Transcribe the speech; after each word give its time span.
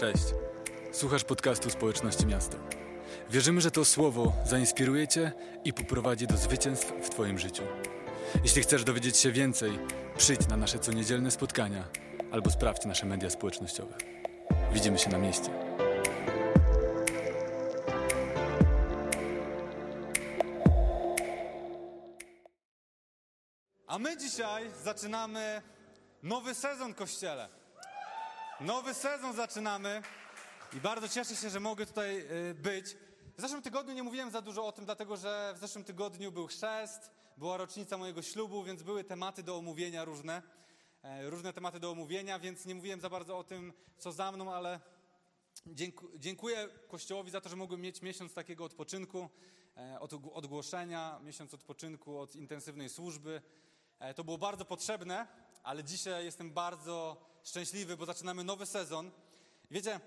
Cześć. 0.00 0.24
Słuchasz 0.92 1.24
podcastu 1.24 1.70
Społeczności 1.70 2.26
Miasta. 2.26 2.58
Wierzymy, 3.30 3.60
że 3.60 3.70
to 3.70 3.84
słowo 3.84 4.32
zainspiruje 4.46 5.08
Cię 5.08 5.32
i 5.64 5.72
poprowadzi 5.72 6.26
do 6.26 6.36
zwycięstw 6.36 6.92
w 7.02 7.10
Twoim 7.10 7.38
życiu. 7.38 7.62
Jeśli 8.42 8.62
chcesz 8.62 8.84
dowiedzieć 8.84 9.16
się 9.16 9.32
więcej, 9.32 9.78
przyjdź 10.16 10.48
na 10.48 10.56
nasze 10.56 10.78
coniedzielne 10.78 11.30
spotkania 11.30 11.84
albo 12.32 12.50
sprawdź 12.50 12.84
nasze 12.84 13.06
media 13.06 13.30
społecznościowe. 13.30 13.94
Widzimy 14.72 14.98
się 14.98 15.10
na 15.10 15.18
mieście. 15.18 15.50
A 23.86 23.98
my 23.98 24.16
dzisiaj 24.16 24.70
zaczynamy 24.84 25.62
nowy 26.22 26.54
sezon 26.54 26.94
Kościele. 26.94 27.57
Nowy 28.60 28.94
sezon 28.94 29.32
zaczynamy 29.34 30.02
i 30.76 30.80
bardzo 30.80 31.08
cieszę 31.08 31.36
się, 31.36 31.50
że 31.50 31.60
mogę 31.60 31.86
tutaj 31.86 32.18
y, 32.50 32.54
być. 32.54 32.96
W 33.36 33.40
zeszłym 33.40 33.62
tygodniu 33.62 33.94
nie 33.94 34.02
mówiłem 34.02 34.30
za 34.30 34.42
dużo 34.42 34.66
o 34.66 34.72
tym, 34.72 34.84
dlatego 34.84 35.16
że 35.16 35.52
w 35.56 35.58
zeszłym 35.58 35.84
tygodniu 35.84 36.32
był 36.32 36.46
chrzest, 36.46 37.10
była 37.36 37.56
rocznica 37.56 37.98
mojego 37.98 38.22
ślubu, 38.22 38.62
więc 38.64 38.82
były 38.82 39.04
tematy 39.04 39.42
do 39.42 39.56
omówienia 39.56 40.04
różne. 40.04 40.42
e, 41.02 41.30
Różne 41.30 41.52
tematy 41.52 41.80
do 41.80 41.90
omówienia, 41.90 42.38
więc 42.38 42.66
nie 42.66 42.74
mówiłem 42.74 43.00
za 43.00 43.10
bardzo 43.10 43.38
o 43.38 43.44
tym, 43.44 43.72
co 43.98 44.12
za 44.12 44.32
mną, 44.32 44.54
ale 44.54 44.80
Dzięku- 45.66 46.08
Dziękuję 46.18 46.68
Kościołowi 46.88 47.30
za 47.30 47.40
to, 47.40 47.48
że 47.48 47.56
mogłem 47.56 47.80
mieć 47.80 48.02
miesiąc 48.02 48.34
takiego 48.34 48.64
odpoczynku, 48.64 49.28
e, 49.76 50.00
od 50.00 50.12
odgłoszenia, 50.32 51.20
miesiąc 51.22 51.54
odpoczynku 51.54 52.18
od 52.18 52.36
intensywnej 52.36 52.88
służby. 52.88 53.42
E, 53.98 54.14
To 54.14 54.24
było 54.24 54.38
bardzo 54.38 54.64
potrzebne, 54.64 55.26
ale 55.62 55.84
dzisiaj 55.84 56.24
jestem 56.24 56.50
bardzo 56.52 57.16
szczęśliwy, 57.48 57.96
bo 57.96 58.06
zaczynamy 58.06 58.44
nowy 58.44 58.66
sezon. 58.66 59.10
Wiecie, 59.70 60.00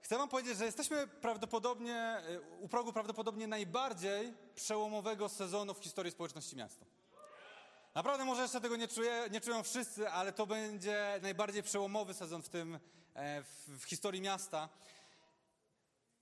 chcę 0.00 0.18
Wam 0.18 0.28
powiedzieć, 0.28 0.58
że 0.58 0.64
jesteśmy 0.64 1.06
prawdopodobnie 1.06 1.96
e, 1.96 2.40
u 2.60 2.68
progu 2.68 2.92
prawdopodobnie 2.92 3.46
najbardziej 3.46 4.34
przełomowego 4.54 5.28
sezonu 5.28 5.74
w 5.74 5.78
historii 5.78 6.12
społeczności 6.12 6.56
miasta. 6.56 6.86
Naprawdę 7.94 8.24
może 8.24 8.42
jeszcze 8.42 8.60
tego 8.60 8.76
nie, 8.76 8.88
czuję, 8.88 9.24
nie 9.30 9.40
czują 9.40 9.62
wszyscy, 9.62 10.08
ale 10.08 10.32
to 10.32 10.46
będzie 10.46 11.18
najbardziej 11.22 11.62
przełomowy 11.62 12.14
sezon 12.14 12.42
w 12.42 12.48
tym, 12.48 12.78
e, 13.14 13.42
w, 13.42 13.80
w 13.80 13.84
historii 13.84 14.20
miasta. 14.20 14.68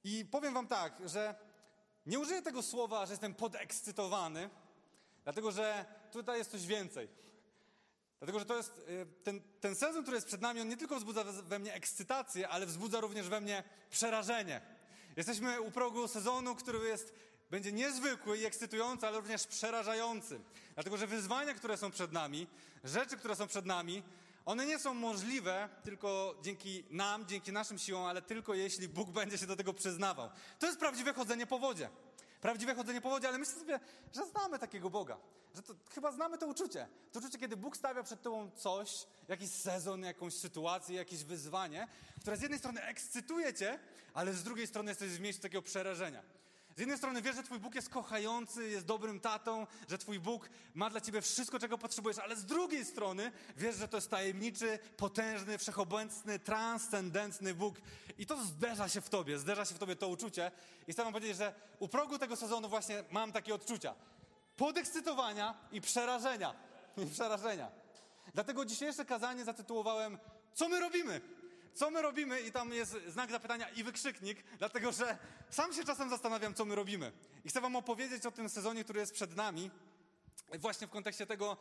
I 0.05 0.25
powiem 0.25 0.55
wam 0.55 0.67
tak, 0.67 1.09
że 1.09 1.35
nie 2.07 2.19
użyję 2.19 2.42
tego 2.42 2.62
słowa, 2.62 3.07
że 3.07 3.12
jestem 3.12 3.35
podekscytowany, 3.35 4.51
dlatego 5.25 5.53
że 5.53 5.85
tutaj 6.12 6.39
jest 6.39 6.51
coś 6.51 6.67
więcej. 6.67 7.09
Dlatego, 8.23 8.39
że 8.39 8.45
to 8.45 8.56
jest 8.56 8.84
e, 8.89 9.06
ten, 9.25 9.41
ten 9.61 9.75
sezon, 9.75 10.03
który 10.03 10.17
jest 10.17 10.27
przed 10.27 10.41
nami, 10.41 10.61
on 10.61 10.69
nie 10.69 10.77
tylko 10.77 10.97
wzbudza 10.97 11.25
we 11.25 11.59
mnie 11.59 11.75
ekscytację, 11.75 12.48
ale 12.48 12.67
wzbudza 12.67 13.01
również 13.01 13.29
we 13.29 13.41
mnie 13.41 13.62
przerażenie. 13.91 14.61
Jesteśmy 15.17 15.61
u 15.61 15.70
progu 15.70 16.09
sezonu, 16.09 16.55
który 16.55 16.89
jest, 16.89 17.14
będzie 17.51 17.73
niezwykły 17.73 18.39
i 18.39 18.45
ekscytujący, 18.45 19.06
ale 19.06 19.17
również 19.17 19.47
przerażający. 19.47 20.41
Dlatego, 20.75 20.97
że 20.97 21.06
wyzwania, 21.06 21.55
które 21.55 21.77
są 21.77 21.91
przed 21.91 22.12
nami, 22.12 22.47
rzeczy, 22.84 23.17
które 23.17 23.37
są 23.37 23.47
przed 23.47 23.67
nami, 23.67 24.03
one 24.45 24.67
nie 24.67 24.79
są 24.79 24.95
możliwe 24.95 25.69
tylko 25.84 26.34
dzięki 26.42 26.84
nam, 26.91 27.27
dzięki 27.27 27.53
naszym 27.53 27.79
siłom, 27.79 28.05
ale 28.05 28.23
tylko 28.23 28.55
jeśli 28.55 28.89
Bóg 28.89 29.11
będzie 29.11 29.39
się 29.39 29.47
do 29.47 29.57
tego 29.57 29.73
przyznawał. 29.73 30.31
To 30.59 30.67
jest 30.67 30.79
prawdziwe 30.79 31.12
chodzenie 31.12 31.47
po 31.47 31.59
wodzie. 31.59 31.89
Prawdziwe 32.43 32.75
chodzenie 32.75 33.01
po 33.01 33.11
wodzie, 33.11 33.29
ale 33.29 33.39
myślę 33.39 33.55
sobie, 33.55 33.81
że 34.12 34.27
znamy 34.27 34.59
takiego 34.59 34.91
Boga. 34.91 35.19
Że 35.55 35.62
to, 35.62 35.75
chyba 35.95 36.12
znamy 36.12 36.39
to 36.39 36.47
uczucie. 36.47 36.89
To 37.12 37.19
uczucie, 37.19 37.39
kiedy 37.39 37.57
Bóg 37.57 37.77
stawia 37.77 38.03
przed 38.03 38.23
tobą 38.23 38.51
coś, 38.51 39.07
jakiś 39.29 39.51
sezon, 39.51 40.03
jakąś 40.03 40.35
sytuację, 40.35 40.97
jakieś 40.97 41.25
wyzwanie, 41.25 41.89
które 42.20 42.37
z 42.37 42.43
jednej 42.43 42.59
strony 42.59 42.83
ekscytuje 42.83 43.55
cię, 43.55 43.79
ale 44.15 44.33
z 44.33 44.43
drugiej 44.43 44.67
strony 44.67 44.91
jesteś 44.91 45.11
w 45.11 45.20
miejscu 45.20 45.43
takiego 45.43 45.63
przerażenia. 45.63 46.23
Z 46.77 46.78
jednej 46.78 46.98
strony 46.98 47.23
wiesz, 47.23 47.37
że 47.37 47.42
Twój 47.42 47.59
Bóg 47.59 47.75
jest 47.75 47.89
kochający, 47.89 48.69
jest 48.69 48.87
dobrym 48.87 49.20
tatą, 49.20 49.67
że 49.89 49.98
Twój 49.98 50.20
Bóg 50.20 50.48
ma 50.74 50.91
dla 50.91 51.01
Ciebie 51.01 51.20
wszystko, 51.20 51.58
czego 51.58 51.79
potrzebujesz, 51.79 52.19
ale 52.19 52.36
z 52.36 52.45
drugiej 52.45 52.85
strony 52.85 53.33
wiesz, 53.57 53.77
że 53.77 53.89
to 53.89 53.97
jest 53.97 54.11
tajemniczy, 54.11 54.79
potężny, 54.97 55.58
wszechobecny, 55.58 56.39
transcendentny 56.39 57.55
Bóg. 57.55 57.77
I 58.19 58.27
to 58.27 58.45
zderza 58.45 58.89
się 58.89 59.01
w 59.01 59.08
Tobie, 59.08 59.39
zderza 59.39 59.64
się 59.64 59.74
w 59.74 59.79
Tobie 59.79 59.97
to 59.97 60.08
uczucie. 60.08 60.51
I 60.89 60.92
chcę 60.92 61.05
Wam 61.05 61.13
powiedzieć, 61.13 61.36
że 61.36 61.55
u 61.79 61.89
progu 61.89 62.19
tego 62.19 62.36
sezonu 62.36 62.69
właśnie 62.69 63.05
mam 63.11 63.33
takie 63.33 63.55
odczucia. 63.55 63.95
Podekscytowania 64.57 65.55
i 65.73 65.80
przerażenia. 65.80 66.55
I 67.05 67.07
przerażenia. 67.07 67.70
Dlatego 68.35 68.64
dzisiejsze 68.64 69.05
kazanie 69.05 69.45
zatytułowałem 69.45 70.18
Co 70.55 70.68
my 70.68 70.80
robimy? 70.80 71.20
Co 71.75 71.91
my 71.91 72.03
robimy? 72.03 72.41
I 72.41 72.53
tam 72.53 72.73
jest 72.73 72.97
znak 73.09 73.31
zapytania 73.31 73.69
i 73.69 73.85
wykrzyknik, 73.85 74.45
dlatego 74.59 74.93
że 74.93 75.19
sam 75.51 75.73
się 75.73 75.85
czasem 75.85 76.11
zastanawiam, 76.11 76.55
co 76.55 76.65
my 76.65 76.75
robimy. 76.75 77.13
I 77.45 77.49
chcę 77.49 77.61
Wam 77.61 77.77
opowiedzieć 77.77 78.27
o 78.27 78.31
tym 78.31 78.49
sezonie, 78.49 78.85
który 78.85 79.01
jest 79.01 79.13
przed 79.13 79.37
nami, 79.37 79.71
właśnie 80.59 80.87
w 80.87 80.91
kontekście 80.91 81.27
tego, 81.27 81.57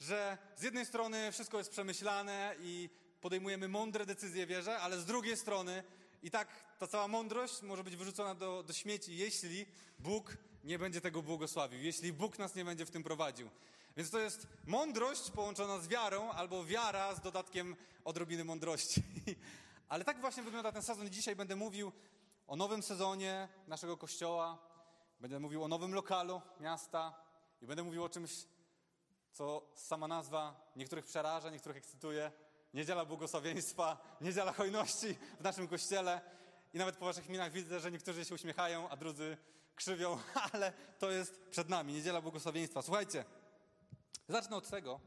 że 0.00 0.38
z 0.56 0.62
jednej 0.62 0.86
strony 0.86 1.32
wszystko 1.32 1.58
jest 1.58 1.70
przemyślane 1.70 2.54
i 2.60 2.90
podejmujemy 3.20 3.68
mądre 3.68 4.06
decyzje, 4.06 4.46
wierzę, 4.46 4.78
ale 4.78 4.98
z 4.98 5.04
drugiej 5.04 5.36
strony 5.36 5.82
i 6.22 6.30
tak 6.30 6.48
ta 6.78 6.86
cała 6.86 7.08
mądrość 7.08 7.62
może 7.62 7.84
być 7.84 7.96
wyrzucona 7.96 8.34
do, 8.34 8.62
do 8.62 8.72
śmieci, 8.72 9.16
jeśli 9.16 9.66
Bóg 9.98 10.36
nie 10.64 10.78
będzie 10.78 11.00
tego 11.00 11.22
błogosławił, 11.22 11.80
jeśli 11.80 12.12
Bóg 12.12 12.38
nas 12.38 12.54
nie 12.54 12.64
będzie 12.64 12.86
w 12.86 12.90
tym 12.90 13.02
prowadził. 13.02 13.50
Więc 13.98 14.10
to 14.10 14.18
jest 14.18 14.46
mądrość 14.66 15.30
połączona 15.30 15.78
z 15.78 15.88
wiarą, 15.88 16.30
albo 16.30 16.64
wiara 16.64 17.14
z 17.14 17.20
dodatkiem 17.20 17.76
odrobiny 18.04 18.44
mądrości. 18.44 19.02
Ale 19.88 20.04
tak 20.04 20.20
właśnie 20.20 20.42
wygląda 20.42 20.72
ten 20.72 20.82
sezon. 20.82 21.10
Dzisiaj 21.10 21.36
będę 21.36 21.56
mówił 21.56 21.92
o 22.46 22.56
nowym 22.56 22.82
sezonie 22.82 23.48
naszego 23.66 23.96
kościoła, 23.96 24.58
będę 25.20 25.40
mówił 25.40 25.64
o 25.64 25.68
nowym 25.68 25.94
lokalu 25.94 26.42
miasta 26.60 27.14
i 27.62 27.66
będę 27.66 27.82
mówił 27.82 28.04
o 28.04 28.08
czymś, 28.08 28.30
co 29.32 29.70
sama 29.74 30.08
nazwa 30.08 30.70
niektórych 30.76 31.04
przeraża, 31.04 31.50
niektórych 31.50 31.76
ekscytuje. 31.76 32.32
Niedziela 32.74 33.04
błogosławieństwa, 33.04 33.98
niedziela 34.20 34.52
hojności 34.52 35.16
w 35.40 35.42
naszym 35.42 35.68
kościele. 35.68 36.20
I 36.74 36.78
nawet 36.78 36.96
po 36.96 37.04
waszych 37.04 37.28
minach 37.28 37.52
widzę, 37.52 37.80
że 37.80 37.90
niektórzy 37.90 38.24
się 38.24 38.34
uśmiechają, 38.34 38.88
a 38.88 38.96
drudzy 38.96 39.36
krzywią, 39.74 40.18
ale 40.52 40.72
to 40.98 41.10
jest 41.10 41.40
przed 41.50 41.68
nami, 41.68 41.92
niedziela 41.92 42.20
błogosławieństwa. 42.20 42.82
Słuchajcie, 42.82 43.24
zacznę 44.28 44.56
od 44.56 44.70
tego, 44.70 45.00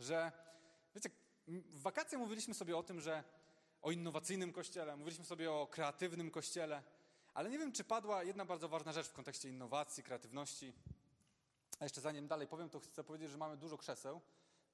że 0.00 0.32
wiecie, 0.94 1.10
w 1.46 1.82
wakacje 1.82 2.18
mówiliśmy 2.18 2.54
sobie 2.54 2.76
o 2.76 2.82
tym, 2.82 3.00
że 3.00 3.24
o 3.82 3.90
innowacyjnym 3.90 4.52
kościele, 4.52 4.96
mówiliśmy 4.96 5.24
sobie 5.24 5.52
o 5.52 5.66
kreatywnym 5.66 6.30
kościele, 6.30 6.82
ale 7.34 7.50
nie 7.50 7.58
wiem, 7.58 7.72
czy 7.72 7.84
padła 7.84 8.24
jedna 8.24 8.44
bardzo 8.44 8.68
ważna 8.68 8.92
rzecz 8.92 9.06
w 9.06 9.12
kontekście 9.12 9.48
innowacji, 9.48 10.02
kreatywności. 10.02 10.72
A 11.78 11.84
jeszcze 11.84 12.00
zanim 12.00 12.28
dalej 12.28 12.46
powiem, 12.46 12.70
to 12.70 12.80
chcę 12.80 13.04
powiedzieć, 13.04 13.30
że 13.30 13.38
mamy 13.38 13.56
dużo 13.56 13.78
krzeseł, 13.78 14.20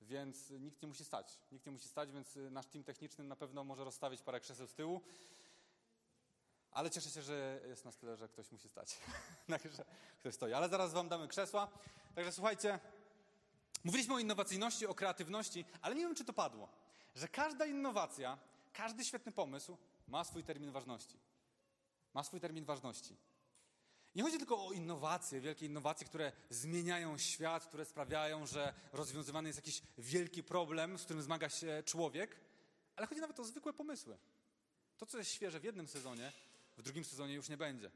więc 0.00 0.50
nikt 0.50 0.82
nie 0.82 0.88
musi 0.88 1.04
stać. 1.04 1.38
Nikt 1.52 1.66
nie 1.66 1.72
musi 1.72 1.88
stać, 1.88 2.12
więc 2.12 2.36
y, 2.36 2.50
nasz 2.50 2.66
team 2.66 2.84
techniczny 2.84 3.24
na 3.24 3.36
pewno 3.36 3.64
może 3.64 3.84
rozstawić 3.84 4.22
parę 4.22 4.40
krzeseł 4.40 4.66
z 4.66 4.74
tyłu. 4.74 5.00
Ale 6.70 6.90
cieszę 6.90 7.10
się, 7.10 7.22
że 7.22 7.60
jest 7.68 7.84
nas 7.84 7.96
tyle, 7.96 8.16
że 8.16 8.28
ktoś 8.28 8.52
musi 8.52 8.68
stać. 8.68 8.98
Także 9.48 9.84
ktoś 10.20 10.34
stoi. 10.34 10.52
Ale 10.52 10.68
zaraz 10.68 10.92
wam 10.92 11.08
damy 11.08 11.28
krzesła. 11.28 11.68
Także 12.14 12.32
słuchajcie, 12.32 12.80
mówiliśmy 13.86 14.14
o 14.14 14.18
innowacyjności, 14.18 14.86
o 14.86 14.94
kreatywności, 14.94 15.64
ale 15.82 15.94
nie 15.94 16.02
wiem, 16.02 16.14
czy 16.14 16.24
to 16.24 16.32
padło. 16.32 16.68
Że 17.14 17.28
każda 17.28 17.66
innowacja, 17.66 18.38
każdy 18.72 19.04
świetny 19.04 19.32
pomysł 19.32 19.76
ma 20.08 20.24
swój 20.24 20.44
termin 20.44 20.72
ważności. 20.72 21.18
Ma 22.14 22.24
swój 22.24 22.40
termin 22.40 22.64
ważności. 22.64 23.16
Nie 24.14 24.22
chodzi 24.22 24.38
tylko 24.38 24.66
o 24.66 24.72
innowacje, 24.72 25.40
wielkie 25.40 25.66
innowacje, 25.66 26.06
które 26.06 26.32
zmieniają 26.50 27.18
świat, 27.18 27.66
które 27.66 27.84
sprawiają, 27.84 28.46
że 28.46 28.74
rozwiązywany 28.92 29.48
jest 29.48 29.58
jakiś 29.58 29.82
wielki 29.98 30.42
problem, 30.42 30.98
z 30.98 31.04
którym 31.04 31.22
zmaga 31.22 31.48
się 31.48 31.82
człowiek, 31.86 32.40
ale 32.96 33.06
chodzi 33.06 33.20
nawet 33.20 33.40
o 33.40 33.44
zwykłe 33.44 33.72
pomysły. 33.72 34.18
To, 34.96 35.06
co 35.06 35.18
jest 35.18 35.30
świeże 35.30 35.60
w 35.60 35.64
jednym 35.64 35.88
sezonie, 35.88 36.32
w 36.76 36.82
drugim 36.82 37.04
sezonie 37.04 37.34
już 37.34 37.48
nie 37.48 37.56
będzie. 37.56 37.90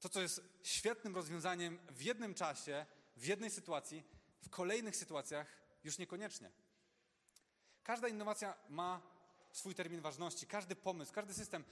To, 0.00 0.08
co 0.08 0.22
jest 0.22 0.42
świetnym 0.62 1.14
rozwiązaniem 1.14 1.78
w 1.90 2.02
jednym 2.02 2.34
czasie, 2.34 2.86
w 3.16 3.26
jednej 3.26 3.50
sytuacji, 3.50 4.04
w 4.40 4.50
kolejnych 4.50 4.96
sytuacjach 4.96 5.46
już 5.84 5.98
niekoniecznie. 5.98 6.50
Każda 7.82 8.08
innowacja 8.08 8.54
ma 8.68 9.02
swój 9.52 9.74
termin 9.74 10.00
ważności, 10.00 10.46
każdy 10.46 10.76
pomysł, 10.76 11.12
każdy 11.12 11.34
system. 11.34 11.64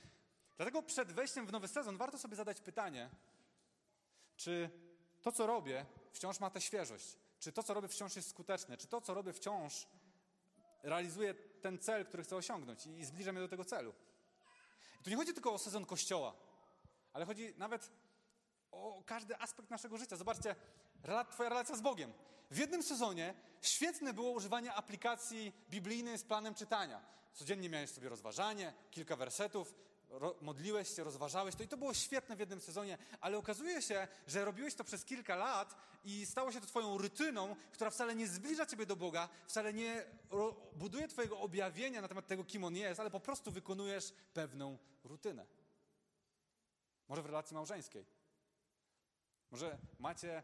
Dlatego 0.56 0.82
przed 0.82 1.12
wejściem 1.12 1.46
w 1.46 1.52
nowy 1.52 1.68
sezon 1.68 1.96
warto 1.96 2.18
sobie 2.18 2.36
zadać 2.36 2.60
pytanie, 2.60 3.10
czy 4.36 4.70
to, 5.22 5.32
co 5.32 5.46
robię, 5.46 5.86
wciąż 6.12 6.40
ma 6.40 6.50
tę 6.50 6.60
świeżość? 6.60 7.16
Czy 7.40 7.52
to, 7.52 7.62
co 7.62 7.74
robię, 7.74 7.88
wciąż 7.88 8.16
jest 8.16 8.30
skuteczne? 8.30 8.76
Czy 8.76 8.86
to, 8.86 9.00
co 9.00 9.14
robię, 9.14 9.32
wciąż 9.32 9.86
realizuje 10.82 11.34
ten 11.34 11.78
cel, 11.78 12.06
który 12.06 12.22
chcę 12.22 12.36
osiągnąć 12.36 12.86
i 12.86 13.04
zbliża 13.04 13.32
mnie 13.32 13.40
do 13.40 13.48
tego 13.48 13.64
celu? 13.64 13.94
I 15.00 15.04
tu 15.04 15.10
nie 15.10 15.16
chodzi 15.16 15.34
tylko 15.34 15.52
o 15.52 15.58
sezon 15.58 15.86
kościoła, 15.86 16.34
ale 17.12 17.26
chodzi 17.26 17.54
nawet 17.56 17.90
o 18.70 19.02
każdy 19.06 19.38
aspekt 19.38 19.70
naszego 19.70 19.98
życia. 19.98 20.16
Zobaczcie, 20.16 20.56
Twoja 21.30 21.48
relacja 21.48 21.76
z 21.76 21.80
Bogiem. 21.80 22.12
W 22.50 22.58
jednym 22.58 22.82
sezonie 22.82 23.34
świetne 23.62 24.14
było 24.14 24.30
używanie 24.30 24.74
aplikacji 24.74 25.52
biblijnej 25.70 26.18
z 26.18 26.24
planem 26.24 26.54
czytania. 26.54 27.00
Codziennie 27.32 27.68
miałeś 27.68 27.90
sobie 27.90 28.08
rozważanie, 28.08 28.74
kilka 28.90 29.16
wersetów, 29.16 29.74
modliłeś 30.40 30.96
się, 30.96 31.04
rozważałeś 31.04 31.54
to 31.54 31.62
i 31.62 31.68
to 31.68 31.76
było 31.76 31.94
świetne 31.94 32.36
w 32.36 32.40
jednym 32.40 32.60
sezonie, 32.60 32.98
ale 33.20 33.38
okazuje 33.38 33.82
się, 33.82 34.08
że 34.26 34.44
robiłeś 34.44 34.74
to 34.74 34.84
przez 34.84 35.04
kilka 35.04 35.36
lat 35.36 35.76
i 36.04 36.26
stało 36.26 36.52
się 36.52 36.60
to 36.60 36.66
twoją 36.66 36.98
rytyną, 36.98 37.56
która 37.72 37.90
wcale 37.90 38.14
nie 38.14 38.28
zbliża 38.28 38.66
ciebie 38.66 38.86
do 38.86 38.96
Boga, 38.96 39.28
wcale 39.46 39.72
nie 39.72 40.04
buduje 40.76 41.08
twojego 41.08 41.40
objawienia 41.40 42.00
na 42.00 42.08
temat 42.08 42.26
tego, 42.26 42.44
kim 42.44 42.64
On 42.64 42.76
jest, 42.76 43.00
ale 43.00 43.10
po 43.10 43.20
prostu 43.20 43.50
wykonujesz 43.50 44.12
pewną 44.34 44.78
rutynę. 45.04 45.46
Może 47.08 47.22
w 47.22 47.26
relacji 47.26 47.54
małżeńskiej. 47.54 48.06
Może 49.50 49.78
macie 49.98 50.42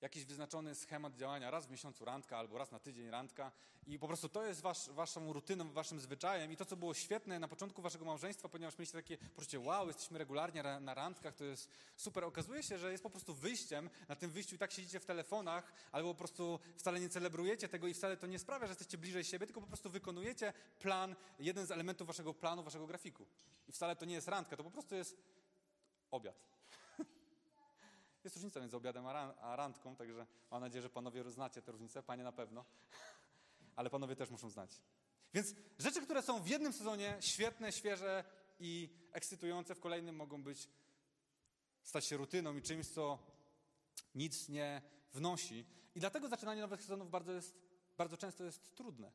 jakiś 0.00 0.24
wyznaczony 0.24 0.74
schemat 0.74 1.16
działania, 1.16 1.50
raz 1.50 1.66
w 1.66 1.70
miesiącu 1.70 2.04
randka 2.04 2.38
albo 2.38 2.58
raz 2.58 2.70
na 2.70 2.78
tydzień 2.78 3.10
randka 3.10 3.52
i 3.86 3.98
po 3.98 4.06
prostu 4.06 4.28
to 4.28 4.46
jest 4.46 4.60
wasz, 4.60 4.88
waszą 4.88 5.32
rutyną, 5.32 5.72
waszym 5.72 6.00
zwyczajem 6.00 6.52
i 6.52 6.56
to, 6.56 6.64
co 6.64 6.76
było 6.76 6.94
świetne 6.94 7.38
na 7.38 7.48
początku 7.48 7.82
waszego 7.82 8.04
małżeństwa, 8.04 8.48
ponieważ 8.48 8.78
mieliście 8.78 8.98
takie 8.98 9.18
poczucie, 9.18 9.60
wow, 9.60 9.86
jesteśmy 9.86 10.18
regularnie 10.18 10.62
na 10.62 10.94
randkach, 10.94 11.34
to 11.34 11.44
jest 11.44 11.70
super. 11.96 12.24
Okazuje 12.24 12.62
się, 12.62 12.78
że 12.78 12.92
jest 12.92 13.02
po 13.02 13.10
prostu 13.10 13.34
wyjściem, 13.34 13.90
na 14.08 14.16
tym 14.16 14.30
wyjściu 14.30 14.54
i 14.54 14.58
tak 14.58 14.72
siedzicie 14.72 15.00
w 15.00 15.04
telefonach 15.04 15.72
albo 15.92 16.08
po 16.14 16.18
prostu 16.18 16.58
wcale 16.76 17.00
nie 17.00 17.08
celebrujecie 17.08 17.68
tego 17.68 17.86
i 17.86 17.94
wcale 17.94 18.16
to 18.16 18.26
nie 18.26 18.38
sprawia, 18.38 18.66
że 18.66 18.70
jesteście 18.70 18.98
bliżej 18.98 19.24
siebie, 19.24 19.46
tylko 19.46 19.60
po 19.60 19.66
prostu 19.66 19.90
wykonujecie 19.90 20.52
plan, 20.78 21.16
jeden 21.38 21.66
z 21.66 21.70
elementów 21.70 22.06
waszego 22.06 22.34
planu, 22.34 22.62
waszego 22.62 22.86
grafiku. 22.86 23.26
I 23.68 23.72
wcale 23.72 23.96
to 23.96 24.04
nie 24.04 24.14
jest 24.14 24.28
randka, 24.28 24.56
to 24.56 24.64
po 24.64 24.70
prostu 24.70 24.94
jest 24.94 25.16
obiad. 26.10 26.49
Jest 28.24 28.36
różnica 28.36 28.60
między 28.60 28.76
obiadem 28.76 29.06
a 29.06 29.56
randką, 29.56 29.96
także 29.96 30.26
mam 30.50 30.60
nadzieję, 30.60 30.82
że 30.82 30.90
panowie 30.90 31.30
znacie 31.30 31.62
tę 31.62 31.72
różnicę, 31.72 32.02
panie 32.02 32.24
na 32.24 32.32
pewno, 32.32 32.64
ale 33.76 33.90
panowie 33.90 34.16
też 34.16 34.30
muszą 34.30 34.50
znać. 34.50 34.80
Więc 35.34 35.54
rzeczy, 35.78 36.02
które 36.02 36.22
są 36.22 36.42
w 36.42 36.48
jednym 36.48 36.72
sezonie 36.72 37.16
świetne, 37.20 37.72
świeże 37.72 38.24
i 38.60 38.88
ekscytujące, 39.12 39.74
w 39.74 39.80
kolejnym 39.80 40.16
mogą 40.16 40.42
być, 40.42 40.68
stać 41.82 42.04
się 42.04 42.16
rutyną 42.16 42.56
i 42.56 42.62
czymś, 42.62 42.88
co 42.88 43.18
nic 44.14 44.48
nie 44.48 44.82
wnosi. 45.12 45.66
I 45.94 46.00
dlatego 46.00 46.28
zaczynanie 46.28 46.60
nowych 46.60 46.82
sezonów 46.82 47.10
bardzo, 47.10 47.32
jest, 47.32 47.58
bardzo 47.98 48.16
często 48.16 48.44
jest 48.44 48.76
trudne. 48.76 49.12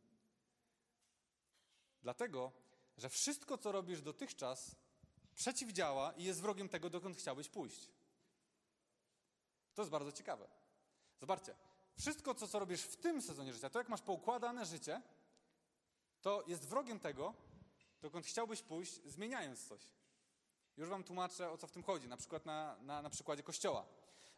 Dlatego, 2.01 2.51
że 2.97 3.09
wszystko, 3.09 3.57
co 3.57 3.71
robisz 3.71 4.01
dotychczas, 4.01 4.75
przeciwdziała 5.35 6.13
i 6.13 6.23
jest 6.23 6.41
wrogiem 6.41 6.69
tego, 6.69 6.89
dokąd 6.89 7.17
chciałbyś 7.17 7.49
pójść. 7.49 7.94
To 9.75 9.81
jest 9.81 9.91
bardzo 9.91 10.11
ciekawe. 10.11 10.47
Zobaczcie, 11.19 11.55
wszystko, 11.97 12.35
co, 12.35 12.47
co 12.47 12.59
robisz 12.59 12.81
w 12.81 12.95
tym 12.95 13.21
sezonie 13.21 13.53
życia, 13.53 13.69
to 13.69 13.79
jak 13.79 13.89
masz 13.89 14.01
poukładane 14.01 14.65
życie, 14.65 15.01
to 16.21 16.43
jest 16.47 16.67
wrogiem 16.67 16.99
tego, 16.99 17.33
dokąd 18.01 18.25
chciałbyś 18.25 18.61
pójść, 18.61 19.01
zmieniając 19.05 19.67
coś. 19.67 19.81
Już 20.77 20.89
wam 20.89 21.03
tłumaczę, 21.03 21.51
o 21.51 21.57
co 21.57 21.67
w 21.67 21.71
tym 21.71 21.83
chodzi, 21.83 22.07
na 22.07 22.17
przykład 22.17 22.45
na, 22.45 22.77
na, 22.81 23.01
na 23.01 23.09
przykładzie 23.09 23.43
kościoła. 23.43 23.85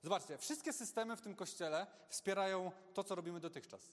Zobaczcie, 0.04 0.38
wszystkie 0.38 0.74
systemy 0.74 1.16
w 1.16 1.22
tym 1.22 1.36
kościele 1.36 1.88
wspierają 2.10 2.72
to, 2.94 3.04
co 3.04 3.16
robimy 3.16 3.40
dotychczas. 3.40 3.92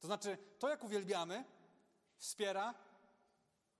To 0.00 0.06
znaczy, 0.06 0.38
to 0.58 0.68
jak 0.68 0.84
uwielbiamy, 0.84 1.44
wspiera 2.16 2.74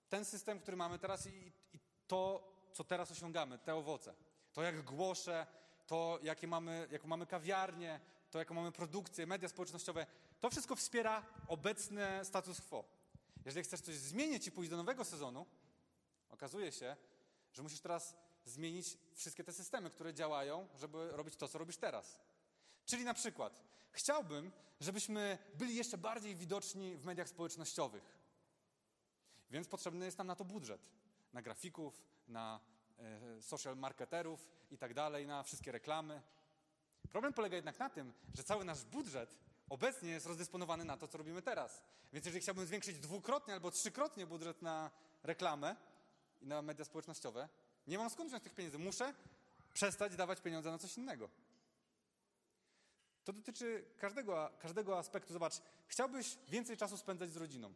ten 0.08 0.24
system, 0.24 0.60
który 0.60 0.76
mamy 0.76 0.98
teraz 0.98 1.26
i, 1.26 1.52
i 1.72 1.80
to, 2.06 2.52
co 2.72 2.84
teraz 2.84 3.10
osiągamy, 3.10 3.58
te 3.58 3.74
owoce. 3.74 4.14
To 4.52 4.62
jak 4.62 4.82
głoszę, 4.82 5.46
to 5.92 6.18
jakie 6.22 6.46
mamy, 6.46 6.88
jaką 6.90 7.08
mamy 7.08 7.26
kawiarnię, 7.26 8.00
to 8.30 8.38
jaką 8.38 8.54
mamy 8.54 8.72
produkcję, 8.72 9.26
media 9.26 9.48
społecznościowe, 9.48 10.06
to 10.40 10.50
wszystko 10.50 10.76
wspiera 10.76 11.26
obecny 11.48 12.24
status 12.24 12.60
quo. 12.60 12.84
Jeżeli 13.44 13.64
chcesz 13.64 13.80
coś 13.80 13.94
zmienić 13.94 14.46
i 14.46 14.52
pójść 14.52 14.70
do 14.70 14.76
nowego 14.76 15.04
sezonu, 15.04 15.46
okazuje 16.30 16.72
się, 16.72 16.96
że 17.52 17.62
musisz 17.62 17.80
teraz 17.80 18.16
zmienić 18.44 18.98
wszystkie 19.14 19.44
te 19.44 19.52
systemy, 19.52 19.90
które 19.90 20.14
działają, 20.14 20.68
żeby 20.74 21.10
robić 21.10 21.36
to, 21.36 21.48
co 21.48 21.58
robisz 21.58 21.76
teraz. 21.76 22.20
Czyli 22.86 23.04
na 23.04 23.14
przykład, 23.14 23.60
chciałbym, 23.90 24.52
żebyśmy 24.80 25.38
byli 25.54 25.74
jeszcze 25.74 25.98
bardziej 25.98 26.36
widoczni 26.36 26.96
w 26.96 27.04
mediach 27.04 27.28
społecznościowych. 27.28 28.18
Więc 29.50 29.68
potrzebny 29.68 30.04
jest 30.04 30.18
nam 30.18 30.26
na 30.26 30.36
to 30.36 30.44
budżet. 30.44 30.80
Na 31.32 31.42
grafików, 31.42 32.02
na 32.28 32.60
social 33.40 33.76
marketerów 33.76 34.48
i 34.70 34.78
tak 34.78 34.94
dalej, 34.94 35.26
na 35.26 35.42
wszystkie 35.42 35.72
reklamy. 35.72 36.22
Problem 37.10 37.32
polega 37.32 37.56
jednak 37.56 37.78
na 37.78 37.90
tym, 37.90 38.12
że 38.34 38.44
cały 38.44 38.64
nasz 38.64 38.84
budżet 38.84 39.38
obecnie 39.68 40.10
jest 40.10 40.26
rozdysponowany 40.26 40.84
na 40.84 40.96
to, 40.96 41.08
co 41.08 41.18
robimy 41.18 41.42
teraz. 41.42 41.82
Więc 42.12 42.26
jeżeli 42.26 42.42
chciałbym 42.42 42.66
zwiększyć 42.66 42.98
dwukrotnie 42.98 43.54
albo 43.54 43.70
trzykrotnie 43.70 44.26
budżet 44.26 44.62
na 44.62 44.90
reklamę 45.22 45.76
i 46.40 46.46
na 46.46 46.62
media 46.62 46.84
społecznościowe, 46.84 47.48
nie 47.86 47.98
mam 47.98 48.10
skąd 48.10 48.28
wziąć 48.28 48.42
tych 48.42 48.54
pieniędzy. 48.54 48.78
Muszę 48.78 49.14
przestać 49.72 50.16
dawać 50.16 50.40
pieniądze 50.40 50.70
na 50.70 50.78
coś 50.78 50.96
innego. 50.96 51.28
To 53.24 53.32
dotyczy 53.32 53.84
każdego, 53.98 54.50
każdego 54.58 54.98
aspektu. 54.98 55.32
Zobacz, 55.32 55.54
chciałbyś 55.86 56.38
więcej 56.48 56.76
czasu 56.76 56.96
spędzać 56.96 57.30
z 57.30 57.36
rodziną. 57.36 57.74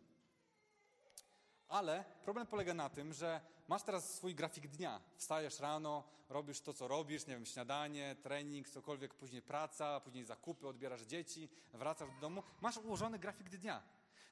Ale 1.69 2.05
problem 2.23 2.47
polega 2.47 2.75
na 2.75 2.89
tym, 2.89 3.13
że 3.13 3.41
masz 3.69 3.83
teraz 3.83 4.15
swój 4.15 4.35
grafik 4.35 4.69
dnia. 4.69 5.01
Wstajesz 5.17 5.61
rano, 5.61 6.05
robisz 6.29 6.61
to, 6.61 6.75
co 6.75 6.89
robisz, 6.89 7.27
nie 7.27 7.35
wiem, 7.35 7.47
śniadanie, 7.47 8.17
trening, 8.23 8.69
cokolwiek, 8.69 9.15
później 9.15 9.43
praca, 9.43 10.01
później 10.01 10.25
zakupy, 10.25 10.69
odbierasz 10.69 11.03
dzieci, 11.03 11.49
wracasz 11.73 12.11
do 12.11 12.21
domu. 12.21 12.43
Masz 12.61 12.77
ułożony 12.77 13.19
grafik 13.19 13.49
dnia. 13.49 13.83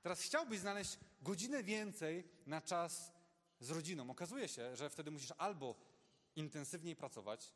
Teraz 0.02 0.20
chciałbyś 0.20 0.58
znaleźć 0.58 0.98
godzinę 1.22 1.62
więcej 1.62 2.24
na 2.46 2.60
czas 2.60 3.12
z 3.60 3.70
rodziną. 3.70 4.10
Okazuje 4.10 4.48
się, 4.48 4.76
że 4.76 4.90
wtedy 4.90 5.10
musisz 5.10 5.32
albo 5.38 5.74
intensywniej 6.36 6.96
pracować, 6.96 7.52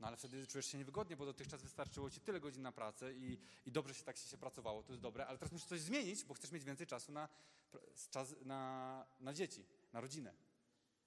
no 0.00 0.06
ale 0.06 0.16
wtedy 0.16 0.46
czujesz 0.46 0.66
się 0.66 0.78
niewygodnie, 0.78 1.16
bo 1.16 1.26
dotychczas 1.26 1.62
wystarczyło 1.62 2.10
ci 2.10 2.20
tyle 2.20 2.40
godzin 2.40 2.62
na 2.62 2.72
pracę 2.72 3.14
i, 3.14 3.38
i 3.66 3.72
dobrze 3.72 3.94
się 3.94 4.04
tak 4.04 4.16
się 4.16 4.38
pracowało, 4.38 4.82
to 4.82 4.92
jest 4.92 5.02
dobre, 5.02 5.26
ale 5.26 5.38
teraz 5.38 5.52
musisz 5.52 5.68
coś 5.68 5.80
zmienić, 5.80 6.24
bo 6.24 6.34
chcesz 6.34 6.52
mieć 6.52 6.64
więcej 6.64 6.86
czasu 6.86 7.12
na, 7.12 7.28
czas 8.10 8.34
na, 8.44 9.06
na 9.20 9.32
dzieci, 9.32 9.66
na 9.92 10.00
rodzinę. 10.00 10.34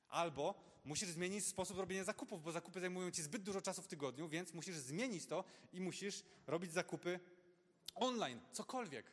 Albo 0.10 0.56
musisz 0.86 1.10
zmienić 1.10 1.48
sposób 1.48 1.78
robienia 1.78 2.04
zakupów, 2.04 2.44
bo 2.44 2.52
zakupy 2.52 2.80
zajmują 2.80 3.12
ci 3.12 3.22
zbyt 3.22 3.44
dużo 3.44 3.62
czasu 3.62 3.82
w 3.82 3.88
tygodniu, 3.88 4.30
więc 4.30 4.54
musisz 4.54 4.76
zmienić 4.76 5.26
to 5.26 5.44
i 5.74 5.82
musisz 5.82 6.24
robić 6.48 6.72
zakupy 6.72 7.20
online, 7.96 8.40
cokolwiek. 8.52 9.12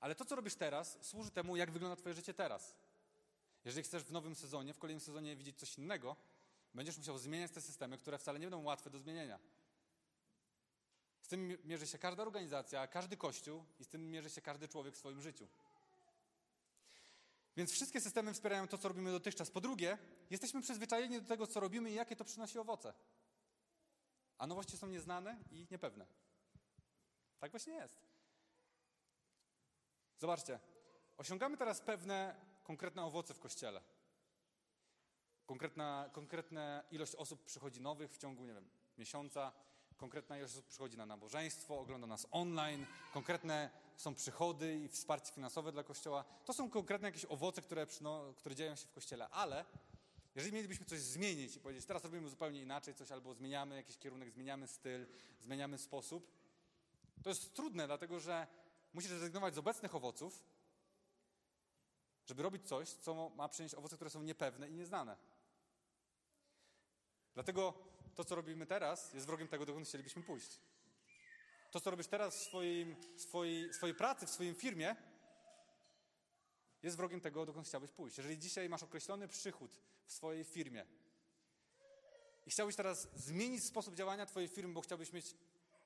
Ale 0.00 0.14
to, 0.14 0.24
co 0.24 0.36
robisz 0.36 0.54
teraz, 0.54 0.98
służy 1.00 1.30
temu, 1.30 1.56
jak 1.56 1.70
wygląda 1.70 1.96
Twoje 1.96 2.14
życie 2.14 2.34
teraz. 2.34 2.76
Jeżeli 3.64 3.84
chcesz 3.84 4.02
w 4.02 4.12
nowym 4.12 4.34
sezonie, 4.34 4.74
w 4.74 4.78
kolejnym 4.78 5.00
sezonie 5.00 5.36
widzieć 5.36 5.58
coś 5.58 5.78
innego, 5.78 6.16
będziesz 6.74 6.98
musiał 6.98 7.18
zmieniać 7.18 7.50
te 7.50 7.60
systemy, 7.60 7.98
które 7.98 8.18
wcale 8.18 8.38
nie 8.38 8.46
będą 8.46 8.62
łatwe 8.62 8.90
do 8.90 8.98
zmienienia. 8.98 9.38
Z 11.22 11.28
tym 11.28 11.58
mierzy 11.64 11.86
się 11.86 11.98
każda 11.98 12.22
organizacja, 12.22 12.86
każdy 12.86 13.16
kościół 13.16 13.64
i 13.78 13.84
z 13.84 13.88
tym 13.88 14.10
mierzy 14.10 14.30
się 14.30 14.40
każdy 14.40 14.68
człowiek 14.68 14.94
w 14.94 14.98
swoim 14.98 15.22
życiu. 15.22 15.48
Więc 17.56 17.72
wszystkie 17.72 18.00
systemy 18.00 18.34
wspierają 18.34 18.68
to, 18.68 18.78
co 18.78 18.88
robimy 18.88 19.12
dotychczas. 19.12 19.50
Po 19.50 19.60
drugie, 19.60 19.98
jesteśmy 20.30 20.62
przyzwyczajeni 20.62 21.20
do 21.20 21.28
tego, 21.28 21.46
co 21.46 21.60
robimy 21.60 21.90
i 21.90 21.94
jakie 21.94 22.16
to 22.16 22.24
przynosi 22.24 22.58
owoce. 22.58 22.94
A 24.38 24.46
nowości 24.46 24.78
są 24.78 24.86
nieznane 24.86 25.38
i 25.50 25.66
niepewne. 25.70 26.06
Tak 27.38 27.50
właśnie 27.50 27.72
jest. 27.72 28.00
Zobaczcie, 30.18 30.58
osiągamy 31.16 31.56
teraz 31.56 31.80
pewne 31.80 32.40
konkretne 32.64 33.04
owoce 33.04 33.34
w 33.34 33.38
kościele. 33.38 33.82
Konkretna, 35.46 36.10
konkretna 36.12 36.82
ilość 36.90 37.14
osób 37.14 37.44
przychodzi 37.44 37.80
nowych 37.80 38.12
w 38.12 38.18
ciągu, 38.18 38.44
nie 38.44 38.54
wiem, 38.54 38.70
miesiąca. 38.98 39.52
Konkretna 39.96 40.38
ilość 40.38 40.54
osób 40.54 40.66
przychodzi 40.66 40.96
na 40.96 41.06
nabożeństwo, 41.06 41.78
ogląda 41.78 42.06
nas 42.06 42.26
online. 42.30 42.86
Konkretne 43.12 43.70
są 43.96 44.14
przychody 44.14 44.76
i 44.76 44.88
wsparcie 44.88 45.32
finansowe 45.32 45.72
dla 45.72 45.84
Kościoła. 45.84 46.24
To 46.44 46.52
są 46.52 46.70
konkretne 46.70 47.08
jakieś 47.08 47.24
owoce, 47.24 47.62
które, 47.62 47.86
przyno, 47.86 48.34
które 48.36 48.54
dzieją 48.54 48.76
się 48.76 48.86
w 48.86 48.92
Kościele. 48.92 49.28
Ale 49.28 49.64
jeżeli 50.34 50.54
mielibyśmy 50.54 50.86
coś 50.86 51.00
zmienić 51.00 51.56
i 51.56 51.60
powiedzieć, 51.60 51.84
teraz 51.86 52.04
robimy 52.04 52.28
zupełnie 52.28 52.62
inaczej 52.62 52.94
coś, 52.94 53.10
albo 53.10 53.34
zmieniamy 53.34 53.76
jakiś 53.76 53.98
kierunek, 53.98 54.30
zmieniamy 54.30 54.66
styl, 54.66 55.06
zmieniamy 55.40 55.78
sposób, 55.78 56.30
to 57.22 57.28
jest 57.28 57.54
trudne, 57.54 57.86
dlatego 57.86 58.20
że 58.20 58.46
musisz 58.92 59.10
rezygnować 59.10 59.54
z 59.54 59.58
obecnych 59.58 59.94
owoców, 59.94 60.44
żeby 62.26 62.42
robić 62.42 62.68
coś, 62.68 62.88
co 62.88 63.30
ma 63.30 63.48
przynieść 63.48 63.74
owoce, 63.74 63.96
które 63.96 64.10
są 64.10 64.22
niepewne 64.22 64.68
i 64.68 64.74
nieznane. 64.74 65.16
Dlatego 67.34 67.74
to, 68.14 68.24
co 68.24 68.34
robimy 68.34 68.66
teraz, 68.66 69.14
jest 69.14 69.26
wrogiem 69.26 69.48
tego, 69.48 69.66
dokąd 69.66 69.88
chcielibyśmy 69.88 70.22
pójść. 70.22 70.60
To, 71.70 71.80
co 71.80 71.90
robisz 71.90 72.06
teraz 72.06 72.36
w 72.36 72.42
swoim, 72.42 72.96
swojej, 73.16 73.74
swojej 73.74 73.94
pracy, 73.94 74.26
w 74.26 74.30
swoim 74.30 74.54
firmie, 74.54 74.96
jest 76.82 76.96
wrogiem 76.96 77.20
tego, 77.20 77.46
dokąd 77.46 77.66
chciałbyś 77.66 77.90
pójść. 77.90 78.18
Jeżeli 78.18 78.38
dzisiaj 78.38 78.68
masz 78.68 78.82
określony 78.82 79.28
przychód 79.28 79.80
w 80.06 80.12
swojej 80.12 80.44
firmie 80.44 80.86
i 82.46 82.50
chciałbyś 82.50 82.76
teraz 82.76 83.08
zmienić 83.14 83.64
sposób 83.64 83.94
działania 83.94 84.26
Twojej 84.26 84.48
firmy, 84.48 84.74
bo 84.74 84.80
chciałbyś 84.80 85.12
mieć 85.12 85.34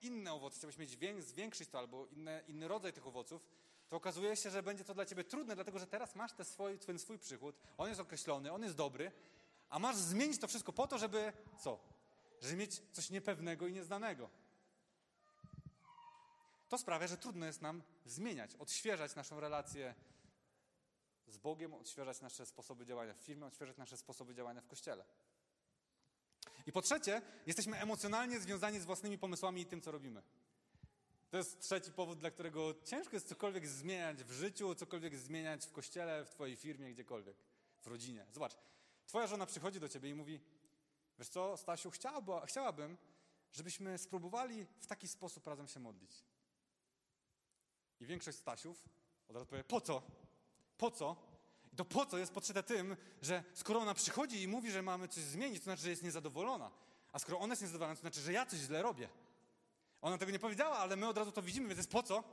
inne 0.01 0.33
owoce, 0.33 0.57
chciałbyś 0.59 0.79
mieć 0.79 0.97
wię- 0.97 1.23
zwiększyć 1.23 1.69
to 1.69 1.79
albo 1.79 2.07
inne, 2.07 2.43
inny 2.49 2.69
rodzaj 2.69 2.93
tych 2.93 3.07
owoców, 3.07 3.47
to 3.89 3.97
okazuje 3.97 4.37
się, 4.37 4.51
że 4.51 4.63
będzie 4.63 4.85
to 4.85 4.95
dla 4.95 5.07
ciebie 5.07 5.25
trudne, 5.25 5.55
dlatego 5.55 5.79
że 5.79 5.87
teraz 5.87 6.15
masz 6.15 6.31
swój, 6.43 6.79
ten 6.79 6.99
swój 6.99 7.19
przychód, 7.19 7.57
on 7.79 7.89
jest 7.89 8.01
określony, 8.01 8.53
on 8.53 8.63
jest 8.63 8.77
dobry, 8.77 9.13
a 9.69 9.79
masz 9.79 9.97
zmienić 9.97 10.41
to 10.41 10.49
wszystko 10.49 10.73
po 10.73 10.87
to, 10.87 10.99
żeby 10.99 11.33
co? 11.59 11.79
Żeby 12.41 12.57
mieć 12.57 12.83
coś 12.93 13.11
niepewnego 13.11 13.67
i 13.67 13.73
nieznanego. 13.73 14.31
To 16.71 16.79
sprawia, 16.79 17.07
że 17.07 17.17
trudno 17.17 17.47
jest 17.47 17.62
nam 17.62 17.83
zmieniać, 18.05 18.55
odświeżać 18.55 19.15
naszą 19.15 19.41
relację 19.41 19.95
z 21.27 21.37
Bogiem, 21.37 21.75
odświeżać 21.75 22.21
nasze 22.21 22.47
sposoby 22.47 22.87
działania 22.87 23.15
w 23.15 23.19
firmie, 23.19 23.47
odświeżać 23.47 23.77
nasze 23.77 23.97
sposoby 23.97 24.35
działania 24.35 24.61
w 24.61 24.67
kościele. 24.67 25.05
I 26.67 26.73
po 26.73 26.83
trzecie, 26.83 27.23
jesteśmy 27.47 27.81
emocjonalnie 27.81 28.41
związani 28.41 28.81
z 28.81 28.85
własnymi 28.85 29.19
pomysłami 29.19 29.61
i 29.62 29.67
tym, 29.67 29.81
co 29.81 29.91
robimy. 29.91 30.23
To 31.31 31.37
jest 31.37 31.61
trzeci 31.61 31.93
powód, 31.93 32.19
dla 32.19 32.31
którego 32.31 32.75
ciężko 32.85 33.17
jest 33.17 33.29
cokolwiek 33.29 33.67
zmieniać 33.67 34.25
w 34.25 34.33
życiu, 34.33 34.75
cokolwiek 34.75 35.17
zmieniać 35.17 35.67
w 35.67 35.73
kościele, 35.73 36.25
w 36.25 36.31
twojej 36.31 36.57
firmie, 36.57 36.93
gdziekolwiek, 36.93 37.37
w 37.83 37.87
rodzinie. 37.87 38.27
Zobacz, 38.33 38.57
twoja 39.07 39.27
żona 39.27 39.47
przychodzi 39.47 39.81
do 39.81 39.89
ciebie 39.89 40.11
i 40.11 40.15
mówi, 40.15 40.41
wiesz 41.19 41.29
co, 41.29 41.57
Stasiu, 41.57 41.91
chciałaby, 41.91 42.33
chciałabym, 42.47 42.97
żebyśmy 43.53 43.99
spróbowali 43.99 44.67
w 44.81 44.87
taki 44.87 45.09
sposób 45.09 45.47
razem 45.47 45.69
się 45.69 45.81
modlić. 45.81 46.25
I 48.00 48.07
większość 48.07 48.38
Stasiów 48.38 48.85
od 49.28 49.35
razu 49.37 49.47
powie, 49.47 49.64
po 49.64 49.80
co? 49.80 50.02
Po 50.78 50.90
co? 50.90 51.16
I 51.73 51.76
to 51.76 51.85
po 51.85 52.07
co 52.07 52.19
jest 52.19 52.33
potrzebne 52.33 52.62
tym, 52.62 52.97
że 53.23 53.45
skoro 53.54 53.80
ona 53.80 53.95
przychodzi 53.95 54.42
i 54.42 54.49
mówi, 54.49 54.71
że 54.71 54.83
mamy 54.83 55.09
coś 55.09 55.25
zmienić, 55.25 55.59
to 55.59 55.64
znaczy, 55.64 55.83
że 55.83 55.90
jest 55.90 56.02
niezadowolona. 56.02 56.71
A 57.12 57.19
skoro 57.19 57.38
ona 57.38 57.52
jest 57.52 57.62
niezadowolona, 57.62 57.95
to 57.95 58.00
znaczy, 58.00 58.21
że 58.21 58.33
ja 58.33 58.47
coś 58.47 58.59
źle 58.59 58.83
robię. 58.83 59.09
Ona 60.00 60.19
tego 60.19 60.33
nie 60.33 60.38
powiedziała, 60.38 60.78
ale 60.78 60.97
my 60.97 61.09
od 61.09 61.19
razu 61.19 61.33
to 61.33 61.42
widzimy, 61.42 61.69
więc 61.69 61.78
jest 61.78 61.90
po 61.90 62.02
co? 62.02 62.25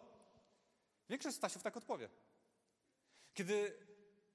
Większość 1.10 1.38
Stasiów 1.38 1.64
tak 1.64 1.78
odpowie. 1.78 2.10
Kiedy 3.34 3.78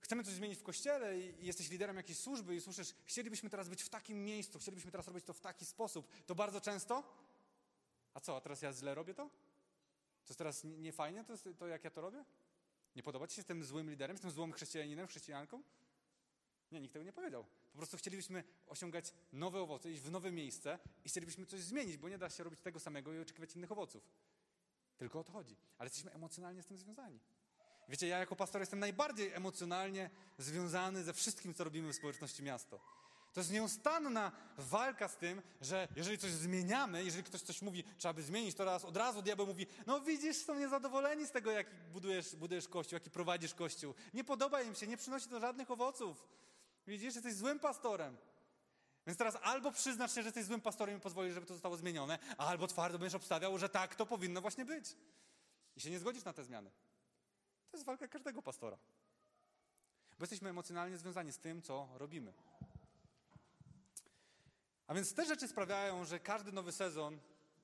chcemy 0.01 0.25
coś 0.25 0.35
zmienić 0.35 0.59
w 0.59 0.63
kościele 0.63 1.19
i 1.19 1.47
jesteś 1.47 1.71
liderem 1.71 1.97
jakiejś 1.97 2.19
służby 2.19 2.57
i 2.57 2.61
słyszysz, 2.61 2.95
chcielibyśmy 3.05 3.51
teraz 3.51 3.69
być 3.69 3.83
w 3.83 3.89
takim 3.89 4.25
miejscu, 4.25 4.59
chcielibyśmy 4.59 4.91
teraz 4.91 5.07
robić 5.07 5.25
to 5.25 5.33
w 5.33 5.41
taki 5.41 5.65
sposób, 5.65 6.09
to 6.27 6.35
bardzo 6.35 6.61
często, 6.61 7.03
a 8.15 8.21
co, 8.21 8.37
a 8.37 8.41
teraz 8.41 8.63
ja 8.63 8.73
źle 8.73 8.95
robię 8.95 9.15
to? 9.15 9.31
To 10.25 10.29
jest 10.29 10.39
teraz 10.39 10.65
nie 10.65 10.93
fajnie, 10.93 11.25
to, 11.25 11.35
to 11.59 11.67
jak 11.67 11.85
ja 11.85 11.91
to 11.91 12.01
robię? 12.01 12.25
Nie 12.97 13.03
podoba 13.03 13.27
ci 13.27 13.37
się 13.37 13.45
tym 13.45 13.65
złym 13.65 13.91
liderem, 13.91 14.19
tym 14.19 14.31
złym 14.31 14.53
chrześcijaninem, 14.53 15.07
chrześcijanką? 15.07 15.63
Nie, 16.73 16.81
nikt 16.81 16.93
tego 16.93 17.05
nie 17.05 17.13
powiedział. 17.13 17.45
Po 17.73 17.79
prostu 17.79 17.97
chcielibyśmy 17.97 18.45
osiągać 18.67 19.15
nowe 19.33 19.61
owoce, 19.61 19.91
iść 19.91 20.03
w 20.03 20.11
nowe 20.11 20.33
miejsce 20.33 20.79
i 21.05 21.09
chcielibyśmy 21.09 21.47
coś 21.47 21.61
zmienić, 21.61 21.97
bo 21.97 22.09
nie 22.09 22.19
da 22.19 22.31
się 22.31 22.45
robić 22.45 22.61
tego 22.61 22.81
samego 22.81 23.15
i 23.15 23.19
oczekiwać 23.19 23.57
innych 23.57 23.73
owoców. 23.73 24.11
Tylko 24.99 25.21
o 25.21 25.25
to 25.25 25.33
chodzi. 25.33 25.57
Ale 25.79 25.87
jesteśmy 25.87 26.13
emocjonalnie 26.13 26.63
z 26.63 26.67
tym 26.67 26.79
związani. 26.79 27.21
Wiecie, 27.89 28.07
ja 28.07 28.19
jako 28.19 28.37
pastor 28.37 28.63
jestem 28.63 28.79
najbardziej 28.79 29.33
emocjonalnie 29.33 30.11
związany 30.39 31.05
ze 31.05 31.13
wszystkim, 31.13 31.55
co 31.55 31.65
robimy 31.65 31.93
w 31.93 31.97
społeczności 31.97 32.43
miasto. 32.43 32.81
To 33.33 33.41
jest 33.41 33.53
nieustanna 33.53 34.33
walka 34.59 35.09
z 35.09 35.17
tym, 35.17 35.43
że 35.61 35.89
jeżeli 35.97 36.19
coś 36.19 36.31
zmieniamy, 36.31 37.05
jeżeli 37.05 37.25
ktoś 37.25 37.41
coś 37.41 37.63
mówi, 37.63 37.85
trzeba 37.99 38.15
by 38.15 38.23
zmienić, 38.23 38.55
to 38.55 38.65
raz 38.65 38.85
od 38.85 38.97
razu 38.97 39.23
diabeł 39.23 39.47
mówi, 39.47 39.67
no 39.87 40.01
widzisz, 40.01 40.37
są 40.37 40.55
niezadowoleni 40.55 41.27
z 41.27 41.31
tego, 41.31 41.51
jaki 41.51 41.71
budujesz, 41.93 42.37
budujesz 42.37 42.69
kościół, 42.69 42.97
jaki 42.97 43.11
prowadzisz 43.11 43.55
kościół. 43.55 43.95
Nie 44.15 44.25
podoba 44.25 44.63
im 44.63 44.75
się, 44.75 44.87
nie 44.87 44.97
przynosi 44.97 45.29
to 45.29 45.41
żadnych 45.41 45.71
owoców. 45.71 46.29
Widzisz, 46.87 47.15
jesteś 47.15 47.35
złym 47.35 47.59
pastorem. 47.59 48.17
Więc 49.07 49.19
teraz 49.19 49.37
albo 49.43 49.73
przyznasz 49.73 50.15
się, 50.15 50.23
że 50.23 50.29
jesteś 50.29 50.45
złym 50.45 50.61
pastorem 50.61 50.97
i 50.97 51.01
pozwolisz, 51.01 51.35
żeby 51.35 51.47
to 51.47 51.55
zostało 51.55 51.77
zmienione, 51.77 52.19
albo 52.39 52.67
twardo 52.67 52.99
będziesz 52.99 53.15
obstawiał, 53.15 53.59
że 53.59 53.69
tak 53.69 53.95
to 53.95 54.07
powinno 54.07 54.41
właśnie 54.41 54.65
być. 54.65 54.97
I 55.77 55.81
się 55.81 55.91
nie 55.91 55.99
zgodzisz 55.99 56.25
na 56.25 56.33
te 56.33 56.45
zmiany. 56.45 56.71
To 57.71 57.77
jest 57.77 57.87
walka 57.87 58.09
każdego 58.09 58.43
pastora. 58.43 58.79
Bo 60.19 60.23
jesteśmy 60.23 60.51
emocjonalnie 60.51 60.99
związani 60.99 61.33
z 61.33 61.39
tym, 61.39 61.63
co 61.63 61.89
robimy. 61.95 62.33
A 64.93 64.95
więc 64.95 65.15
te 65.15 65.27
rzeczy 65.27 65.49
sprawiają, 65.49 66.05
że 66.05 66.21
każdy 66.21 66.53
nowy 66.53 66.73
sezon 66.73 67.21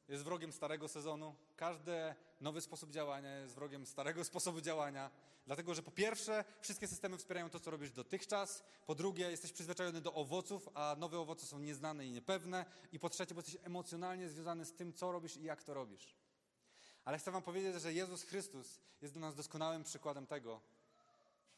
jest 0.09 0.25
wrogiem 0.25 0.53
starego 0.53 0.89
sezonu, 0.89 1.35
każdy 1.57 2.15
nowy 2.41 2.61
sposób 2.61 2.91
działania 2.91 3.37
jest 3.37 3.55
wrogiem 3.55 3.87
starego 3.87 4.25
sposobu 4.31 4.61
działania, 4.61 5.11
dlatego 5.47 5.75
że 5.75 5.83
po 5.83 5.91
pierwsze, 5.91 6.45
wszystkie 6.61 6.89
systemy 6.89 7.19
wspierają 7.19 7.51
to, 7.51 7.61
co 7.61 7.71
robisz 7.71 7.91
dotychczas, 7.91 8.65
po 8.87 8.95
drugie, 8.95 9.31
jesteś 9.31 9.53
przyzwyczajony 9.53 10.01
do 10.01 10.15
owoców, 10.15 10.69
a 10.75 10.97
nowe 10.99 11.19
owoce 11.19 11.47
są 11.47 11.59
nieznane 11.59 12.07
i 12.07 12.11
niepewne, 12.11 12.65
i 12.93 12.99
po 12.99 13.09
trzecie, 13.09 13.35
bo 13.35 13.39
jesteś 13.39 13.57
emocjonalnie 13.63 14.29
związany 14.29 14.65
z 14.65 14.73
tym, 14.73 14.93
co 14.93 15.13
robisz 15.13 15.37
i 15.37 15.43
jak 15.43 15.65
to 15.65 15.75
robisz. 15.75 16.17
Ale 17.05 17.19
chcę 17.19 17.31
Wam 17.31 17.43
powiedzieć, 17.43 17.83
że 17.83 17.93
Jezus 17.93 18.23
Chrystus 18.23 18.81
jest 19.03 19.15
dla 19.15 19.21
nas 19.21 19.35
doskonałym 19.35 19.85
przykładem 19.85 20.27
tego, 20.27 20.61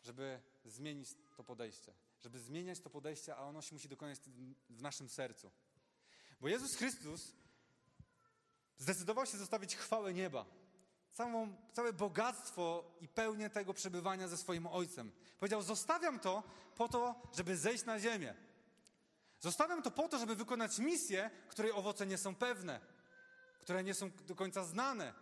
żeby 0.02 0.40
zmienić 0.64 1.08
to 1.36 1.44
podejście. 1.44 1.94
Żeby 2.20 2.40
zmieniać 2.40 2.80
to 2.80 2.90
podejście, 2.90 3.36
a 3.36 3.42
ono 3.42 3.62
się 3.62 3.74
musi 3.74 3.88
dokonać 3.88 4.18
w 4.70 4.82
naszym 4.82 5.08
sercu. 5.08 5.50
Bo 6.40 6.48
Jezus 6.48 6.76
Chrystus 6.76 7.32
zdecydował 8.78 9.26
się 9.26 9.38
zostawić 9.38 9.76
chwałę 9.76 10.14
nieba, 10.14 10.46
całą, 11.12 11.56
całe 11.72 11.92
bogactwo 11.92 12.94
i 13.00 13.08
pełnię 13.08 13.50
tego 13.50 13.74
przebywania 13.74 14.28
ze 14.28 14.36
swoim 14.36 14.66
Ojcem. 14.66 15.12
Powiedział: 15.38 15.62
Zostawiam 15.62 16.20
to 16.20 16.42
po 16.76 16.88
to, 16.88 17.22
żeby 17.36 17.56
zejść 17.56 17.84
na 17.84 18.00
ziemię. 18.00 18.34
Zostawiam 19.40 19.82
to 19.82 19.90
po 19.90 20.08
to, 20.08 20.18
żeby 20.18 20.36
wykonać 20.36 20.78
misję, 20.78 21.30
której 21.48 21.72
owoce 21.72 22.06
nie 22.06 22.18
są 22.18 22.34
pewne, 22.34 22.80
które 23.60 23.84
nie 23.84 23.94
są 23.94 24.10
do 24.10 24.34
końca 24.34 24.64
znane. 24.64 25.14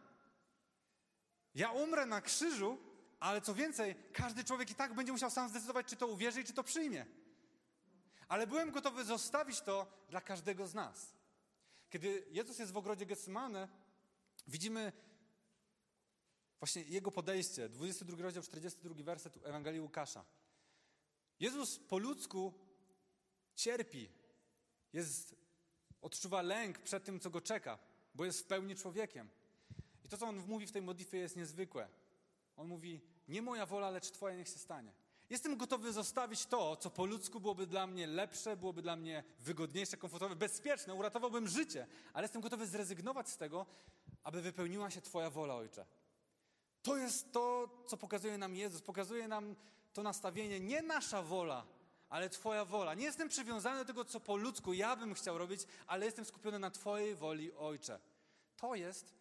Ja 1.55 1.71
umrę 1.71 2.07
na 2.07 2.21
krzyżu, 2.21 2.79
ale 3.21 3.41
co 3.41 3.55
więcej, 3.55 3.95
każdy 4.13 4.45
człowiek 4.45 4.71
i 4.71 4.75
tak 4.75 4.95
będzie 4.95 5.13
musiał 5.13 5.31
sam 5.31 5.49
zdecydować, 5.49 5.87
czy 5.87 5.97
to 5.97 6.07
uwierzy 6.07 6.41
i 6.41 6.45
czy 6.45 6.53
to 6.53 6.65
przyjmie. 6.65 7.07
Ale 8.29 8.47
byłem 8.47 8.71
gotowy 8.71 9.05
zostawić 9.05 9.61
to 9.61 9.87
dla 10.11 10.21
każdego 10.21 10.67
z 10.67 10.75
nas. 10.75 11.15
Kiedy 11.91 12.27
Jezus 12.31 12.59
jest 12.59 12.73
w 12.73 12.77
ogrodzie 12.77 13.07
Getsemane, 13.07 13.69
widzimy 14.47 14.93
właśnie 16.61 16.83
Jego 16.83 17.11
podejście. 17.11 17.69
22 17.69 18.23
rozdział, 18.23 18.43
42 18.43 19.05
werset 19.05 19.37
Ewangelii 19.37 19.81
Łukasza. 19.81 20.25
Jezus 21.41 21.79
po 21.79 21.99
ludzku 21.99 22.55
cierpi. 23.55 24.09
Jest, 24.93 25.35
odczuwa 26.01 26.43
lęk 26.43 26.79
przed 26.79 27.05
tym, 27.05 27.21
co 27.21 27.31
go 27.31 27.41
czeka, 27.41 27.79
bo 28.15 28.25
jest 28.25 28.41
w 28.41 28.45
pełni 28.45 28.77
człowiekiem. 28.77 29.29
I 30.05 30.09
to, 30.09 30.19
co 30.19 30.27
on 30.27 30.37
mówi 30.37 30.67
w 30.67 30.73
tej 30.73 30.83
modlitwie, 30.83 31.19
jest 31.19 31.37
niezwykłe. 31.37 31.89
On 32.59 32.67
mówi: 32.69 33.01
Nie 33.29 33.43
moja 33.43 33.67
wola, 33.67 33.91
lecz 33.91 34.11
Twoja 34.11 34.37
niech 34.37 34.49
się 34.49 34.59
stanie. 34.59 34.93
Jestem 35.31 35.57
gotowy 35.57 35.93
zostawić 35.93 36.47
to, 36.47 36.77
co 36.77 36.91
po 36.91 37.07
ludzku 37.07 37.41
byłoby 37.41 37.67
dla 37.67 37.87
mnie 37.87 38.07
lepsze, 38.07 38.57
byłoby 38.57 38.83
dla 38.83 38.97
mnie 38.97 39.25
wygodniejsze, 39.41 39.97
komfortowe, 39.97 40.37
bezpieczne, 40.37 40.95
uratowałbym 40.95 41.49
życie, 41.49 41.87
ale 42.13 42.25
jestem 42.25 42.43
gotowy 42.43 42.67
zrezygnować 42.67 43.29
z 43.29 43.37
tego, 43.37 43.67
aby 44.23 44.43
wypełniła 44.43 44.91
się 44.91 45.01
Twoja 45.01 45.31
wola, 45.31 45.55
Ojcze. 45.55 45.87
To 46.83 46.97
jest 46.97 47.33
to, 47.33 47.69
co 47.87 47.97
pokazuje 47.97 48.39
nam 48.39 48.57
Jezus. 48.57 48.83
Pokazuje 48.83 49.29
nam 49.29 49.57
to 49.93 50.03
nastawienie, 50.03 50.61
nie 50.61 50.83
nasza 50.83 51.23
wola, 51.23 51.67
ale 52.09 52.31
Twoja 52.31 52.65
wola. 52.65 52.95
Nie 52.95 53.05
jestem 53.05 53.29
przywiązany 53.29 53.79
do 53.79 53.85
tego, 53.85 54.05
co 54.05 54.21
po 54.21 54.37
ludzku 54.37 54.73
ja 54.73 54.97
bym 54.97 55.15
chciał 55.15 55.39
robić, 55.39 55.61
ale 55.87 56.07
jestem 56.07 56.25
skupiony 56.25 56.59
na 56.59 56.71
Twojej 56.71 57.15
woli, 57.15 57.53
Ojcze. 57.53 58.01
To 58.57 58.75
jest 58.75 59.15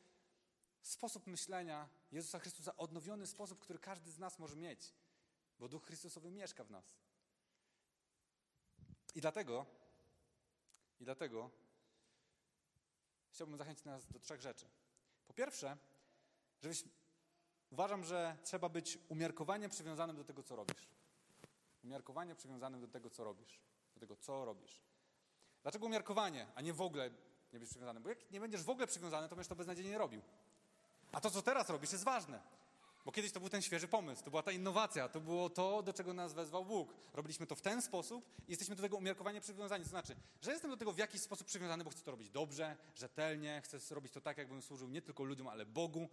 sposób 0.88 1.27
myślenia 1.27 1.89
Jezusa 2.12 2.39
Chrystusa, 2.39 2.77
odnowiony 2.77 3.27
sposób, 3.27 3.60
który 3.60 3.79
każdy 3.79 4.12
z 4.12 4.20
nas 4.20 4.39
może 4.39 4.56
mieć, 4.56 4.94
bo 5.60 5.70
Duch 5.70 5.86
Chrystusowy 5.86 6.32
mieszka 6.32 6.63
w 6.63 6.72
nas. 6.72 6.98
I 9.15 9.22
dlatego, 9.22 9.65
i 11.00 11.06
dlatego 11.06 11.50
chciałbym 13.32 13.58
zachęcić 13.58 13.86
nas 13.86 14.08
do 14.08 14.20
trzech 14.20 14.41
rzeczy. 14.41 14.65
Po 15.27 15.34
pierwsze, 15.34 15.77
żebyś, 16.62 16.84
uważam, 17.70 18.03
że 18.03 18.38
trzeba 18.44 18.70
być 18.70 19.00
umiarkowanie 19.10 19.70
przywiązanym 19.70 20.15
do 20.15 20.24
tego, 20.24 20.44
co 20.44 20.56
robisz. 20.56 20.88
Umiarkowanie 21.84 22.36
przywiązanym 22.36 22.82
do 22.82 22.88
tego, 22.88 23.10
co 23.10 23.24
robisz. 23.24 23.60
Do 23.94 24.00
tego, 24.00 24.15
co 24.15 24.46
robisz. 24.46 24.82
Dlaczego 25.62 25.86
umiarkowanie, 25.86 26.48
a 26.56 26.62
nie 26.62 26.74
w 26.74 26.82
ogóle 26.82 27.12
nie 27.53 27.60
być 27.60 27.70
przywiązany? 27.70 28.00
Bo 28.00 28.10
jak 28.10 28.32
nie 28.32 28.39
będziesz 28.39 28.63
w 28.63 28.70
ogóle 28.70 28.88
przywiązany, 28.88 29.29
to 29.29 29.36
będziesz 29.36 29.50
to 29.50 29.56
beznadziejnie 29.56 29.98
robił. 29.98 30.22
A 31.11 31.21
to, 31.21 31.31
co 31.31 31.41
teraz 31.41 31.69
robisz, 31.69 31.91
jest 31.91 32.03
ważne. 32.03 32.41
Bo 33.05 33.11
kiedyś 33.11 33.31
to 33.31 33.39
był 33.39 33.49
ten 33.49 33.61
świeży 33.61 33.87
pomysł, 33.87 34.23
to 34.23 34.29
była 34.29 34.43
ta 34.43 34.51
innowacja, 34.51 35.09
to 35.09 35.21
było 35.21 35.49
to, 35.49 35.83
do 35.83 35.93
czego 35.93 36.13
nas 36.13 36.33
wezwał 36.33 36.65
Bóg. 36.65 36.93
Robiliśmy 37.13 37.47
to 37.47 37.55
w 37.55 37.61
ten 37.61 37.81
sposób 37.81 38.25
i 38.47 38.51
jesteśmy 38.51 38.75
do 38.75 38.81
tego 38.81 38.97
umiarkowanie 38.97 39.41
przywiązani. 39.41 39.83
To 39.83 39.89
znaczy, 39.89 40.15
że 40.41 40.51
jestem 40.51 40.71
do 40.71 40.77
tego 40.77 40.93
w 40.93 40.97
jakiś 40.97 41.21
sposób 41.21 41.47
przywiązany, 41.47 41.83
bo 41.83 41.89
chcę 41.89 42.03
to 42.03 42.11
robić 42.11 42.29
dobrze, 42.29 42.77
rzetelnie, 42.95 43.61
chcę 43.63 43.95
robić 43.95 44.13
to 44.13 44.21
tak, 44.21 44.37
jakbym 44.37 44.61
służył 44.61 44.89
nie 44.89 45.01
tylko 45.01 45.23
ludziom, 45.23 45.47
ale 45.47 45.65
Bogu. 45.65 46.09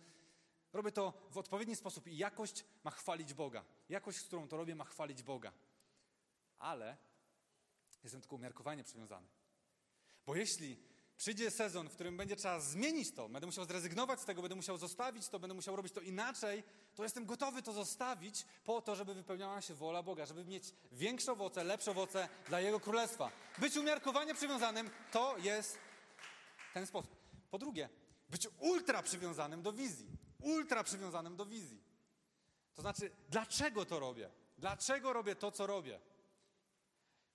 Robię 0.72 0.92
to 0.92 1.12
w 1.30 1.38
odpowiedni 1.38 1.76
sposób 1.76 2.06
i 2.06 2.16
jakość 2.16 2.64
ma 2.84 2.90
chwalić 2.90 3.34
Boga. 3.34 3.64
Jakość, 3.88 4.18
z 4.18 4.24
którą 4.24 4.48
to 4.48 4.56
robię, 4.56 4.74
ma 4.74 4.84
chwalić 4.84 5.22
Boga. 5.22 5.52
Ale 6.58 6.96
jestem 8.04 8.20
tylko 8.20 8.36
umiarkowanie 8.36 8.84
przywiązany. 8.84 9.26
Bo 10.26 10.36
jeśli 10.36 10.76
przyjdzie 11.16 11.50
sezon, 11.50 11.88
w 11.88 11.94
którym 11.94 12.16
będzie 12.16 12.36
trzeba 12.36 12.60
zmienić 12.60 13.12
to, 13.12 13.28
będę 13.28 13.46
musiał 13.46 13.64
zrezygnować 13.64 14.20
z 14.20 14.24
tego, 14.24 14.42
będę 14.42 14.54
musiał 14.54 14.76
zostawić 14.78 15.28
to, 15.28 15.38
będę 15.38 15.54
musiał 15.54 15.76
robić 15.76 15.92
to 15.92 16.00
inaczej, 16.00 16.62
to 16.94 17.02
jestem 17.02 17.26
gotowy 17.26 17.62
to 17.62 17.72
zostawić 17.72 18.46
po 18.64 18.82
to, 18.82 18.96
żeby 18.96 19.14
wypełniała 19.14 19.60
się 19.60 19.74
wola 19.74 20.02
Boga, 20.02 20.26
żeby 20.26 20.44
mieć 20.44 20.64
większe 20.92 21.32
owoce, 21.32 21.64
lepsze 21.64 21.90
owoce 21.90 22.28
dla 22.48 22.60
Jego 22.60 22.80
Królestwa. 22.80 23.30
Być 23.58 23.76
umiarkowanie 23.76 24.34
przywiązanym 24.34 24.90
to 25.12 25.38
jest 25.38 25.78
ten 26.74 26.86
sposób. 26.86 27.16
Po 27.50 27.58
drugie, 27.58 27.88
być 28.30 28.48
ultra 28.58 29.02
przywiązanym 29.02 29.62
do 29.62 29.72
wizji. 29.72 30.08
Ultra 30.40 30.84
przywiązanym 30.84 31.36
do 31.36 31.46
wizji. 31.46 31.82
To 32.74 32.82
znaczy, 32.82 33.10
dlaczego 33.28 33.84
to 33.84 34.00
robię? 34.00 34.30
Dlaczego 34.58 35.12
robię 35.12 35.34
to, 35.34 35.52
co 35.52 35.66
robię? 35.66 36.00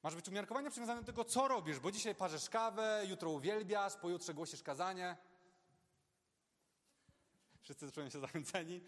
Masz 0.04 0.16
być 0.16 0.28
umiarkowanie 0.28 0.70
przywiązany 0.70 1.02
do 1.02 1.06
tego, 1.06 1.26
co 1.26 1.48
robisz, 1.48 1.80
bo 1.80 1.92
dzisiaj 1.92 2.16
parzesz 2.16 2.50
kawę, 2.50 3.04
jutro 3.10 3.30
uwielbiasz, 3.30 3.96
pojutrze 3.96 4.34
głosisz 4.34 4.64
kazanie. 4.64 5.18
Wszyscy 7.62 7.92
czują 7.92 8.10
się 8.10 8.20
zachęceni. 8.20 8.82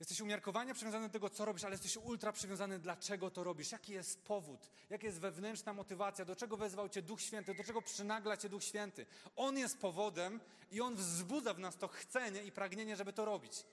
Jesteś 0.00 0.20
umiarkowanie 0.20 0.74
przywiązany 0.74 1.06
do 1.06 1.12
tego, 1.12 1.30
co 1.30 1.44
robisz, 1.44 1.64
ale 1.64 1.74
jesteś 1.74 1.96
ultra 1.96 2.32
przywiązany, 2.32 2.78
dlaczego 2.78 3.30
to 3.30 3.44
robisz, 3.44 3.72
jaki 3.72 3.92
jest 3.92 4.24
powód, 4.24 4.70
jaka 4.90 5.06
jest 5.06 5.20
wewnętrzna 5.20 5.72
motywacja, 5.72 6.24
do 6.24 6.36
czego 6.36 6.56
wezwał 6.56 6.88
Cię 6.88 7.02
Duch 7.02 7.20
Święty, 7.20 7.54
do 7.54 7.64
czego 7.64 7.82
przynagla 7.82 8.36
Cię 8.36 8.48
Duch 8.48 8.64
Święty. 8.64 9.06
On 9.36 9.58
jest 9.58 9.78
powodem 9.78 10.40
i 10.70 10.80
On 10.80 10.96
wzbudza 10.96 11.54
w 11.54 11.58
nas 11.58 11.76
to 11.76 11.88
chcenie 11.88 12.44
i 12.44 12.52
pragnienie, 12.52 12.96
żeby 12.96 13.12
to 13.12 13.24
robić. 13.24 13.64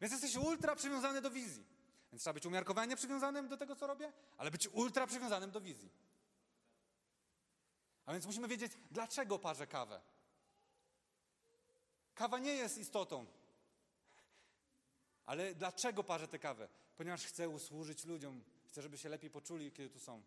Więc 0.00 0.12
jesteś 0.12 0.36
ultra 0.36 0.76
przywiązany 0.76 1.20
do 1.20 1.30
wizji. 1.30 1.79
Więc 2.12 2.22
trzeba 2.22 2.34
być 2.34 2.46
umiarkowanie 2.46 2.96
przywiązanym 2.96 3.48
do 3.48 3.56
tego, 3.56 3.76
co 3.76 3.86
robię, 3.86 4.12
ale 4.38 4.50
być 4.50 4.68
ultra 4.68 5.06
przywiązanym 5.06 5.50
do 5.50 5.60
wizji. 5.60 5.90
A 8.06 8.12
więc 8.12 8.26
musimy 8.26 8.48
wiedzieć, 8.48 8.72
dlaczego 8.90 9.38
parzę 9.38 9.66
kawę. 9.66 10.00
Kawa 12.14 12.38
nie 12.38 12.52
jest 12.52 12.78
istotą. 12.78 13.26
Ale 15.26 15.54
dlaczego 15.54 16.04
parzę 16.04 16.28
tę 16.28 16.38
kawę? 16.38 16.68
Ponieważ 16.96 17.26
chcę 17.26 17.48
usłużyć 17.48 18.04
ludziom. 18.04 18.44
Chcę, 18.68 18.82
żeby 18.82 18.98
się 18.98 19.08
lepiej 19.08 19.30
poczuli, 19.30 19.72
kiedy 19.72 19.90
tu 19.90 19.98
są. 19.98 20.22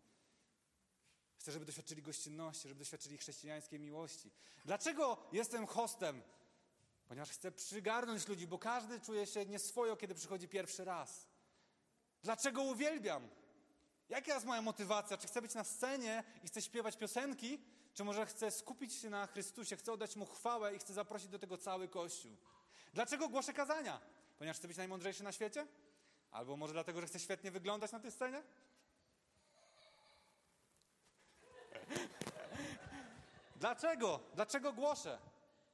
Chcę, 1.38 1.52
żeby 1.52 1.64
doświadczyli 1.64 2.02
gościnności, 2.02 2.68
żeby 2.68 2.78
doświadczyli 2.78 3.18
chrześcijańskiej 3.18 3.80
miłości. 3.80 4.30
Dlaczego 4.64 5.18
jestem 5.32 5.66
hostem? 5.66 6.22
Ponieważ 7.08 7.30
chcę 7.30 7.52
przygarnąć 7.52 8.28
ludzi, 8.28 8.46
bo 8.46 8.58
każdy 8.58 9.00
czuje 9.00 9.26
się 9.26 9.46
nieswojo, 9.46 9.96
kiedy 9.96 10.14
przychodzi 10.14 10.48
pierwszy 10.48 10.84
raz. 10.84 11.26
Dlaczego 12.24 12.62
uwielbiam? 12.62 13.28
Jaka 14.08 14.34
jest 14.34 14.46
moja 14.46 14.62
motywacja? 14.62 15.16
Czy 15.16 15.26
chcę 15.26 15.42
być 15.42 15.54
na 15.54 15.64
scenie 15.64 16.24
i 16.44 16.46
chcę 16.46 16.62
śpiewać 16.62 16.96
piosenki? 16.96 17.58
Czy 17.94 18.04
może 18.04 18.26
chcę 18.26 18.50
skupić 18.50 18.94
się 18.94 19.10
na 19.10 19.26
Chrystusie, 19.26 19.76
chcę 19.76 19.92
oddać 19.92 20.16
Mu 20.16 20.26
chwałę 20.26 20.74
i 20.74 20.78
chcę 20.78 20.94
zaprosić 20.94 21.28
do 21.28 21.38
tego 21.38 21.58
cały 21.58 21.88
Kościół? 21.88 22.36
Dlaczego 22.94 23.28
głoszę 23.28 23.52
kazania? 23.52 24.00
Ponieważ 24.38 24.56
chcę 24.56 24.68
być 24.68 24.76
najmądrzejszy 24.76 25.24
na 25.24 25.32
świecie? 25.32 25.66
Albo 26.30 26.56
może 26.56 26.72
dlatego, 26.72 27.00
że 27.00 27.06
chcę 27.06 27.18
świetnie 27.18 27.50
wyglądać 27.50 27.92
na 27.92 28.00
tej 28.00 28.12
scenie? 28.12 28.42
Dlaczego? 33.56 34.20
Dlaczego 34.34 34.72
głoszę? 34.72 35.18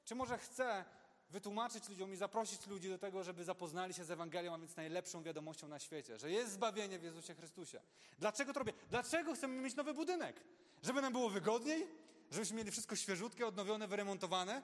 Czy 0.04 0.14
może 0.14 0.38
chcę 0.38 0.84
wytłumaczyć 1.30 1.88
ludziom 1.88 2.12
i 2.12 2.16
zaprosić 2.16 2.66
ludzi 2.66 2.88
do 2.88 2.98
tego, 2.98 3.24
żeby 3.24 3.44
zapoznali 3.44 3.94
się 3.94 4.04
z 4.04 4.10
Ewangelią, 4.10 4.54
a 4.54 4.58
więc 4.58 4.76
najlepszą 4.76 5.22
wiadomością 5.22 5.68
na 5.68 5.78
świecie, 5.78 6.18
że 6.18 6.30
jest 6.30 6.52
zbawienie 6.52 6.98
w 6.98 7.02
Jezusie 7.02 7.34
Chrystusie. 7.34 7.80
Dlaczego 8.18 8.52
to 8.52 8.58
robię? 8.58 8.72
Dlaczego 8.90 9.34
chcemy 9.34 9.62
mieć 9.62 9.74
nowy 9.74 9.94
budynek? 9.94 10.40
Żeby 10.82 11.02
nam 11.02 11.12
było 11.12 11.30
wygodniej? 11.30 11.88
Żebyśmy 12.30 12.56
mieli 12.56 12.70
wszystko 12.70 12.96
świeżutkie, 12.96 13.46
odnowione, 13.46 13.88
wyremontowane? 13.88 14.62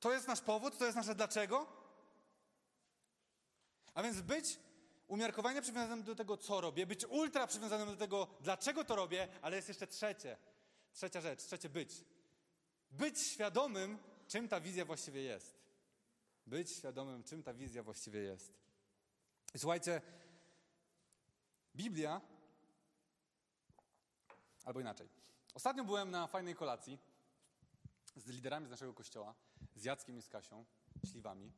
To 0.00 0.12
jest 0.12 0.28
nasz 0.28 0.40
powód, 0.40 0.78
to 0.78 0.84
jest 0.84 0.96
nasze 0.96 1.14
dlaczego? 1.14 1.66
A 3.94 4.02
więc 4.02 4.20
być 4.20 4.58
umiarkowanie 5.08 5.62
przywiązanym 5.62 6.04
do 6.04 6.14
tego, 6.14 6.36
co 6.36 6.60
robię, 6.60 6.86
być 6.86 7.04
ultra 7.04 7.46
przywiązanym 7.46 7.88
do 7.88 7.96
tego, 7.96 8.26
dlaczego 8.40 8.84
to 8.84 8.96
robię, 8.96 9.28
ale 9.42 9.56
jest 9.56 9.68
jeszcze 9.68 9.86
trzecie. 9.86 10.36
Trzecia 10.92 11.20
rzecz, 11.20 11.42
trzecie 11.42 11.68
być. 11.68 12.04
Być 12.90 13.18
świadomym, 13.18 13.98
czym 14.28 14.48
ta 14.48 14.60
wizja 14.60 14.84
właściwie 14.84 15.22
jest. 15.22 15.59
Być 16.50 16.70
świadomym, 16.70 17.24
czym 17.24 17.42
ta 17.42 17.54
wizja 17.54 17.82
właściwie 17.82 18.20
jest. 18.20 18.52
Słuchajcie, 19.56 20.02
Biblia, 21.76 22.20
albo 24.64 24.80
inaczej. 24.80 25.08
Ostatnio 25.54 25.84
byłem 25.84 26.10
na 26.10 26.26
fajnej 26.26 26.54
kolacji 26.54 26.98
z 28.16 28.26
liderami 28.26 28.66
z 28.66 28.70
naszego 28.70 28.94
kościoła, 28.94 29.34
z 29.74 29.84
Jackiem 29.84 30.18
i 30.18 30.22
z 30.22 30.28
Kasią, 30.28 30.64
śliwami. 31.10 31.52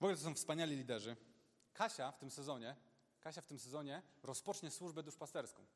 W 0.00 0.02
ogóle 0.04 0.16
to 0.16 0.22
są 0.22 0.34
wspaniali 0.34 0.76
liderzy. 0.76 1.16
Kasia 1.72 2.12
w 2.12 2.18
tym 2.18 2.30
sezonie, 2.30 2.76
Kasia 3.20 3.40
w 3.40 3.46
tym 3.46 3.58
sezonie 3.58 4.02
rozpocznie 4.22 4.70
służbę 4.70 5.02
duszpasterską. 5.02 5.66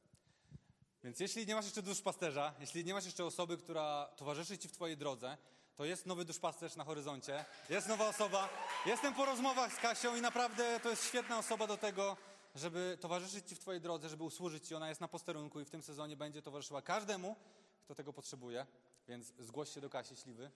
Więc 1.04 1.20
jeśli 1.20 1.46
nie 1.46 1.54
masz 1.54 1.64
jeszcze 1.64 1.82
duszpasterza, 1.82 2.54
jeśli 2.60 2.84
nie 2.84 2.94
masz 2.94 3.04
jeszcze 3.04 3.24
osoby, 3.24 3.56
która 3.56 4.14
towarzyszy 4.16 4.58
ci 4.58 4.68
w 4.68 4.72
twojej 4.72 4.96
drodze, 4.96 5.38
to 5.76 5.84
jest 5.84 6.06
nowy 6.06 6.24
duszpasterz 6.24 6.76
na 6.76 6.84
horyzoncie, 6.84 7.44
jest 7.70 7.88
nowa 7.88 8.08
osoba. 8.08 8.48
Jestem 8.86 9.14
po 9.14 9.24
rozmowach 9.24 9.72
z 9.72 9.76
Kasią 9.76 10.16
i 10.16 10.20
naprawdę 10.20 10.80
to 10.80 10.90
jest 10.90 11.04
świetna 11.04 11.38
osoba 11.38 11.66
do 11.66 11.76
tego, 11.76 12.16
żeby 12.54 12.98
towarzyszyć 13.00 13.48
Ci 13.48 13.54
w 13.54 13.58
Twojej 13.58 13.80
drodze, 13.80 14.08
żeby 14.08 14.24
usłużyć 14.24 14.68
Ci. 14.68 14.74
Ona 14.74 14.88
jest 14.88 15.00
na 15.00 15.08
posterunku 15.08 15.60
i 15.60 15.64
w 15.64 15.70
tym 15.70 15.82
sezonie 15.82 16.16
będzie 16.16 16.42
towarzyszyła 16.42 16.82
każdemu, 16.82 17.36
kto 17.84 17.94
tego 17.94 18.12
potrzebuje, 18.12 18.66
więc 19.08 19.32
zgłoś 19.38 19.74
się 19.74 19.80
do 19.80 19.90
Kasi 19.90 20.16
Śliwy. 20.16 20.50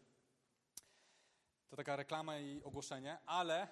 To 1.68 1.76
taka 1.76 1.96
reklama 1.96 2.38
i 2.38 2.62
ogłoszenie, 2.62 3.18
ale 3.26 3.68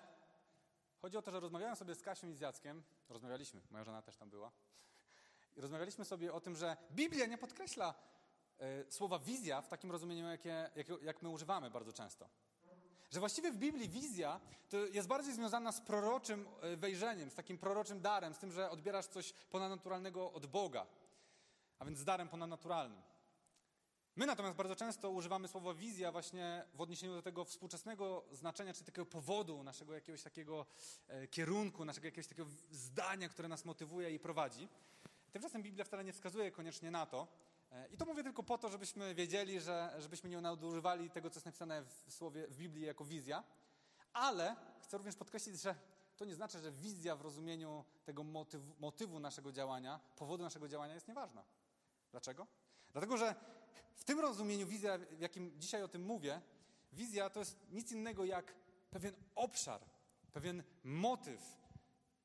chodzi 1.02 1.16
o 1.16 1.22
to, 1.22 1.30
że 1.30 1.40
rozmawiałem 1.40 1.76
sobie 1.76 1.94
z 1.94 2.02
Kasią 2.02 2.28
i 2.28 2.34
z 2.34 2.40
Jackiem, 2.40 2.82
rozmawialiśmy, 3.08 3.60
moja 3.70 3.84
żona 3.84 4.02
też 4.02 4.16
tam 4.16 4.30
była, 4.30 4.50
i 5.56 5.60
rozmawialiśmy 5.60 6.04
sobie 6.04 6.32
o 6.32 6.40
tym, 6.40 6.56
że 6.56 6.76
Biblia 6.92 7.26
nie 7.26 7.38
podkreśla 7.38 7.94
słowa 8.88 9.18
wizja 9.18 9.62
w 9.62 9.68
takim 9.68 9.90
rozumieniu, 9.90 10.26
jakie, 10.26 10.70
jak, 10.76 10.86
jak 11.02 11.22
my 11.22 11.28
używamy 11.28 11.70
bardzo 11.70 11.92
często. 11.92 12.28
Że 13.10 13.20
właściwie 13.20 13.52
w 13.52 13.56
Biblii 13.56 13.88
wizja 13.88 14.40
to 14.68 14.76
jest 14.76 15.08
bardziej 15.08 15.34
związana 15.34 15.72
z 15.72 15.80
proroczym 15.80 16.48
e, 16.60 16.76
wejrzeniem, 16.76 17.30
z 17.30 17.34
takim 17.34 17.58
proroczym 17.58 18.00
darem, 18.00 18.34
z 18.34 18.38
tym, 18.38 18.52
że 18.52 18.70
odbierasz 18.70 19.06
coś 19.06 19.32
ponadnaturalnego 19.32 20.32
od 20.32 20.46
Boga, 20.46 20.86
a 21.78 21.84
więc 21.84 21.98
z 21.98 22.04
darem 22.04 22.28
ponadnaturalnym. 22.28 23.02
My 24.16 24.26
natomiast 24.26 24.56
bardzo 24.56 24.76
często 24.76 25.10
używamy 25.10 25.48
słowa 25.48 25.74
wizja 25.74 26.12
właśnie 26.12 26.64
w 26.74 26.80
odniesieniu 26.80 27.14
do 27.14 27.22
tego 27.22 27.44
współczesnego 27.44 28.24
znaczenia, 28.32 28.74
czy 28.74 28.84
takiego 28.84 29.06
powodu, 29.06 29.62
naszego 29.62 29.94
jakiegoś 29.94 30.22
takiego 30.22 30.66
e, 31.08 31.28
kierunku, 31.28 31.84
naszego 31.84 32.06
jakiegoś 32.06 32.26
takiego 32.26 32.48
zdania, 32.70 33.28
które 33.28 33.48
nas 33.48 33.64
motywuje 33.64 34.10
i 34.10 34.18
prowadzi. 34.18 34.68
Tymczasem 35.32 35.62
Biblia 35.62 35.84
wcale 35.84 36.04
nie 36.04 36.12
wskazuje 36.12 36.50
koniecznie 36.50 36.90
na 36.90 37.06
to. 37.06 37.28
E, 37.72 37.88
I 37.88 37.96
to 37.96 38.04
mówię 38.04 38.22
tylko 38.22 38.42
po 38.42 38.58
to, 38.58 38.68
żebyśmy 38.68 39.14
wiedzieli, 39.14 39.60
że, 39.60 39.94
żebyśmy 39.98 40.30
nie 40.30 40.40
nadużywali 40.40 41.10
tego, 41.10 41.30
co 41.30 41.36
jest 41.36 41.46
napisane 41.46 41.82
w, 41.82 42.12
słowie, 42.12 42.48
w 42.48 42.56
Biblii 42.56 42.86
jako 42.86 43.04
wizja. 43.04 43.44
Ale 44.12 44.56
chcę 44.80 44.96
również 44.96 45.16
podkreślić, 45.16 45.60
że 45.60 45.74
to 46.16 46.24
nie 46.24 46.34
znaczy, 46.34 46.58
że 46.58 46.72
wizja 46.72 47.16
w 47.16 47.20
rozumieniu 47.20 47.84
tego 48.04 48.24
motywu, 48.24 48.74
motywu 48.78 49.20
naszego 49.20 49.52
działania, 49.52 50.00
powodu 50.16 50.42
naszego 50.42 50.68
działania 50.68 50.94
jest 50.94 51.08
nieważna. 51.08 51.44
Dlaczego? 52.10 52.46
Dlatego, 52.92 53.16
że 53.16 53.34
w 53.94 54.04
tym 54.04 54.20
rozumieniu 54.20 54.66
wizja, 54.66 54.98
w 54.98 55.20
jakim 55.20 55.60
dzisiaj 55.60 55.82
o 55.82 55.88
tym 55.88 56.02
mówię, 56.02 56.40
wizja 56.92 57.30
to 57.30 57.40
jest 57.40 57.56
nic 57.70 57.92
innego 57.92 58.24
jak 58.24 58.54
pewien 58.90 59.14
obszar, 59.34 59.80
pewien 60.32 60.62
motyw, 60.84 61.56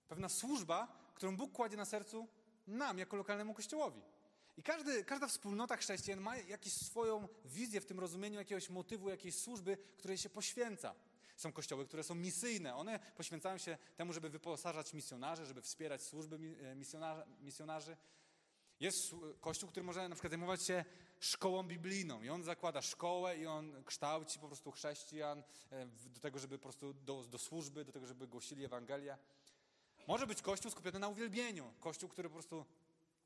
pewna 0.07 0.29
służba, 0.29 0.87
którą 1.15 1.37
Bóg 1.37 1.51
kładzie 1.51 1.77
na 1.77 1.85
sercu 1.85 2.27
nam, 2.67 2.97
jako 2.97 3.17
lokalnemu 3.17 3.53
kościołowi. 3.53 4.01
I 4.61 4.63
każdy, 4.63 5.03
każda 5.03 5.27
wspólnota 5.27 5.77
chrześcijan 5.77 6.21
ma 6.21 6.37
jakąś 6.37 6.73
swoją 6.73 7.27
wizję 7.45 7.81
w 7.81 7.85
tym 7.85 7.99
rozumieniu 7.99 8.39
jakiegoś 8.39 8.69
motywu, 8.69 9.09
jakiejś 9.09 9.35
służby, 9.35 9.77
której 9.97 10.17
się 10.17 10.29
poświęca. 10.29 10.95
Są 11.37 11.51
kościoły, 11.51 11.85
które 11.85 12.03
są 12.03 12.15
misyjne. 12.15 12.75
One 12.75 12.99
poświęcają 12.99 13.57
się 13.57 13.77
temu, 13.95 14.13
żeby 14.13 14.29
wyposażać 14.29 14.93
misjonarzy, 14.93 15.45
żeby 15.45 15.61
wspierać 15.61 16.03
służby 16.03 16.35
e, 16.61 16.75
misjonarzy. 17.41 17.97
Jest 18.79 19.15
kościół, 19.39 19.69
który 19.69 19.83
może 19.83 20.09
na 20.09 20.15
przykład 20.15 20.31
zajmować 20.31 20.63
się 20.63 20.85
szkołą 21.19 21.63
biblijną 21.63 22.21
i 22.21 22.29
on 22.29 22.43
zakłada 22.43 22.81
szkołę 22.81 23.37
i 23.37 23.47
on 23.47 23.83
kształci 23.83 24.39
po 24.39 24.47
prostu 24.47 24.71
chrześcijan 24.71 25.43
e, 25.71 25.85
do 25.85 26.19
tego, 26.19 26.39
żeby 26.39 26.57
po 26.57 26.63
prostu 26.63 26.93
do, 26.93 27.23
do 27.23 27.37
służby, 27.37 27.85
do 27.85 27.91
tego, 27.91 28.07
żeby 28.07 28.27
głosili 28.27 28.65
Ewangelię. 28.65 29.17
Może 30.07 30.27
być 30.27 30.41
kościół 30.41 30.71
skupiony 30.71 30.99
na 30.99 31.07
uwielbieniu. 31.07 31.73
Kościół, 31.79 32.09
który 32.09 32.29
po 32.29 32.33
prostu 32.33 32.65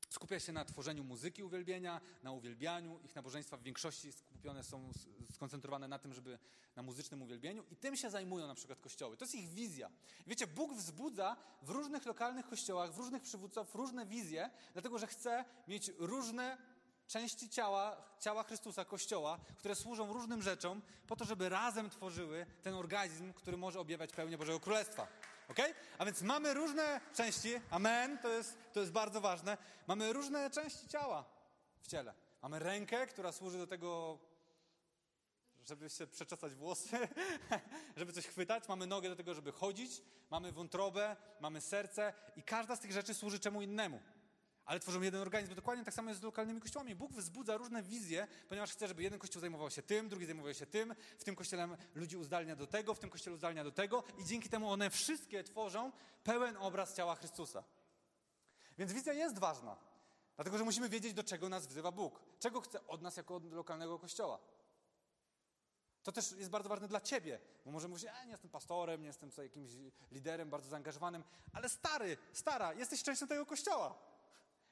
skupia 0.08 0.40
się 0.40 0.52
na 0.52 0.64
tworzeniu 0.64 1.04
muzyki 1.04 1.44
uwielbienia, 1.44 2.00
na 2.22 2.32
uwielbianiu. 2.32 3.00
Ich 3.04 3.14
nabożeństwa 3.14 3.56
w 3.56 3.62
większości 3.62 4.12
skupione 4.12 4.64
są, 4.64 4.90
skoncentrowane 5.34 5.88
na 5.88 5.98
tym, 5.98 6.14
żeby 6.14 6.38
na 6.76 6.82
muzycznym 6.82 7.22
uwielbieniu 7.22 7.64
i 7.70 7.76
tym 7.76 7.96
się 7.96 8.10
zajmują 8.10 8.46
na 8.46 8.54
przykład 8.54 8.80
kościoły. 8.80 9.16
To 9.16 9.24
jest 9.24 9.34
ich 9.34 9.48
wizja. 9.48 9.90
Wiecie, 10.26 10.46
Bóg 10.46 10.74
wzbudza 10.74 11.36
w 11.62 11.70
różnych 11.70 12.06
lokalnych 12.06 12.46
kościołach, 12.46 12.92
w 12.92 12.98
różnych 12.98 13.22
przywódców 13.22 13.74
różne 13.74 14.06
wizje, 14.06 14.50
dlatego 14.72 14.98
że 14.98 15.06
chce 15.06 15.44
mieć 15.68 15.90
różne 15.98 16.58
części 17.06 17.48
ciała, 17.48 17.96
ciała 18.20 18.42
Chrystusa, 18.42 18.84
Kościoła, 18.84 19.38
które 19.56 19.74
służą 19.74 20.12
różnym 20.12 20.42
rzeczom, 20.42 20.82
po 21.06 21.16
to, 21.16 21.24
żeby 21.24 21.48
razem 21.48 21.90
tworzyły 21.90 22.46
ten 22.62 22.74
organizm, 22.74 23.32
który 23.32 23.56
może 23.56 23.80
objawiać 23.80 24.12
pełnię 24.12 24.38
Bożego 24.38 24.60
Królestwa. 24.60 25.08
Ok? 25.48 25.58
A 25.98 26.04
więc 26.04 26.22
mamy 26.22 26.54
różne 26.54 27.00
części, 27.14 27.60
amen, 27.70 28.18
to 28.18 28.28
jest, 28.28 28.58
to 28.72 28.80
jest 28.80 28.92
bardzo 28.92 29.20
ważne. 29.20 29.58
Mamy 29.86 30.12
różne 30.12 30.50
części 30.50 30.88
ciała 30.88 31.24
w 31.80 31.86
ciele. 31.86 32.14
Mamy 32.42 32.58
rękę, 32.58 33.06
która 33.06 33.32
służy 33.32 33.58
do 33.58 33.66
tego, 33.66 34.18
żeby 35.64 35.90
się 35.90 36.06
przeczesać 36.06 36.54
włosy, 36.54 36.98
żeby 37.96 38.12
coś 38.12 38.26
chwytać. 38.26 38.68
Mamy 38.68 38.86
nogę 38.86 39.08
do 39.08 39.16
tego, 39.16 39.34
żeby 39.34 39.52
chodzić. 39.52 40.02
Mamy 40.30 40.52
wątrobę, 40.52 41.16
mamy 41.40 41.60
serce 41.60 42.12
i 42.36 42.42
każda 42.42 42.76
z 42.76 42.80
tych 42.80 42.92
rzeczy 42.92 43.14
służy 43.14 43.40
czemu 43.40 43.62
innemu. 43.62 44.00
Ale 44.66 44.80
tworzą 44.80 45.00
jeden 45.00 45.20
organizm. 45.20 45.54
Dokładnie 45.54 45.84
tak 45.84 45.94
samo 45.94 46.08
jest 46.08 46.20
z 46.20 46.24
lokalnymi 46.24 46.60
kościołami. 46.60 46.94
Bóg 46.94 47.12
wzbudza 47.12 47.56
różne 47.56 47.82
wizje, 47.82 48.26
ponieważ 48.48 48.72
chce, 48.72 48.88
żeby 48.88 49.02
jeden 49.02 49.18
kościół 49.18 49.40
zajmował 49.40 49.70
się 49.70 49.82
tym, 49.82 50.08
drugi 50.08 50.26
zajmował 50.26 50.54
się 50.54 50.66
tym, 50.66 50.94
w 51.18 51.24
tym 51.24 51.36
kościele 51.36 51.68
ludzi 51.94 52.16
uzdalnia 52.16 52.56
do 52.56 52.66
tego, 52.66 52.94
w 52.94 52.98
tym 52.98 53.10
kościele 53.10 53.34
uzdalnia 53.34 53.64
do 53.64 53.72
tego 53.72 54.04
i 54.18 54.24
dzięki 54.24 54.48
temu 54.48 54.70
one 54.70 54.90
wszystkie 54.90 55.44
tworzą 55.44 55.92
pełen 56.24 56.56
obraz 56.56 56.94
ciała 56.94 57.14
Chrystusa. 57.14 57.64
Więc 58.78 58.92
wizja 58.92 59.12
jest 59.12 59.38
ważna, 59.38 59.76
dlatego 60.36 60.58
że 60.58 60.64
musimy 60.64 60.88
wiedzieć, 60.88 61.14
do 61.14 61.24
czego 61.24 61.48
nas 61.48 61.66
wzywa 61.66 61.92
Bóg. 61.92 62.20
Czego 62.38 62.60
chce 62.60 62.86
od 62.86 63.02
nas 63.02 63.16
jako 63.16 63.34
od 63.34 63.52
lokalnego 63.52 63.98
kościoła. 63.98 64.38
To 66.02 66.12
też 66.12 66.32
jest 66.32 66.50
bardzo 66.50 66.68
ważne 66.68 66.88
dla 66.88 67.00
ciebie, 67.00 67.40
bo 67.64 67.70
może 67.70 67.88
mówić, 67.88 68.04
ja 68.04 68.24
nie 68.24 68.30
jestem 68.30 68.50
pastorem, 68.50 69.00
nie 69.00 69.06
jestem 69.06 69.30
jakimś 69.38 69.70
liderem 70.10 70.50
bardzo 70.50 70.68
zaangażowanym, 70.68 71.24
ale 71.52 71.68
stary, 71.68 72.16
stara, 72.32 72.74
jesteś 72.74 73.02
częścią 73.02 73.26
tego 73.26 73.46
kościoła. 73.46 74.15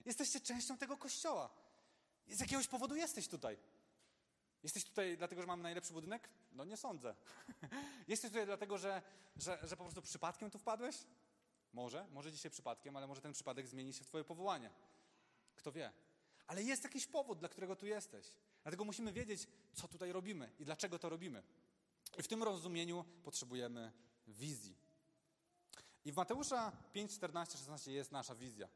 Jesteście 0.05 0.41
częścią 0.41 0.79
tego 0.79 0.97
kościoła. 0.97 1.51
Z 2.29 2.41
jakiegoś 2.41 2.67
powodu 2.67 2.97
jesteś 2.97 3.29
tutaj. 3.29 3.59
Jesteś 4.63 4.85
tutaj 4.85 5.17
dlatego, 5.17 5.41
że 5.41 5.47
mamy 5.47 5.63
najlepszy 5.63 5.93
budynek? 5.93 6.29
No 6.53 6.65
nie 6.65 6.77
sądzę. 6.77 7.15
jesteś 8.09 8.31
tutaj 8.31 8.47
dlatego, 8.47 8.79
że, 8.79 9.03
że, 9.37 9.59
że 9.63 9.77
po 9.77 9.85
prostu 9.85 10.03
przypadkiem 10.03 10.51
tu 10.51 10.59
wpadłeś? 10.59 10.97
Może, 11.73 12.07
może 12.13 12.33
dzisiaj 12.33 12.51
przypadkiem, 12.51 12.97
ale 12.97 13.07
może 13.07 13.21
ten 13.21 13.33
przypadek 13.33 13.67
zmieni 13.69 13.93
się 13.93 14.05
w 14.05 14.07
twoje 14.07 14.25
powołanie. 14.25 14.71
Kto 15.57 15.73
wie. 15.73 15.93
Ale 16.47 16.63
jest 16.63 16.85
jakiś 16.85 17.07
powód, 17.07 17.39
dla 17.39 17.49
którego 17.49 17.77
tu 17.77 17.87
jesteś. 17.87 18.27
Dlatego 18.63 18.85
musimy 18.85 19.13
wiedzieć, 19.13 19.47
co 19.75 19.89
tutaj 19.89 20.13
robimy 20.13 20.53
i 20.59 20.65
dlaczego 20.65 20.99
to 20.99 21.09
robimy. 21.09 21.43
I 22.19 22.23
w 22.23 22.29
tym 22.29 22.43
rozumieniu 22.43 23.05
potrzebujemy 23.23 23.93
wizji. 24.27 24.77
I 26.05 26.13
w 26.13 26.17
Mateusza 26.17 26.73
5, 26.93 27.15
14, 27.15 27.59
16 27.59 27.93
jest 27.93 28.13
nasza 28.13 28.35
wizja. 28.35 28.69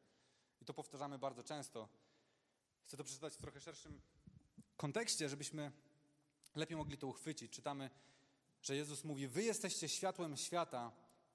To 0.69 0.75
powtarzamy 0.75 1.19
bardzo 1.19 1.43
często. 1.43 1.89
Chcę 2.85 2.97
to 2.97 3.05
przeczytać 3.05 3.35
w 3.35 3.37
trochę 3.37 3.61
szerszym 3.61 4.01
kontekście, 4.77 5.29
żebyśmy 5.29 5.73
lepiej 6.55 6.77
mogli 6.77 6.99
to 6.99 7.07
uchwycić. 7.07 7.53
Czytamy, 7.53 7.91
że 8.63 8.77
Jezus 8.77 9.05
mówi: 9.05 9.29
Wy 9.29 9.43
jesteście 9.43 9.89
światłem 9.89 10.37
świata 10.37 10.93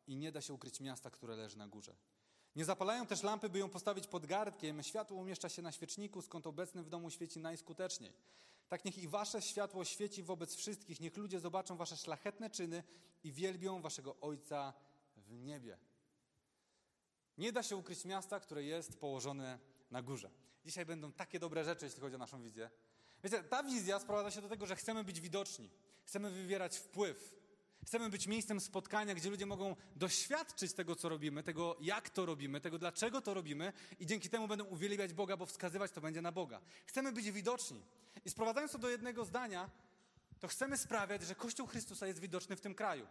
i 0.07 0.15
nie 0.15 0.31
da 0.31 0.41
się 0.41 0.53
ukryć 0.53 0.79
miasta, 0.79 1.09
które 1.09 1.35
leży 1.35 1.57
na 1.57 1.67
górze. 1.67 1.95
Nie 2.55 2.65
zapalają 2.65 3.05
też 3.07 3.23
lampy, 3.23 3.49
by 3.49 3.59
ją 3.59 3.69
postawić 3.69 4.07
pod 4.07 4.25
gardkiem. 4.25 4.83
Światło 4.83 5.17
umieszcza 5.17 5.49
się 5.49 5.61
na 5.61 5.71
świeczniku, 5.71 6.21
skąd 6.21 6.47
obecny 6.47 6.83
w 6.83 6.89
domu 6.89 7.09
świeci 7.09 7.39
najskuteczniej. 7.39 8.13
Tak 8.67 8.85
niech 8.85 8.97
i 8.97 9.07
wasze 9.07 9.41
światło 9.41 9.85
świeci 9.85 10.23
wobec 10.23 10.55
wszystkich. 10.55 10.99
Niech 10.99 11.17
ludzie 11.17 11.39
zobaczą 11.39 11.77
wasze 11.77 11.97
szlachetne 11.97 12.49
czyny 12.49 12.83
i 13.23 13.31
wielbią 13.31 13.81
waszego 13.81 14.15
Ojca 14.21 14.73
w 15.17 15.31
niebie. 15.31 15.77
Nie 17.37 17.51
da 17.51 17.63
się 17.63 17.75
ukryć 17.75 18.05
miasta, 18.05 18.39
które 18.39 18.63
jest 18.63 18.99
położone 18.99 19.59
na 19.91 20.01
górze. 20.01 20.29
Dzisiaj 20.65 20.85
będą 20.85 21.11
takie 21.11 21.39
dobre 21.39 21.63
rzeczy, 21.63 21.85
jeśli 21.85 22.01
chodzi 22.01 22.15
o 22.15 22.19
naszą 22.19 22.41
wizję. 22.41 22.69
Wiecie, 23.23 23.43
ta 23.43 23.63
wizja 23.63 23.99
sprowadza 23.99 24.31
się 24.31 24.41
do 24.41 24.49
tego, 24.49 24.65
że 24.65 24.75
chcemy 24.75 25.03
być 25.03 25.21
widoczni, 25.21 25.69
chcemy 26.03 26.31
wywierać 26.31 26.77
wpływ, 26.77 27.35
chcemy 27.85 28.09
być 28.09 28.27
miejscem 28.27 28.59
spotkania, 28.59 29.15
gdzie 29.15 29.29
ludzie 29.29 29.45
mogą 29.45 29.75
doświadczyć 29.95 30.73
tego, 30.73 30.95
co 30.95 31.09
robimy, 31.09 31.43
tego, 31.43 31.77
jak 31.81 32.09
to 32.09 32.25
robimy, 32.25 32.61
tego, 32.61 32.79
dlaczego 32.79 33.21
to 33.21 33.33
robimy 33.33 33.73
i 33.99 34.05
dzięki 34.05 34.29
temu 34.29 34.47
będą 34.47 34.65
uwielbiać 34.65 35.13
Boga, 35.13 35.37
bo 35.37 35.45
wskazywać 35.45 35.91
to 35.91 36.01
będzie 36.01 36.21
na 36.21 36.31
Boga. 36.31 36.61
Chcemy 36.85 37.11
być 37.11 37.31
widoczni. 37.31 37.85
I 38.25 38.29
sprowadzając 38.29 38.71
to 38.71 38.77
do 38.77 38.89
jednego 38.89 39.25
zdania, 39.25 39.69
to 40.39 40.47
chcemy 40.47 40.77
sprawiać, 40.77 41.21
że 41.21 41.35
Kościół 41.35 41.67
Chrystusa 41.67 42.07
jest 42.07 42.19
widoczny 42.19 42.55
w 42.55 42.61
tym 42.61 42.75
kraju. 42.75 43.07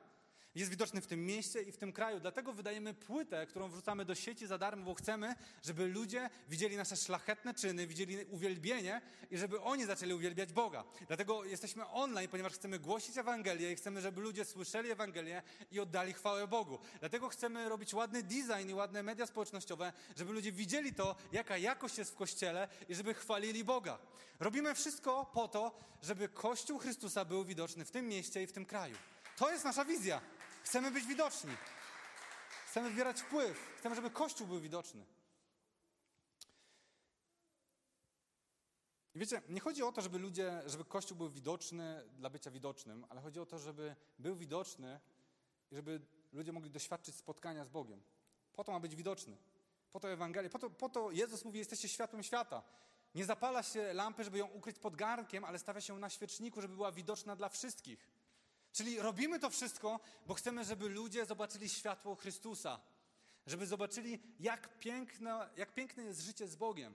Jest 0.55 0.71
widoczny 0.71 1.01
w 1.01 1.07
tym 1.07 1.27
mieście 1.27 1.63
i 1.63 1.73
w 1.73 1.77
tym 1.77 1.93
kraju. 1.93 2.21
Dlatego 2.21 2.53
wydajemy 2.53 2.95
płytę, 2.95 3.47
którą 3.47 3.69
wrzucamy 3.69 4.05
do 4.05 4.15
sieci 4.15 4.47
za 4.47 4.59
darmo, 4.59 4.85
bo 4.85 4.95
chcemy, 4.95 5.35
żeby 5.63 5.87
ludzie 5.87 6.31
widzieli 6.49 6.77
nasze 6.77 6.97
szlachetne 6.97 7.55
czyny, 7.55 7.87
widzieli 7.87 8.25
uwielbienie 8.25 9.01
i 9.31 9.39
żeby 9.39 9.61
oni 9.61 9.85
zaczęli 9.85 10.13
uwielbiać 10.13 10.53
Boga. 10.53 10.85
Dlatego 11.07 11.45
jesteśmy 11.45 11.87
online, 11.87 12.29
ponieważ 12.29 12.53
chcemy 12.53 12.79
głosić 12.79 13.19
Ewangelię 13.19 13.73
i 13.73 13.77
chcemy, 13.77 14.01
żeby 14.01 14.21
ludzie 14.21 14.45
słyszeli 14.45 14.91
Ewangelię 14.91 15.43
i 15.71 15.81
oddali 15.81 16.13
chwałę 16.13 16.49
Bogu. 16.49 16.79
Dlatego 17.01 17.29
chcemy 17.29 17.69
robić 17.69 17.95
ładny 17.95 18.23
design 18.23 18.71
i 18.71 18.75
ładne 18.75 19.03
media 19.03 19.27
społecznościowe, 19.27 19.93
żeby 20.17 20.33
ludzie 20.33 20.53
widzieli 20.53 20.95
to, 20.95 21.17
jaka 21.33 21.59
jakość 21.59 21.99
jest 21.99 22.11
w 22.11 22.15
Kościele 22.15 22.69
i 22.89 22.95
żeby 22.95 23.15
chwalili 23.15 23.65
Boga. 23.65 23.99
Robimy 24.41 24.75
wszystko 24.75 25.31
po 25.35 25.49
to, 25.49 25.79
żeby 26.03 26.29
Kościół 26.29 26.79
Chrystusa 26.79 27.25
był 27.25 27.45
widoczny 27.45 27.85
w 27.85 27.91
tym 27.91 28.09
mieście 28.09 28.43
i 28.43 28.47
w 28.47 28.53
tym 28.53 28.67
kraju. 28.67 28.97
To 29.37 29.51
jest 29.51 29.65
nasza 29.65 29.85
wizja. 29.85 30.21
Chcemy 30.63 30.91
być 30.91 31.05
widoczni. 31.05 31.57
Chcemy 32.67 32.91
wywierać 32.91 33.21
wpływ. 33.21 33.75
Chcemy, 33.79 33.95
żeby 33.95 34.11
Kościół 34.11 34.47
był 34.47 34.61
widoczny. 34.61 35.07
I 39.15 39.19
wiecie, 39.19 39.43
nie 39.49 39.61
chodzi 39.61 39.83
o 39.83 39.93
to, 39.93 40.03
żeby 40.03 40.19
ludzie, 40.19 40.63
żeby 40.67 40.85
Kościół 40.85 41.17
był 41.17 41.31
widoczny 41.31 42.09
dla 42.13 42.31
bycia 42.31 42.51
widocznym, 42.51 43.07
ale 43.09 43.21
chodzi 43.21 43.41
o 43.41 43.47
to, 43.47 43.59
żeby 43.59 43.97
był 44.19 44.37
widoczny 44.37 45.01
i 45.71 45.77
żeby 45.77 46.01
ludzie 46.33 46.53
mogli 46.53 46.71
doświadczyć 46.71 47.15
spotkania 47.15 47.65
z 47.65 47.69
Bogiem. 47.69 48.03
Po 48.53 48.65
to 48.65 48.73
ma 48.73 48.81
być 48.81 48.97
widoczny. 48.97 49.37
Po 49.93 50.01
to 50.01 50.11
Ewangelia. 50.11 50.51
Po 50.51 50.59
to, 50.59 50.71
po 50.71 50.89
to 50.89 51.11
Jezus 51.11 51.45
mówi, 51.45 51.59
jesteście 51.59 51.89
światłem 51.89 52.23
świata. 52.23 52.63
Nie 53.15 53.25
zapala 53.25 53.63
się 53.63 53.93
lampy, 53.93 54.25
żeby 54.25 54.39
ją 54.39 54.47
ukryć 54.47 54.79
pod 54.79 54.97
garnkiem, 54.97 55.45
ale 55.45 55.59
stawia 55.59 55.81
się 55.81 55.99
na 55.99 56.11
świeczniku, 56.11 56.61
żeby 56.61 56.75
była 56.75 56.93
widoczna 56.93 57.37
dla 57.37 57.49
wszystkich. 57.49 58.09
Czyli 58.73 58.99
robimy 58.99 59.39
to 59.39 59.51
wszystko, 59.51 60.01
bo 60.27 60.35
chcemy, 60.35 60.65
żeby 60.65 60.89
ludzie 60.89 61.27
zobaczyli 61.27 61.69
światło 61.69 62.15
Chrystusa. 62.15 62.81
Żeby 63.47 63.67
zobaczyli, 63.67 64.23
jak 64.41 64.79
piękne, 64.79 65.51
jak 65.57 65.75
piękne 65.75 66.03
jest 66.03 66.21
życie 66.21 66.49
z 66.49 66.57
Bogiem. 66.57 66.95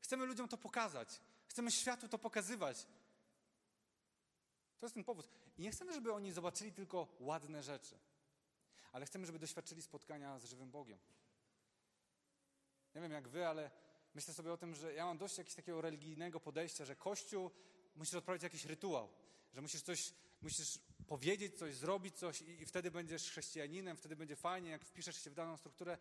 Chcemy 0.00 0.26
ludziom 0.26 0.48
to 0.48 0.58
pokazać. 0.58 1.20
Chcemy 1.46 1.70
światu 1.70 2.08
to 2.08 2.18
pokazywać. 2.18 2.86
To 4.78 4.86
jest 4.86 4.94
ten 4.94 5.04
powód. 5.04 5.28
I 5.58 5.62
nie 5.62 5.70
chcemy, 5.70 5.92
żeby 5.92 6.12
oni 6.12 6.32
zobaczyli 6.32 6.72
tylko 6.72 7.08
ładne 7.20 7.62
rzeczy, 7.62 7.98
ale 8.92 9.06
chcemy, 9.06 9.26
żeby 9.26 9.38
doświadczyli 9.38 9.82
spotkania 9.82 10.38
z 10.38 10.44
żywym 10.44 10.70
Bogiem. 10.70 10.98
Nie 12.94 13.00
wiem 13.00 13.12
jak 13.12 13.28
wy, 13.28 13.46
ale 13.46 13.70
myślę 14.14 14.34
sobie 14.34 14.52
o 14.52 14.56
tym, 14.56 14.74
że 14.74 14.94
ja 14.94 15.04
mam 15.04 15.18
dość 15.18 15.38
jakiegoś 15.38 15.56
takiego 15.56 15.80
religijnego 15.80 16.40
podejścia, 16.40 16.84
że 16.84 16.96
Kościół 16.96 17.50
musisz 17.96 18.14
odprawić 18.14 18.42
jakiś 18.42 18.64
rytuał, 18.64 19.08
że 19.54 19.62
musisz 19.62 19.82
coś, 19.82 20.12
musisz 20.42 20.78
powiedzieć 21.08 21.58
coś, 21.58 21.74
zrobić 21.74 22.16
coś 22.16 22.42
i, 22.42 22.62
i 22.62 22.66
wtedy 22.66 22.90
będziesz 22.90 23.30
chrześcijaninem, 23.30 23.96
wtedy 23.96 24.16
będzie 24.16 24.36
fajnie, 24.36 24.70
jak 24.70 24.84
wpiszesz 24.84 25.24
się 25.24 25.30
w 25.30 25.34
daną 25.34 25.56
strukturę. 25.56 25.98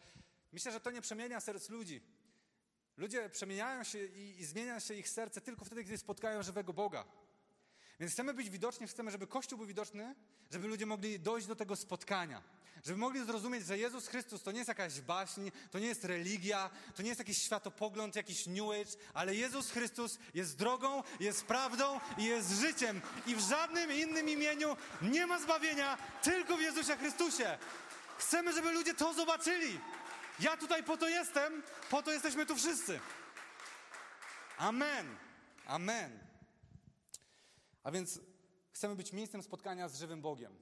Myślę, 0.52 0.72
że 0.72 0.80
to 0.80 0.92
nie 0.92 1.02
przemienia 1.02 1.40
serc 1.40 1.70
ludzi. 1.70 2.02
Ludzie 2.98 3.30
przemieniają 3.30 3.84
się 3.84 4.06
i, 4.06 4.40
i 4.40 4.46
zmienia 4.46 4.80
się 4.80 4.94
ich 4.94 5.10
serce 5.10 5.42
tylko 5.42 5.66
wtedy, 5.66 5.84
gdy 5.84 5.98
spotkają 5.98 6.44
żywego 6.44 6.74
Boga. 6.74 7.06
Więc 8.00 8.14
chcemy 8.14 8.34
być 8.34 8.50
widoczni, 8.50 8.88
chcemy, 8.88 9.12
żeby 9.12 9.28
Kościół 9.28 9.58
był 9.58 9.68
widoczny, 9.68 10.16
żeby 10.52 10.68
ludzie 10.68 10.86
mogli 10.86 11.20
dojść 11.20 11.48
do 11.48 11.56
tego 11.56 11.76
spotkania. 11.76 12.44
Żeby 12.86 13.00
mogli 13.00 13.26
zrozumieć, 13.26 13.66
że 13.66 13.78
Jezus 13.78 14.08
Chrystus 14.08 14.44
to 14.44 14.52
nie 14.52 14.58
jest 14.58 14.68
jakaś 14.68 15.02
baśń, 15.02 15.50
to 15.72 15.80
nie 15.80 15.88
jest 15.88 16.04
religia, 16.04 16.70
to 16.96 17.02
nie 17.02 17.10
jest 17.10 17.20
jakiś 17.20 17.38
światopogląd, 17.38 18.16
jakiś 18.16 18.46
New 18.48 18.70
Age, 18.70 18.92
ale 19.14 19.36
Jezus 19.36 19.72
Chrystus 19.72 20.20
jest 20.34 20.58
drogą, 20.58 21.04
jest 21.20 21.46
prawdą 21.46 22.00
i 22.18 22.24
jest 22.24 22.52
życiem. 22.52 23.02
I 23.28 23.36
w 23.36 23.40
żadnym 23.40 23.92
innym 23.92 24.30
imieniu 24.30 24.78
nie 25.02 25.28
ma 25.28 25.40
zbawienia, 25.40 25.98
tylko 26.24 26.58
w 26.58 26.62
Jezusie 26.62 26.98
Chrystusie. 26.98 27.58
Chcemy, 28.18 28.54
żeby 28.54 28.72
ludzie 28.72 28.94
to 28.94 29.14
zobaczyli. 29.14 29.80
Ja 30.40 30.58
tutaj 30.58 30.84
po 30.84 30.98
to 30.98 31.08
jestem, 31.08 31.64
po 31.90 32.04
to 32.04 32.12
jesteśmy 32.12 32.46
tu 32.46 32.56
wszyscy. 32.56 33.00
Amen. 34.58 35.16
Amen. 35.66 36.27
A 37.84 37.92
więc 37.92 38.20
chcemy 38.72 38.96
być 38.96 39.14
miejscem 39.14 39.44
spotkania 39.44 39.90
z 39.90 40.00
żywym 40.00 40.22
Bogiem. 40.22 40.60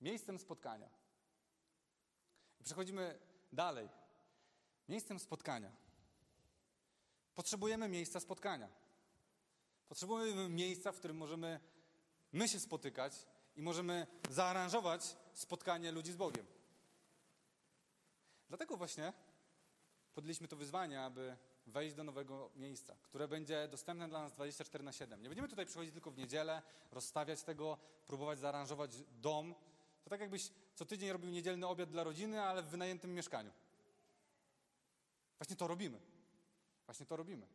Miejscem 0.00 0.38
spotkania. 0.38 0.88
Przechodzimy 2.64 3.18
dalej. 3.52 3.88
Miejscem 4.88 5.18
spotkania. 5.18 5.72
Potrzebujemy 7.34 7.88
miejsca 7.88 8.20
spotkania. 8.20 8.68
Potrzebujemy 9.88 10.48
miejsca, 10.48 10.92
w 10.92 10.96
którym 10.96 11.16
możemy 11.16 11.60
my 12.32 12.48
się 12.48 12.60
spotykać 12.60 13.26
i 13.56 13.62
możemy 13.62 14.06
zaaranżować 14.30 15.16
spotkanie 15.32 15.92
ludzi 15.92 16.12
z 16.12 16.16
Bogiem. 16.16 16.46
Dlatego 18.48 18.76
właśnie 18.76 19.12
podjęliśmy 20.14 20.48
to 20.48 20.56
wyzwanie, 20.56 21.00
aby 21.00 21.36
wejść 21.72 21.94
do 21.94 22.04
nowego 22.04 22.50
miejsca, 22.56 22.96
które 23.02 23.28
będzie 23.28 23.68
dostępne 23.68 24.08
dla 24.08 24.22
nas 24.22 24.32
24 24.32 24.84
na 24.84 24.92
7. 24.92 25.22
Nie 25.22 25.28
będziemy 25.28 25.48
tutaj 25.48 25.66
przychodzić 25.66 25.92
tylko 25.92 26.10
w 26.10 26.18
niedzielę, 26.18 26.62
rozstawiać 26.92 27.42
tego, 27.42 27.78
próbować 28.06 28.38
zaaranżować 28.38 28.90
dom. 29.20 29.54
To 30.04 30.10
tak 30.10 30.20
jakbyś 30.20 30.50
co 30.74 30.86
tydzień 30.86 31.12
robił 31.12 31.30
niedzielny 31.30 31.66
obiad 31.66 31.90
dla 31.90 32.04
rodziny, 32.04 32.42
ale 32.42 32.62
w 32.62 32.66
wynajętym 32.66 33.14
mieszkaniu. 33.14 33.50
Właśnie 35.38 35.56
to 35.56 35.66
robimy. 35.66 36.00
Właśnie 36.86 37.06
to 37.06 37.16
robimy. 37.16 37.46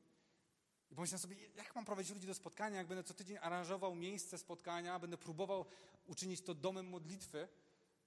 I 0.91 0.95
pomyślałem 0.95 1.21
sobie, 1.21 1.36
jak 1.56 1.75
mam 1.75 1.86
prowadzić 1.86 2.13
ludzi 2.13 2.27
do 2.27 2.34
spotkania, 2.34 2.77
jak 2.77 2.88
będę 2.88 3.03
co 3.03 3.13
tydzień 3.13 3.38
aranżował 3.38 3.95
miejsce 3.95 4.38
spotkania, 4.38 4.99
będę 4.99 5.17
próbował 5.17 5.65
uczynić 6.08 6.41
to 6.41 6.53
domem 6.53 6.89
modlitwy, 6.89 7.47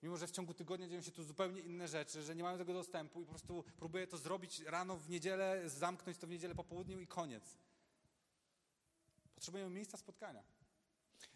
mimo 0.02 0.16
że 0.16 0.26
w 0.26 0.30
ciągu 0.30 0.54
tygodnia 0.54 0.88
dzieją 0.88 1.02
się 1.02 1.10
tu 1.10 1.24
zupełnie 1.24 1.60
inne 1.60 1.88
rzeczy, 1.88 2.22
że 2.22 2.36
nie 2.36 2.42
mamy 2.42 2.58
tego 2.58 2.72
dostępu 2.72 3.22
i 3.22 3.24
po 3.24 3.30
prostu 3.30 3.64
próbuję 3.76 4.06
to 4.06 4.18
zrobić 4.18 4.60
rano 4.60 4.96
w 4.96 5.10
niedzielę, 5.10 5.68
zamknąć 5.68 6.18
to 6.18 6.26
w 6.26 6.30
niedzielę 6.30 6.54
po 6.54 6.64
południu 6.64 7.00
i 7.00 7.06
koniec. 7.06 7.56
Potrzebujemy 9.34 9.70
miejsca 9.70 9.96
spotkania. 9.96 10.42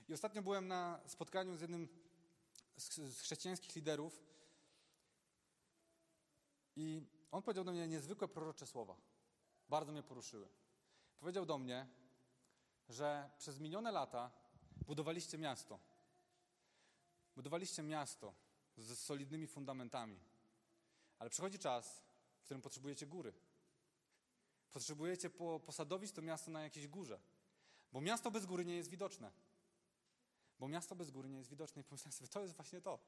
I 0.08 0.12
ostatnio 0.12 0.42
byłem 0.42 0.68
na 0.68 1.00
spotkaniu 1.06 1.56
z 1.56 1.60
jednym 1.60 1.88
z 2.76 3.20
chrześcijańskich 3.20 3.76
liderów 3.76 4.22
i 6.76 7.02
on 7.30 7.42
powiedział 7.42 7.64
do 7.64 7.72
mnie 7.72 7.88
niezwykłe 7.88 8.28
prorocze 8.28 8.66
słowa. 8.66 8.96
Bardzo 9.68 9.92
mnie 9.92 10.02
poruszyły. 10.02 10.48
Powiedział 11.18 11.46
do 11.46 11.58
mnie, 11.58 11.86
że 12.88 13.30
przez 13.38 13.58
minione 13.58 13.92
lata 13.92 14.30
budowaliście 14.86 15.38
miasto. 15.38 15.78
Budowaliście 17.36 17.82
miasto 17.82 18.43
z 18.76 18.98
solidnymi 18.98 19.46
fundamentami. 19.46 20.20
Ale 21.18 21.30
przychodzi 21.30 21.58
czas, 21.58 22.02
w 22.40 22.44
którym 22.44 22.62
potrzebujecie 22.62 23.06
góry. 23.06 23.32
Potrzebujecie 24.72 25.30
po, 25.30 25.60
posadowić 25.60 26.12
to 26.12 26.22
miasto 26.22 26.50
na 26.50 26.62
jakiejś 26.62 26.88
górze. 26.88 27.20
Bo 27.92 28.00
miasto 28.00 28.30
bez 28.30 28.46
góry 28.46 28.64
nie 28.64 28.76
jest 28.76 28.90
widoczne. 28.90 29.30
Bo 30.60 30.68
miasto 30.68 30.94
bez 30.94 31.10
góry 31.10 31.28
nie 31.28 31.38
jest 31.38 31.50
widoczne. 31.50 31.82
I 31.82 31.84
pomyślałem 31.84 32.12
sobie, 32.12 32.28
to 32.28 32.42
jest 32.42 32.54
właśnie 32.54 32.80
to. 32.80 32.98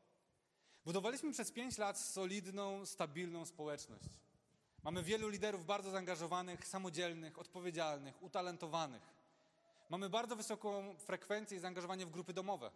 Budowaliśmy 0.85 1.33
przez 1.33 1.53
pięć 1.53 1.79
lat 1.79 1.99
solidną, 1.99 2.87
stabilną 2.87 3.47
społeczność. 3.47 4.05
Mamy 4.83 5.03
wielu 5.03 5.29
liderów 5.29 5.67
bardzo 5.67 5.91
zaangażowanych, 5.91 6.67
samodzielnych, 6.67 7.39
odpowiedzialnych, 7.39 8.23
utalentowanych. 8.23 9.03
Mamy 9.91 10.09
bardzo 10.11 10.37
wysoką 10.37 10.95
frekwencję 10.99 11.57
i 11.57 11.61
zaangażowanie 11.61 12.07
w 12.07 12.11
grupy 12.11 12.33
domowe. 12.33 12.71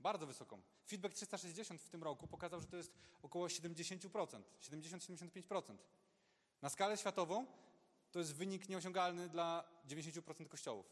Bardzo 0.00 0.26
wysoką. 0.26 0.62
Feedback 0.86 1.14
360 1.14 1.80
w 1.80 1.88
tym 1.88 2.02
roku 2.02 2.26
pokazał, 2.26 2.60
że 2.60 2.66
to 2.66 2.76
jest 2.76 2.92
około 3.22 3.46
70%, 3.46 4.42
70-75%. 4.60 5.76
Na 6.62 6.68
skalę 6.68 6.96
światową 6.96 7.46
to 8.12 8.18
jest 8.18 8.34
wynik 8.34 8.68
nieosiągalny 8.68 9.28
dla 9.28 9.64
90% 9.88 10.48
kościołów. 10.48 10.86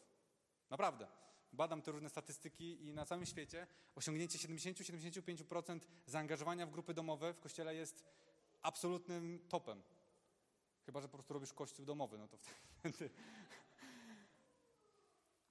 Naprawdę. 0.69 1.07
Badam 1.53 1.81
te 1.81 1.91
różne 1.91 2.09
statystyki 2.09 2.85
i 2.85 2.93
na 2.93 3.05
całym 3.05 3.25
świecie 3.25 3.67
osiągnięcie 3.95 4.37
70-75% 4.37 5.79
zaangażowania 6.05 6.65
w 6.65 6.71
grupy 6.71 6.93
domowe 6.93 7.33
w 7.33 7.39
kościele 7.39 7.75
jest 7.75 8.03
absolutnym 8.61 9.39
topem. 9.49 9.83
Chyba, 10.85 11.01
że 11.01 11.07
po 11.07 11.17
prostu 11.17 11.33
robisz 11.33 11.53
kościół 11.53 11.85
domowy, 11.85 12.17
no 12.17 12.27
to 12.27 12.37
wtedy. 12.37 13.09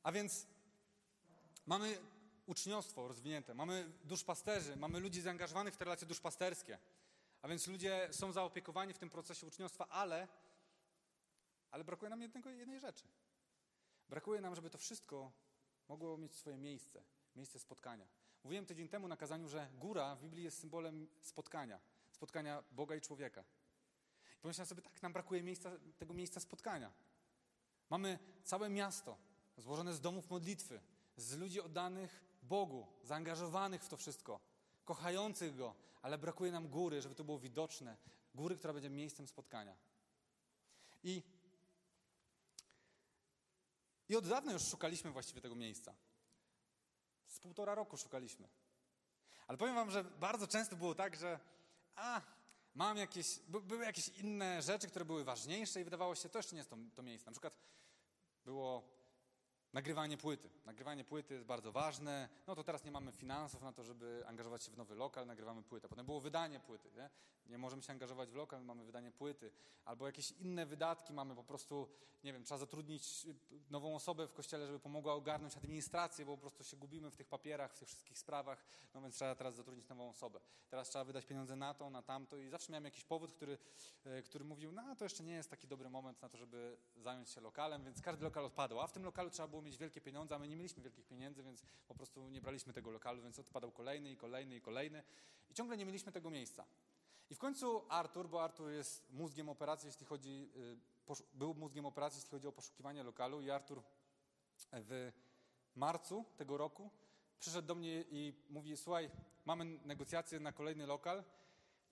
A 0.03 0.12
więc 0.12 0.47
mamy 1.66 1.99
uczniostwo 2.48 3.08
rozwinięte, 3.08 3.54
mamy 3.54 3.92
duszpasterzy, 4.04 4.76
mamy 4.76 5.00
ludzi 5.00 5.20
zaangażowanych 5.20 5.74
w 5.74 5.76
te 5.76 5.84
relacje 5.84 6.06
duszpasterskie. 6.06 6.78
A 7.42 7.48
więc 7.48 7.66
ludzie 7.66 8.08
są 8.12 8.32
zaopiekowani 8.32 8.92
w 8.94 8.98
tym 8.98 9.11
procesie 9.11 9.46
uczniostwa, 9.46 9.88
ale, 9.88 10.28
ale 11.70 11.84
brakuje 11.84 12.11
nam 12.11 12.22
jednego, 12.22 12.50
jednej 12.50 12.80
rzeczy. 12.80 13.08
Brakuje 14.08 14.40
nam, 14.40 14.54
żeby 14.54 14.70
to 14.70 14.78
wszystko 14.78 15.32
mogło 15.88 16.18
mieć 16.18 16.34
swoje 16.34 16.56
miejsce, 16.56 17.02
miejsce 17.37 17.58
spotkania. 17.58 18.08
Mówiłem 18.44 18.66
tydzień 18.66 18.88
temu 18.88 19.08
na 19.08 19.16
kazaniu, 19.16 19.48
że 19.48 19.70
góra 19.74 20.16
w 20.16 20.22
Biblii 20.22 20.44
jest 20.44 20.58
symbolem 20.58 21.08
spotkania, 21.20 21.80
spotkania 22.11 22.64
Boga 22.70 22.96
i 22.96 23.00
człowieka. 23.00 23.44
I 24.38 24.40
pomyślałem 24.40 24.68
sobie, 24.68 24.82
tak, 24.82 25.02
nam 25.02 25.12
brakuje 25.12 25.42
miejsca, 25.42 25.70
tego 25.98 26.14
miejsca 26.14 26.40
spotkania. 26.40 26.92
Mamy 27.90 28.18
całe 28.44 28.70
miasto 28.70 29.18
złożone 29.56 29.94
z 29.94 30.00
domów 30.00 30.30
modlitwy, 30.30 30.80
z 31.16 31.37
ludzi 31.37 31.61
oddanych 31.61 32.28
Bogu, 32.48 32.87
zaangażowanych 33.02 33.84
w 33.84 33.88
to 33.88 33.96
wszystko, 33.96 34.40
kochających 34.84 35.56
Go, 35.56 35.74
ale 36.02 36.18
brakuje 36.18 36.52
nam 36.52 36.68
góry, 36.68 37.02
żeby 37.02 37.14
to 37.14 37.24
było 37.24 37.38
widoczne. 37.38 37.96
Góry, 38.34 38.56
która 38.56 38.72
będzie 38.72 38.90
miejscem 38.90 39.26
spotkania. 39.26 39.76
I, 41.02 41.22
i 44.08 44.16
od 44.16 44.28
dawna 44.28 44.52
już 44.52 44.62
szukaliśmy 44.62 45.11
właściwie 45.11 45.40
tego 45.40 45.54
miejsca. 45.54 45.94
Z 47.26 47.40
półtora 47.40 47.74
roku 47.74 47.96
szukaliśmy. 47.96 48.48
Ale 49.46 49.58
powiem 49.58 49.74
Wam, 49.74 49.90
że 49.90 50.04
bardzo 50.04 50.46
często 50.46 50.76
było 50.76 50.94
tak, 50.94 51.16
że 51.16 51.40
a, 51.94 52.20
mam 52.74 52.96
jakieś, 52.96 53.38
były 53.48 53.84
jakieś 53.84 54.08
inne 54.08 54.62
rzeczy, 54.62 54.88
które 54.88 55.04
były 55.04 55.24
ważniejsze 55.24 55.80
i 55.80 55.84
wydawało 55.84 56.14
się, 56.14 56.28
to 56.28 56.38
jeszcze 56.38 56.54
nie 56.54 56.61
jest 56.61 56.70
to, 56.70 56.76
to 56.94 57.02
miejsce. 57.02 57.26
Na 57.26 57.32
przykład 57.32 57.58
było 58.44 58.97
Nagrywanie 59.72 60.16
płyty. 60.16 60.50
Nagrywanie 60.66 61.04
płyty 61.04 61.35
jest 61.35 61.46
bardzo 61.46 61.72
ważne. 61.72 62.28
No 62.46 62.54
to 62.54 62.64
teraz 62.64 62.85
nie 62.85 62.90
mamy 62.90 63.12
finansów 63.12 63.62
na 63.62 63.72
to, 63.72 63.85
żeby 63.85 64.24
angażować 64.26 64.64
się 64.64 64.72
w 64.72 64.76
nowy 64.76 64.94
lokal, 64.94 65.26
nagrywamy 65.26 65.62
płytę. 65.62 65.88
Potem 65.88 66.07
było 66.07 66.20
wydanie 66.20 66.61
płyty. 66.61 66.90
Nie, 66.96 67.11
nie 67.46 67.59
możemy 67.59 67.83
się 67.83 67.92
angażować 67.92 68.31
w 68.31 68.35
lokal, 68.35 68.64
mamy 68.64 68.85
wydanie 68.85 69.12
płyty. 69.12 69.50
Albo 69.85 70.07
jakieś 70.07 70.31
inne 70.31 70.66
wydatki 70.66 71.12
mamy 71.12 71.35
po 71.35 71.44
prostu, 71.44 71.88
nie 72.24 72.33
wiem, 72.33 72.44
trzeba 72.44 72.59
zatrudnić 72.59 73.26
nową 73.70 73.94
osobę 73.94 74.26
w 74.26 74.33
kościele, 74.33 74.66
żeby 74.66 74.81
pomogła 74.81 75.14
ogarnąć 75.14 75.57
administrację, 75.57 76.24
bo 76.26 76.37
po 76.37 76.40
prostu 76.40 76.64
się 76.64 76.76
gubimy 76.76 77.11
w 77.11 77.16
tych 77.16 77.28
papierach, 77.28 77.74
w 77.74 77.78
tych 77.78 77.88
wszystkich 77.88 78.18
sprawach. 78.18 78.64
No 78.94 79.02
więc 79.02 79.14
trzeba 79.14 79.35
teraz 79.35 79.54
zatrudnić 79.54 79.88
nową 79.88 80.11
osobę. 80.11 80.40
Teraz 80.70 80.88
trzeba 80.88 81.04
wydać 81.04 81.26
pieniądze 81.26 81.57
na 81.57 81.74
to, 81.74 81.90
na 81.90 82.02
tamto 82.02 82.37
i 82.37 82.48
zawsze 82.48 82.72
miałem 82.72 82.85
jakiś 82.85 83.04
powód, 83.04 83.33
który, 83.33 83.59
e, 84.04 84.22
który 84.22 84.44
mówił, 84.44 84.72
no 84.72 84.96
to 84.96 85.04
jeszcze 85.04 85.24
nie 85.24 85.33
jest 85.33 85.50
taki 85.50 85.68
dobry 85.68 85.90
moment 85.90 86.22
na 86.22 86.28
to, 86.28 86.38
żeby 86.38 86.76
zająć 86.96 87.31
się 87.31 87.40
lokalem, 87.40 87.85
więc 87.85 88.02
każdy 88.02 88.24
lokal 88.24 88.44
odpadł. 88.44 88.81
A 88.81 88.87
w 88.87 88.92
tym 88.92 89.04
lokalu 89.04 89.31
trzeba 89.31 89.48
było 89.48 89.62
mieć 89.68 89.78
wielkie 89.78 90.00
pieniądze, 90.00 90.35
a 90.35 90.38
my 90.38 90.48
nie 90.48 90.57
mieliśmy 90.57 90.83
wielkich 90.83 91.07
pieniędzy, 91.07 91.42
więc 91.42 91.62
po 91.88 91.94
prostu 91.94 92.28
nie 92.28 92.40
braliśmy 92.40 92.72
tego 92.72 92.90
lokalu, 92.90 93.22
więc 93.22 93.38
odpadał 93.38 93.72
kolejny 93.72 94.11
i 94.11 94.16
kolejny 94.16 94.57
i 94.57 94.61
kolejny 94.61 95.02
i 95.50 95.54
ciągle 95.54 95.76
nie 95.76 95.87
mieliśmy 95.87 96.12
tego 96.12 96.31
miejsca. 96.31 96.64
I 97.31 97.35
w 97.35 97.38
końcu 97.38 97.83
Artur, 97.88 98.28
bo 98.28 98.44
Artur 98.44 98.70
jest 98.70 99.11
mózgiem 99.11 99.48
operacji, 99.48 99.87
jeśli 99.87 100.07
chodzi, 100.07 100.50
y, 100.57 100.76
był 101.35 101.54
mózgiem 101.54 101.87
operacji, 101.87 102.18
jeśli 102.18 102.31
chodzi 102.31 102.46
o 102.46 102.52
poszukiwanie 102.52 103.02
lokalu 103.02 103.40
i 103.40 103.50
Artur 103.50 103.83
w 104.72 105.12
marcu 105.74 106.24
tego 106.37 106.57
roku 106.57 106.90
przyszedł 107.38 107.68
do 107.68 107.74
mnie 107.74 108.04
i 108.11 108.35
mówi, 108.50 108.76
słuchaj, 108.76 109.11
mamy 109.44 109.64
negocjacje 109.64 110.40
na 110.40 110.52
kolejny 110.52 110.87
lokal 110.87 111.24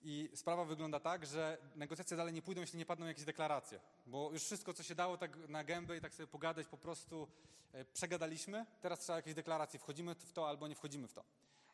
i 0.01 0.29
sprawa 0.35 0.65
wygląda 0.65 0.99
tak, 0.99 1.25
że 1.25 1.57
negocjacje 1.75 2.17
dalej 2.17 2.33
nie 2.33 2.41
pójdą, 2.41 2.61
jeśli 2.61 2.79
nie 2.79 2.85
padną 2.85 3.05
jakieś 3.05 3.25
deklaracje. 3.25 3.79
Bo 4.05 4.31
już 4.31 4.43
wszystko, 4.43 4.73
co 4.73 4.83
się 4.83 4.95
dało 4.95 5.17
tak 5.17 5.49
na 5.49 5.63
gębę 5.63 5.97
i 5.97 6.01
tak 6.01 6.13
sobie 6.13 6.27
pogadać, 6.27 6.67
po 6.67 6.77
prostu 6.77 7.27
e, 7.73 7.85
przegadaliśmy. 7.85 8.65
Teraz 8.81 8.99
trzeba 8.99 9.15
jakieś 9.15 9.33
deklaracje. 9.33 9.79
Wchodzimy 9.79 10.15
w 10.15 10.33
to 10.33 10.49
albo 10.49 10.67
nie 10.67 10.75
wchodzimy 10.75 11.07
w 11.07 11.13
to. 11.13 11.23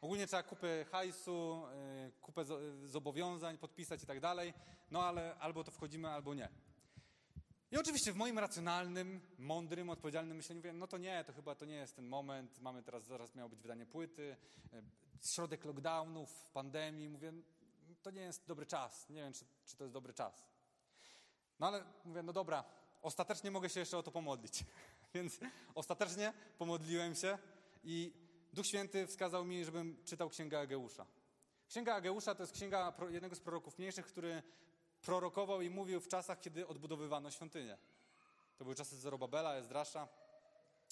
Ogólnie 0.02 0.28
trzeba 0.28 0.44
kupę 0.44 0.86
hajsu, 0.92 1.64
e, 1.72 2.12
kupę 2.22 2.46
zobowiązań 2.86 3.58
podpisać 3.58 4.04
i 4.04 4.06
tak 4.06 4.20
dalej. 4.20 4.54
No 4.92 5.04
ale 5.04 5.36
albo 5.40 5.64
to 5.64 5.72
wchodzimy, 5.72 6.10
albo 6.10 6.34
nie. 6.34 6.50
I 7.72 7.78
oczywiście 7.78 8.12
w 8.12 8.16
moim 8.16 8.40
racjonalnym, 8.40 9.22
mądrym, 9.38 9.90
odpowiedzialnym 9.90 10.38
myśleniu 10.38 10.60
mówię, 10.60 10.74
no 10.74 10.88
to 10.88 10.98
nie, 10.98 11.24
to 11.24 11.34
chyba 11.34 11.56
to 11.56 11.66
nie 11.66 11.76
jest 11.76 11.96
ten 11.96 12.08
moment, 12.08 12.60
mamy 12.60 12.84
teraz, 12.84 13.04
zaraz 13.04 13.36
miało 13.36 13.50
być 13.50 13.62
wydanie 13.62 13.86
płyty, 13.86 14.36
e, 14.74 14.82
środek 15.36 15.66
lockdownów, 15.66 16.50
pandemii, 16.54 17.10
mówię, 17.10 17.34
to 18.04 18.12
nie 18.12 18.22
jest 18.22 18.48
dobry 18.48 18.66
czas. 18.66 19.10
Nie 19.10 19.22
wiem, 19.22 19.34
czy, 19.34 19.46
czy 19.66 19.76
to 19.76 19.84
jest 19.84 19.94
dobry 19.94 20.14
czas. 20.14 20.46
No 21.60 21.68
ale 21.68 21.84
mówię, 22.06 22.24
no 22.24 22.34
dobra, 22.34 22.64
ostatecznie 23.02 23.52
mogę 23.52 23.70
się 23.70 23.80
jeszcze 23.80 23.98
o 23.98 24.04
to 24.04 24.12
pomodlić. 24.12 24.64
Więc 25.14 25.40
ostatecznie 25.76 26.34
pomodliłem 26.58 27.16
się 27.16 27.38
i 27.84 28.14
Duch 28.54 28.68
Święty 28.68 29.08
wskazał 29.08 29.46
mi, 29.46 29.66
żebym 29.66 30.04
czytał 30.06 30.30
Księgę 30.30 30.60
Ageusza. 30.60 31.06
Księga 31.68 31.96
Ageusza 31.96 32.36
to 32.36 32.44
jest 32.44 32.54
księga 32.54 32.94
jednego 33.10 33.36
z 33.36 33.40
proroków 33.40 33.78
mniejszych, 33.78 34.06
który 34.06 34.44
prorokował 35.02 35.62
i 35.62 35.70
mówił 35.70 36.02
w 36.02 36.08
czasach, 36.08 36.40
kiedy 36.40 36.68
odbudowywano 36.68 37.32
świątynię. 37.32 37.78
To 38.58 38.64
były 38.64 38.76
czasy 38.76 38.98
Zorobabela, 38.98 39.56
Ezdrasza, 39.56 40.08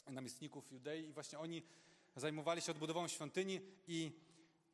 namiestników 0.08 0.72
Judei 0.72 1.08
i 1.08 1.14
właśnie 1.14 1.40
oni 1.40 1.64
zajmowali 2.16 2.62
się 2.62 2.72
odbudową 2.72 3.08
świątyni 3.08 3.62
i 3.88 4.12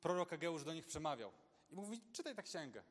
prorok 0.02 0.34
Ageusz 0.34 0.64
do 0.64 0.74
nich 0.74 0.86
przemawiał. 0.86 1.32
I 1.70 1.76
mówi, 1.76 2.02
czytaj 2.14 2.36
tę 2.36 2.44
księgę. 2.44 2.84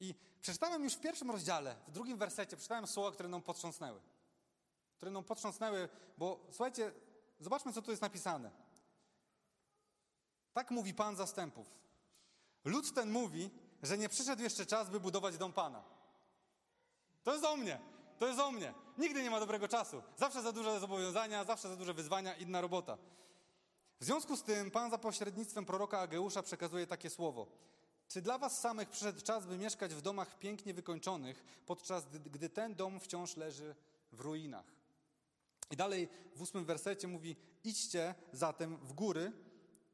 I 0.00 0.14
przeczytałem 0.40 0.84
już 0.84 0.94
w 0.94 1.00
pierwszym 1.00 1.30
rozdziale, 1.30 1.76
w 1.88 1.90
drugim 1.90 2.18
wersecie, 2.18 2.56
przeczytałem 2.56 2.86
słowa, 2.86 3.12
które 3.12 3.28
nam 3.28 3.42
potrząsnęły. 3.42 4.00
Które 4.96 5.10
nam 5.10 5.24
potrząsnęły, 5.24 5.88
bo 6.18 6.46
słuchajcie, 6.50 6.92
zobaczmy, 7.40 7.72
co 7.72 7.82
tu 7.82 7.90
jest 7.90 8.02
napisane. 8.02 8.50
Tak 10.52 10.70
mówi 10.70 10.94
Pan 10.94 11.16
zastępów. 11.16 11.66
Lud 12.64 12.94
ten 12.94 13.10
mówi, 13.10 13.50
że 13.82 13.98
nie 13.98 14.08
przyszedł 14.08 14.42
jeszcze 14.42 14.66
czas, 14.66 14.90
by 14.90 15.00
budować 15.00 15.38
dom 15.38 15.52
Pana. 15.52 15.84
To 17.22 17.30
jest 17.30 17.42
do 17.42 17.56
mnie. 17.56 17.80
To 18.18 18.26
jest 18.26 18.40
o 18.40 18.52
mnie. 18.52 18.74
Nigdy 18.98 19.22
nie 19.22 19.30
ma 19.30 19.40
dobrego 19.40 19.68
czasu. 19.68 20.02
Zawsze 20.16 20.42
za 20.42 20.52
duże 20.52 20.80
zobowiązania, 20.80 21.44
zawsze 21.44 21.68
za 21.68 21.76
duże 21.76 21.94
wyzwania, 21.94 22.34
inna 22.34 22.60
robota. 22.60 22.98
W 24.00 24.04
związku 24.04 24.36
z 24.36 24.42
tym 24.42 24.70
Pan 24.70 24.90
za 24.90 24.98
pośrednictwem 24.98 25.64
proroka 25.64 25.98
Ageusza 25.98 26.42
przekazuje 26.42 26.86
takie 26.86 27.10
słowo. 27.10 27.46
Czy 28.08 28.22
dla 28.22 28.38
was 28.38 28.60
samych 28.60 28.88
przyszedł 28.88 29.20
czas, 29.20 29.46
by 29.46 29.58
mieszkać 29.58 29.94
w 29.94 30.02
domach 30.02 30.38
pięknie 30.38 30.74
wykończonych, 30.74 31.44
podczas 31.66 32.06
gdy 32.08 32.48
ten 32.48 32.74
dom 32.74 33.00
wciąż 33.00 33.36
leży 33.36 33.74
w 34.12 34.20
ruinach? 34.20 34.64
I 35.70 35.76
dalej 35.76 36.08
w 36.36 36.42
ósmym 36.42 36.64
wersecie 36.64 37.08
mówi: 37.08 37.36
Idźcie 37.64 38.14
zatem 38.32 38.76
w 38.76 38.92
góry 38.92 39.32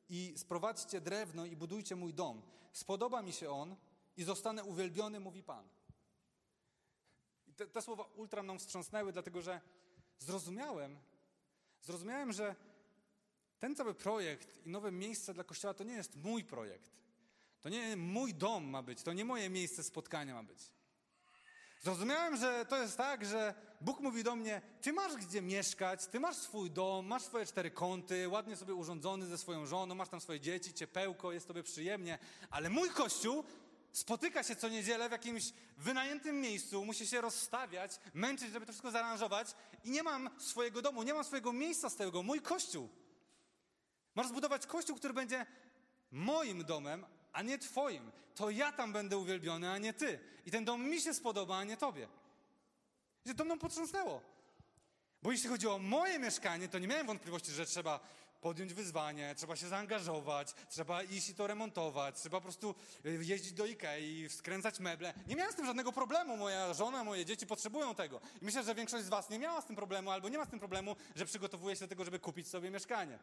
i 0.08 0.34
sprowadźcie 0.36 1.00
drewno 1.00 1.46
i 1.46 1.56
budujcie 1.56 1.96
mój 1.96 2.14
dom. 2.14 2.42
Spodoba 2.72 3.22
mi 3.22 3.32
się 3.32 3.50
on 3.50 3.76
i 4.16 4.24
zostanę 4.24 4.64
uwielbiony, 4.64 5.20
mówi 5.20 5.42
Pan. 5.42 5.68
I 7.46 7.52
te, 7.52 7.66
te 7.66 7.82
słowa 7.82 8.04
ultra 8.16 8.42
mną 8.42 8.58
wstrząsnęły, 8.58 9.12
dlatego 9.12 9.42
że 9.42 9.60
zrozumiałem, 10.18 10.98
zrozumiałem, 11.82 12.32
że 12.32 12.54
ten 13.58 13.76
cały 13.76 13.94
projekt 13.94 14.66
i 14.66 14.70
nowe 14.70 14.92
miejsce 14.92 15.34
dla 15.34 15.44
Kościoła 15.44 15.74
to 15.74 15.84
nie 15.84 15.94
jest 15.94 16.16
mój 16.16 16.44
projekt. 16.44 16.90
To 17.60 17.68
nie 17.68 17.96
mój 17.96 18.34
dom 18.34 18.64
ma 18.64 18.82
być, 18.82 19.02
to 19.02 19.12
nie 19.12 19.24
moje 19.24 19.50
miejsce 19.50 19.82
spotkania 19.84 20.34
ma 20.34 20.42
być. 20.42 20.70
Zrozumiałem, 21.82 22.36
że 22.36 22.66
to 22.68 22.82
jest 22.82 22.96
tak, 22.96 23.24
że 23.24 23.54
Bóg 23.80 24.00
mówi 24.00 24.24
do 24.24 24.36
mnie: 24.36 24.62
Ty 24.82 24.92
masz 24.92 25.14
gdzie 25.14 25.42
mieszkać, 25.42 26.06
ty 26.06 26.20
masz 26.20 26.36
swój 26.36 26.70
dom, 26.70 27.06
masz 27.06 27.22
swoje 27.22 27.46
cztery 27.46 27.70
kąty, 27.70 28.28
ładnie 28.28 28.56
sobie 28.56 28.74
urządzony 28.74 29.26
ze 29.26 29.38
swoją 29.38 29.66
żoną, 29.66 29.94
masz 29.94 30.08
tam 30.08 30.20
swoje 30.20 30.40
dzieci, 30.40 30.74
ciepełko, 30.74 31.32
jest 31.32 31.48
tobie 31.48 31.62
przyjemnie, 31.62 32.18
ale 32.50 32.70
mój 32.70 32.90
kościół 32.90 33.44
spotyka 33.92 34.42
się 34.42 34.56
co 34.56 34.68
niedzielę 34.68 35.08
w 35.08 35.12
jakimś 35.12 35.52
wynajętym 35.78 36.40
miejscu, 36.40 36.84
musi 36.84 37.06
się 37.06 37.20
rozstawiać, 37.20 38.00
męczyć, 38.14 38.52
żeby 38.52 38.66
to 38.66 38.72
wszystko 38.72 38.90
zaaranżować 38.90 39.48
i 39.84 39.90
nie 39.90 40.02
mam 40.02 40.30
swojego 40.38 40.82
domu, 40.82 41.02
nie 41.02 41.14
mam 41.14 41.24
swojego 41.24 41.52
miejsca 41.52 41.90
z 41.90 41.96
tego. 41.96 42.22
Mój 42.22 42.40
kościół. 42.40 42.88
Masz 44.16 44.28
zbudować 44.28 44.66
kościół, 44.66 44.96
który 44.96 45.14
będzie 45.14 45.46
moim 46.10 46.64
domem, 46.64 47.06
a 47.32 47.42
nie 47.42 47.58
Twoim. 47.58 48.12
To 48.34 48.50
ja 48.50 48.72
tam 48.72 48.92
będę 48.92 49.18
uwielbiony, 49.18 49.70
a 49.70 49.78
nie 49.78 49.92
Ty. 49.92 50.18
I 50.46 50.50
ten 50.50 50.64
dom 50.64 50.88
mi 50.88 51.00
się 51.00 51.14
spodoba, 51.14 51.58
a 51.58 51.64
nie 51.64 51.76
Tobie. 51.76 52.08
I 53.24 53.34
to 53.34 53.44
mną 53.44 53.58
potrząsnęło. 53.58 54.22
Bo 55.22 55.32
jeśli 55.32 55.48
chodzi 55.48 55.68
o 55.68 55.78
moje 55.78 56.18
mieszkanie, 56.18 56.68
to 56.68 56.78
nie 56.78 56.88
miałem 56.88 57.06
wątpliwości, 57.06 57.52
że 57.52 57.66
trzeba 57.66 58.00
podjąć 58.40 58.74
wyzwanie, 58.74 59.34
trzeba 59.34 59.56
się 59.56 59.68
zaangażować, 59.68 60.54
trzeba 60.68 61.02
iść 61.02 61.28
i 61.28 61.34
to 61.34 61.46
remontować, 61.46 62.20
trzeba 62.20 62.36
po 62.36 62.42
prostu 62.42 62.74
y, 63.06 63.24
jeździć 63.24 63.52
do 63.52 63.66
Ikei, 63.66 64.28
skręcać 64.28 64.80
meble. 64.80 65.14
Nie 65.26 65.36
miałem 65.36 65.52
z 65.52 65.56
tym 65.56 65.66
żadnego 65.66 65.92
problemu. 65.92 66.36
Moja 66.36 66.74
żona, 66.74 67.04
moje 67.04 67.24
dzieci 67.24 67.46
potrzebują 67.46 67.94
tego. 67.94 68.20
I 68.42 68.44
myślę, 68.44 68.62
że 68.62 68.74
większość 68.74 69.04
z 69.04 69.08
Was 69.08 69.30
nie 69.30 69.38
miała 69.38 69.60
z 69.60 69.66
tym 69.66 69.76
problemu 69.76 70.10
albo 70.10 70.28
nie 70.28 70.38
ma 70.38 70.44
z 70.44 70.48
tym 70.48 70.58
problemu, 70.58 70.96
że 71.16 71.26
przygotowuje 71.26 71.76
się 71.76 71.80
do 71.80 71.88
tego, 71.88 72.04
żeby 72.04 72.18
kupić 72.18 72.48
sobie 72.48 72.70
mieszkanie. 72.70 73.18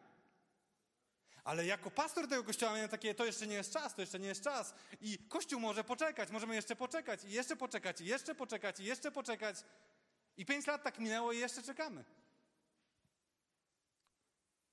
Ale 1.44 1.66
jako 1.66 1.90
pastor 1.90 2.28
tego 2.28 2.44
kościoła 2.44 2.72
miałem 2.74 2.88
takie, 2.88 3.14
to 3.14 3.24
jeszcze 3.24 3.46
nie 3.46 3.54
jest 3.54 3.72
czas, 3.72 3.94
to 3.94 4.00
jeszcze 4.00 4.18
nie 4.18 4.28
jest 4.28 4.42
czas. 4.42 4.74
I 5.00 5.18
kościół 5.18 5.60
może 5.60 5.84
poczekać, 5.84 6.30
możemy 6.30 6.54
jeszcze 6.54 6.76
poczekać, 6.76 7.24
i 7.24 7.30
jeszcze 7.30 7.56
poczekać, 7.56 8.00
i 8.00 8.04
jeszcze 8.04 8.34
poczekać, 8.34 8.80
i 8.80 8.84
jeszcze 8.84 9.12
poczekać. 9.12 9.64
I 10.36 10.46
pięć 10.46 10.66
lat 10.66 10.82
tak 10.82 10.98
minęło 10.98 11.32
i 11.32 11.38
jeszcze 11.38 11.62
czekamy. 11.62 12.04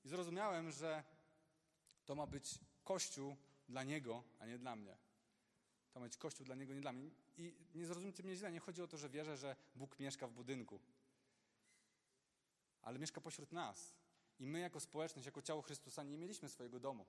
I 0.03 0.09
zrozumiałem, 0.09 0.71
że 0.71 1.03
to 2.05 2.15
ma 2.15 2.27
być 2.27 2.59
kościół 2.83 3.35
dla 3.69 3.83
niego, 3.83 4.23
a 4.39 4.45
nie 4.45 4.57
dla 4.57 4.75
mnie. 4.75 4.97
To 5.93 5.99
ma 5.99 6.05
być 6.05 6.17
kościół 6.17 6.45
dla 6.45 6.55
niego, 6.55 6.73
nie 6.73 6.81
dla 6.81 6.93
mnie. 6.93 7.09
I 7.37 7.53
nie 7.75 7.85
zrozumcie 7.85 8.23
mnie 8.23 8.35
źle, 8.35 8.51
nie 8.51 8.59
chodzi 8.59 8.81
o 8.81 8.87
to, 8.87 8.97
że 8.97 9.09
wierzę, 9.09 9.37
że 9.37 9.55
Bóg 9.75 9.99
mieszka 9.99 10.27
w 10.27 10.31
budynku. 10.31 10.79
Ale 12.81 12.99
mieszka 12.99 13.21
pośród 13.21 13.51
nas. 13.51 14.00
I 14.41 14.47
my, 14.47 14.59
jako 14.59 14.79
społeczność, 14.79 15.25
jako 15.25 15.41
ciało 15.41 15.61
Chrystusa, 15.61 16.03
nie 16.03 16.17
mieliśmy 16.17 16.49
swojego 16.49 16.79
domu. 16.79 17.05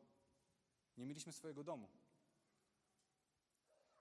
Nie 0.96 1.06
mieliśmy 1.06 1.32
swojego 1.32 1.64
domu. 1.64 1.88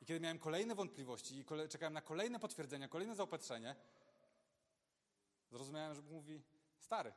I 0.01 0.05
kiedy 0.05 0.19
miałem 0.19 0.39
kolejne 0.39 0.75
wątpliwości 0.75 1.37
i 1.37 1.45
kole 1.45 1.67
czekałem 1.67 1.93
na 1.93 2.01
kolejne 2.01 2.39
potwierdzenia, 2.39 2.87
kolejne 2.87 3.15
zaopatrzenie, 3.15 3.75
zrozumiałem, 5.51 5.95
że 5.95 6.01
Bóg 6.01 6.11
mówi: 6.11 6.41
Stary, 6.77 7.13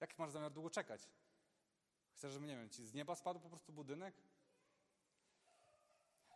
jak 0.00 0.18
masz 0.18 0.30
zamiar 0.30 0.52
długo 0.52 0.70
czekać? 0.70 1.08
Chcesz, 2.12 2.32
żeby, 2.32 2.46
nie 2.46 2.56
wiem, 2.56 2.70
ci 2.70 2.86
z 2.86 2.94
nieba 2.94 3.14
spadł 3.14 3.40
po 3.40 3.48
prostu 3.48 3.72
budynek? 3.72 4.14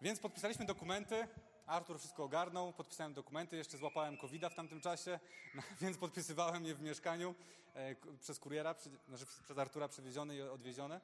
Więc 0.03 0.21
podpisaliśmy 0.21 0.67
dokumenty, 0.67 1.29
Artur 1.66 1.98
wszystko 1.98 2.25
ogarnął, 2.25 2.72
podpisałem 2.72 3.14
dokumenty, 3.14 3.57
jeszcze 3.57 3.79
złapałem 3.79 4.16
covid 4.16 4.46
w 4.46 4.55
tamtym 4.55 4.81
czasie, 4.81 5.20
no, 5.55 5.62
więc 5.81 5.98
podpisywałem 5.98 6.64
je 6.64 6.75
w 6.75 6.83
mieszkaniu 6.83 7.35
e, 7.75 7.94
przez 8.20 8.38
kuriera, 8.38 8.75
znaczy 9.09 9.27
przez 9.44 9.59
Artura 9.59 9.88
przewiezione 9.88 10.37
i 10.37 10.42
odwiezione. 10.42 11.01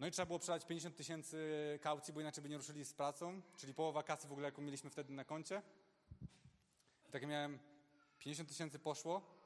No 0.00 0.06
i 0.06 0.10
trzeba 0.10 0.26
było 0.26 0.38
przelać 0.38 0.66
50 0.66 0.96
tysięcy 0.96 1.78
kaucji, 1.82 2.14
bo 2.14 2.20
inaczej 2.20 2.42
by 2.42 2.48
nie 2.48 2.56
ruszyli 2.56 2.84
z 2.84 2.92
pracą, 2.94 3.42
czyli 3.56 3.74
połowa 3.74 4.02
kasy 4.02 4.28
w 4.28 4.32
ogóle, 4.32 4.48
jaką 4.48 4.62
mieliśmy 4.62 4.90
wtedy 4.90 5.12
na 5.12 5.24
koncie. 5.24 5.62
I 7.08 7.12
takie 7.12 7.26
miałem, 7.26 7.58
50 8.18 8.48
tysięcy 8.48 8.78
poszło, 8.78 9.39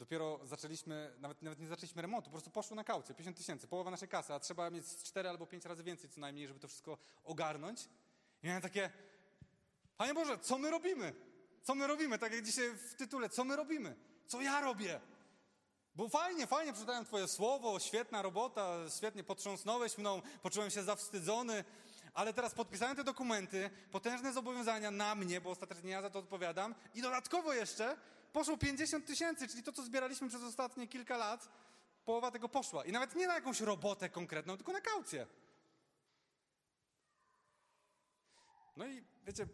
Dopiero 0.00 0.40
zaczęliśmy, 0.44 1.16
nawet, 1.18 1.42
nawet 1.42 1.58
nie 1.60 1.66
zaczęliśmy 1.66 2.02
remontu, 2.02 2.24
po 2.24 2.30
prostu 2.30 2.50
poszło 2.50 2.76
na 2.76 2.84
kaucję, 2.84 3.14
50 3.14 3.36
tysięcy, 3.36 3.66
połowa 3.66 3.90
naszej 3.90 4.08
kasy, 4.08 4.34
a 4.34 4.40
trzeba 4.40 4.70
mieć 4.70 4.86
4 5.02 5.28
albo 5.28 5.46
5 5.46 5.64
razy 5.64 5.82
więcej 5.82 6.10
co 6.10 6.20
najmniej, 6.20 6.48
żeby 6.48 6.60
to 6.60 6.68
wszystko 6.68 6.98
ogarnąć. 7.24 7.88
I 8.42 8.46
miałem 8.46 8.62
takie, 8.62 8.90
Panie 9.96 10.14
Boże, 10.14 10.38
co 10.38 10.58
my 10.58 10.70
robimy? 10.70 11.14
Co 11.62 11.74
my 11.74 11.86
robimy? 11.86 12.18
Tak 12.18 12.32
jak 12.32 12.44
dzisiaj 12.44 12.70
w 12.70 12.94
tytule, 12.94 13.28
co 13.28 13.44
my 13.44 13.56
robimy? 13.56 13.96
Co 14.26 14.40
ja 14.40 14.60
robię? 14.60 15.00
Bo 15.94 16.08
fajnie, 16.08 16.46
fajnie 16.46 16.72
przeczytałem 16.72 17.04
Twoje 17.04 17.28
słowo, 17.28 17.80
świetna 17.80 18.22
robota, 18.22 18.76
świetnie 18.96 19.24
potrząsnąłeś 19.24 19.98
mną, 19.98 20.22
poczułem 20.42 20.70
się 20.70 20.82
zawstydzony, 20.82 21.64
ale 22.14 22.32
teraz 22.32 22.54
podpisałem 22.54 22.96
te 22.96 23.04
dokumenty, 23.04 23.70
potężne 23.90 24.32
zobowiązania 24.32 24.90
na 24.90 25.14
mnie, 25.14 25.40
bo 25.40 25.50
ostatecznie 25.50 25.90
ja 25.90 26.02
za 26.02 26.10
to 26.10 26.18
odpowiadam 26.18 26.74
i 26.94 27.02
dodatkowo 27.02 27.52
jeszcze 27.52 27.96
poszło 28.32 28.56
50 28.56 29.06
tysięcy, 29.06 29.48
czyli 29.48 29.62
to, 29.62 29.72
co 29.72 29.82
zbieraliśmy 29.82 30.28
przez 30.28 30.42
ostatnie 30.42 30.88
kilka 30.88 31.16
lat, 31.16 31.48
połowa 32.04 32.30
tego 32.30 32.48
poszła. 32.48 32.84
I 32.84 32.92
nawet 32.92 33.14
nie 33.14 33.26
na 33.26 33.34
jakąś 33.34 33.60
robotę 33.60 34.08
konkretną, 34.08 34.56
tylko 34.56 34.72
na 34.72 34.80
kaucję. 34.80 35.26
No 38.76 38.86
i 38.86 39.04
wiecie, 39.26 39.46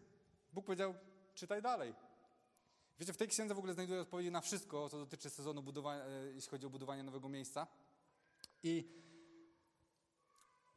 Bóg 0.52 0.66
powiedział, 0.66 0.94
czytaj 1.34 1.62
dalej. 1.62 1.94
Wiecie, 2.98 3.12
w 3.12 3.16
tej 3.16 3.28
księdze 3.28 3.54
w 3.54 3.58
ogóle 3.58 3.74
znajduję 3.74 4.00
odpowiedzi 4.00 4.30
na 4.30 4.40
wszystko, 4.40 4.88
co 4.88 4.98
dotyczy 4.98 5.30
sezonu 5.30 5.62
budowania, 5.62 6.04
e, 6.04 6.32
jeśli 6.34 6.50
chodzi 6.50 6.66
o 6.66 6.70
budowanie 6.70 7.02
nowego 7.02 7.28
miejsca. 7.28 7.66
I, 8.62 8.84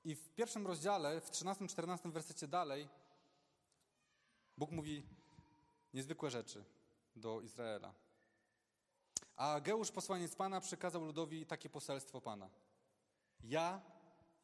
I 0.03 0.15
w 0.15 0.29
pierwszym 0.29 0.67
rozdziale, 0.67 1.21
w 1.21 1.31
13-14 1.31 2.11
wersecie 2.11 2.47
dalej, 2.47 2.89
Bóg 4.57 4.71
mówi 4.71 5.03
niezwykłe 5.93 6.31
rzeczy 6.31 6.63
do 7.15 7.41
Izraela. 7.41 7.93
A 9.35 9.59
Geusz, 9.59 9.91
posłaniec 9.91 10.35
Pana, 10.35 10.61
przekazał 10.61 11.05
ludowi 11.05 11.45
takie 11.45 11.69
poselstwo 11.69 12.21
Pana. 12.21 12.49
Ja 13.43 13.81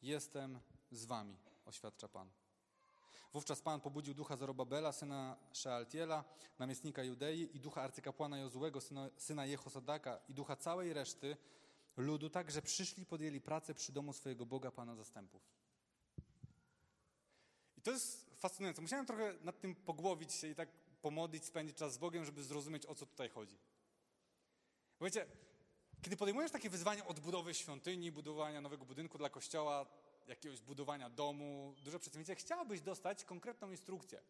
jestem 0.02 0.60
z 0.90 1.04
wami, 1.04 1.36
oświadcza 1.64 2.08
Pan. 2.08 2.30
Wówczas 3.32 3.60
Pan 3.60 3.80
pobudził 3.80 4.14
ducha 4.14 4.36
Zorobabela, 4.36 4.92
syna 4.92 5.36
Shealtiela, 5.52 6.24
namiestnika 6.58 7.02
Judei 7.02 7.56
i 7.56 7.60
ducha 7.60 7.82
arcykapłana 7.82 8.38
Jozłego, 8.38 8.80
syna, 8.80 9.10
syna 9.16 9.46
Jehosadaka 9.46 10.20
i 10.28 10.34
ducha 10.34 10.56
całej 10.56 10.92
reszty 10.92 11.36
ludu, 11.96 12.30
tak, 12.30 12.50
że 12.50 12.62
przyszli, 12.62 13.06
podjęli 13.06 13.40
pracę 13.40 13.74
przy 13.74 13.92
domu 13.92 14.12
swojego 14.12 14.46
Boga, 14.46 14.70
Pana 14.70 14.94
zastępów. 14.94 15.42
I 17.76 17.82
to 17.82 17.90
jest 17.90 18.30
fascynujące. 18.36 18.82
Musiałem 18.82 19.06
trochę 19.06 19.34
nad 19.40 19.60
tym 19.60 19.74
pogłowić 19.74 20.32
się 20.32 20.46
i 20.48 20.54
tak 20.54 20.68
pomodlić, 21.06 21.44
spędzić 21.44 21.76
czas 21.76 21.92
z 21.92 21.98
Bogiem, 21.98 22.24
żeby 22.24 22.42
zrozumieć, 22.42 22.86
o 22.86 22.94
co 22.94 23.06
tutaj 23.06 23.28
chodzi. 23.28 23.58
Wiecie, 25.00 25.26
kiedy 26.02 26.16
podejmujesz 26.16 26.50
takie 26.50 26.70
wyzwanie 26.70 27.04
odbudowy 27.04 27.54
świątyni, 27.54 28.12
budowania 28.12 28.60
nowego 28.60 28.84
budynku 28.84 29.18
dla 29.18 29.30
kościoła, 29.30 29.86
jakiegoś 30.26 30.60
budowania 30.60 31.10
domu, 31.10 31.74
dużo 31.78 31.98
przedstawicieli, 31.98 32.40
chciałbyś 32.40 32.80
dostać 32.80 33.24
konkretną 33.24 33.70
instrukcję. 33.70 34.22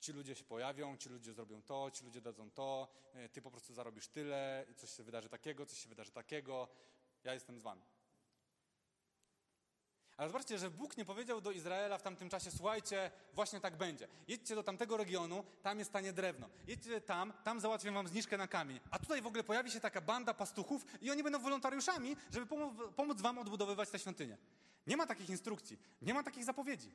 Ci 0.00 0.12
ludzie 0.12 0.34
się 0.34 0.44
pojawią, 0.44 0.96
ci 0.96 1.08
ludzie 1.08 1.32
zrobią 1.32 1.62
to, 1.62 1.90
ci 1.90 2.04
ludzie 2.04 2.20
dadzą 2.20 2.50
to, 2.50 2.88
e, 3.14 3.28
ty 3.28 3.42
po 3.42 3.50
prostu 3.50 3.74
zarobisz 3.74 4.08
tyle, 4.08 4.66
coś 4.76 4.90
się 4.90 5.02
wydarzy 5.02 5.28
takiego, 5.28 5.66
coś 5.66 5.78
się 5.78 5.88
wydarzy 5.88 6.12
takiego, 6.12 6.68
ja 7.24 7.34
jestem 7.34 7.58
z 7.58 7.62
wami. 7.62 7.82
Ale 10.16 10.28
zobaczcie, 10.28 10.58
że 10.58 10.70
Bóg 10.70 10.96
nie 10.96 11.04
powiedział 11.04 11.40
do 11.40 11.50
Izraela 11.50 11.98
w 11.98 12.02
tamtym 12.02 12.28
czasie, 12.28 12.50
słuchajcie, 12.50 13.10
właśnie 13.34 13.60
tak 13.60 13.76
będzie. 13.76 14.08
Jedźcie 14.28 14.54
do 14.54 14.62
tamtego 14.62 14.96
regionu, 14.96 15.44
tam 15.62 15.78
jest 15.78 15.92
tanie 15.92 16.12
drewno. 16.12 16.48
Jedźcie 16.66 17.00
tam, 17.00 17.32
tam 17.44 17.60
załatwię 17.60 17.92
wam 17.92 18.08
zniżkę 18.08 18.36
na 18.36 18.48
kamień. 18.48 18.80
A 18.90 18.98
tutaj 18.98 19.22
w 19.22 19.26
ogóle 19.26 19.44
pojawi 19.44 19.70
się 19.70 19.80
taka 19.80 20.00
banda 20.00 20.34
pastuchów 20.34 20.86
i 21.02 21.10
oni 21.10 21.22
będą 21.22 21.38
wolontariuszami, 21.38 22.16
żeby 22.32 22.46
pomóc, 22.96 23.20
wam 23.20 23.38
odbudowywać 23.38 23.90
tę 23.90 23.98
świątynię. 23.98 24.36
Nie 24.86 24.96
ma 24.96 25.06
takich 25.06 25.30
instrukcji, 25.30 25.78
nie 26.02 26.14
ma 26.14 26.22
takich 26.22 26.44
zapowiedzi. 26.44 26.94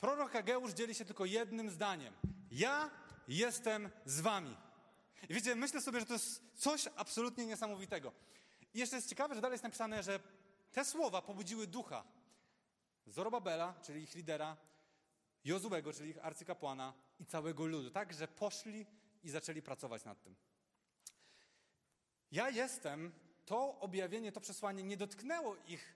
Prorok 0.00 0.36
Ageusz 0.36 0.72
dzieli 0.72 0.94
się 0.94 1.04
tylko 1.04 1.24
jednym 1.24 1.70
zdaniem. 1.70 2.14
Ja 2.50 2.90
jestem 3.28 3.90
z 4.04 4.20
wami. 4.20 4.56
I 5.28 5.34
wiecie, 5.34 5.54
myślę 5.54 5.80
sobie, 5.80 6.00
że 6.00 6.06
to 6.06 6.12
jest 6.12 6.42
coś 6.54 6.88
absolutnie 6.96 7.46
niesamowitego. 7.46 8.12
I 8.74 8.78
jeszcze 8.78 8.96
jest 8.96 9.08
ciekawe, 9.08 9.34
że 9.34 9.40
dalej 9.40 9.54
jest 9.54 9.64
napisane, 9.64 10.02
że 10.02 10.20
te 10.72 10.84
słowa 10.84 11.22
pobudziły 11.22 11.66
ducha 11.66 12.04
Zorobabela, 13.10 13.74
czyli 13.82 14.02
ich 14.02 14.14
lidera, 14.14 14.56
Jozułego, 15.44 15.92
czyli 15.92 16.10
ich 16.10 16.24
arcykapłana 16.24 16.94
i 17.18 17.26
całego 17.26 17.66
ludu, 17.66 17.90
tak, 17.90 18.12
że 18.12 18.28
poszli 18.28 18.86
i 19.22 19.30
zaczęli 19.30 19.62
pracować 19.62 20.04
nad 20.04 20.22
tym. 20.22 20.36
Ja 22.32 22.50
jestem, 22.50 23.12
to 23.46 23.80
objawienie, 23.80 24.32
to 24.32 24.40
przesłanie 24.40 24.82
nie 24.82 24.96
dotknęło 24.96 25.56
ich 25.56 25.94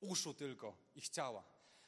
uszu 0.00 0.34
tylko, 0.34 0.76
ich 0.94 1.08
ciała. 1.08 1.44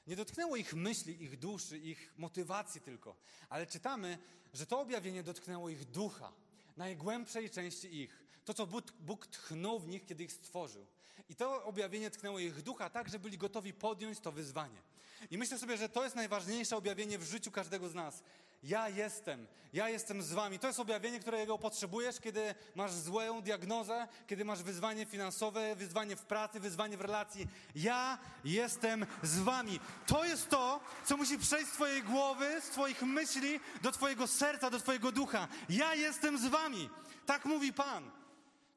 Nie 0.07 0.16
dotknęło 0.16 0.57
ich 0.57 0.74
myśli, 0.74 1.22
ich 1.22 1.38
duszy, 1.38 1.78
ich 1.78 2.14
motywacji 2.16 2.80
tylko, 2.80 3.16
ale 3.49 3.66
czytamy, 3.66 4.18
że 4.53 4.66
to 4.66 4.80
objawienie 4.80 5.22
dotknęło 5.22 5.68
ich 5.68 5.84
ducha, 5.84 6.32
najgłębszej 6.76 7.51
części 7.51 7.97
ich. 7.97 8.22
To, 8.45 8.55
co 8.55 8.66
Bóg, 9.01 9.26
tchnął 9.26 9.78
w 9.78 9.88
nich, 9.88 10.07
kiedy 10.07 10.24
ich 10.24 10.32
stworzył. 10.32 10.86
I 11.29 11.35
to 11.35 11.64
objawienie 11.64 12.11
tknęło 12.11 12.39
ich 12.39 12.62
ducha 12.62 12.91
tak, 12.91 13.09
że 13.09 13.18
byli 13.18 13.39
gotowi 13.39 13.73
podjąć 13.73 14.20
to 14.20 14.33
wyzwanie. 14.33 14.83
I 15.31 15.39
myślę 15.39 15.59
sobie, 15.59 15.77
że 15.77 15.89
to 15.89 16.05
jest 16.05 16.16
najważniejsze 16.16 16.77
objawienie 16.77 17.18
w 17.18 17.23
życiu 17.23 17.51
każdego 17.51 17.89
z 17.89 17.95
nas. 17.95 18.23
Ja 18.62 18.89
jestem, 18.89 19.47
ja 19.73 19.89
jestem 19.89 20.23
z 20.23 20.33
wami. 20.33 20.59
To 20.59 20.66
jest 20.66 20.81
objawienie, 20.81 21.20
którego 21.20 21.59
potrzebujesz, 21.59 22.20
kiedy 22.20 22.55
masz 22.75 22.93
złą 22.93 23.43
diagnozę, 23.43 24.09
kiedy 24.27 24.45
masz 24.45 24.62
wyzwanie 24.62 25.07
finansowe, 25.07 25.77
wyzwanie 25.77 26.16
w 26.16 26.23
pracy, 26.23 26.61
wyzwanie 26.61 26.97
w 26.97 27.01
relacji. 27.01 27.49
Ja 27.75 28.18
jestem 28.45 29.07
z 29.23 29.39
wami. 29.39 29.81
To 30.07 30.25
jest 30.25 30.49
to, 30.49 30.81
co 31.05 31.16
musi 31.16 31.39
przejść 31.39 31.70
z 31.70 31.73
twojej 31.73 32.03
głowy, 32.03 32.61
z 32.61 32.70
twoich 32.70 33.03
myśli, 33.03 33.61
do 33.83 33.93
twojego 33.93 34.27
serca, 34.27 34.70
do 34.70 34.79
twojego 34.79 35.12
ducha. 35.12 35.49
Ja 35.68 35.95
jestem 35.95 36.39
z 36.39 36.47
wami. 36.47 36.91
Tak 37.27 37.45
mówi 37.45 37.73
Pan. 37.73 38.22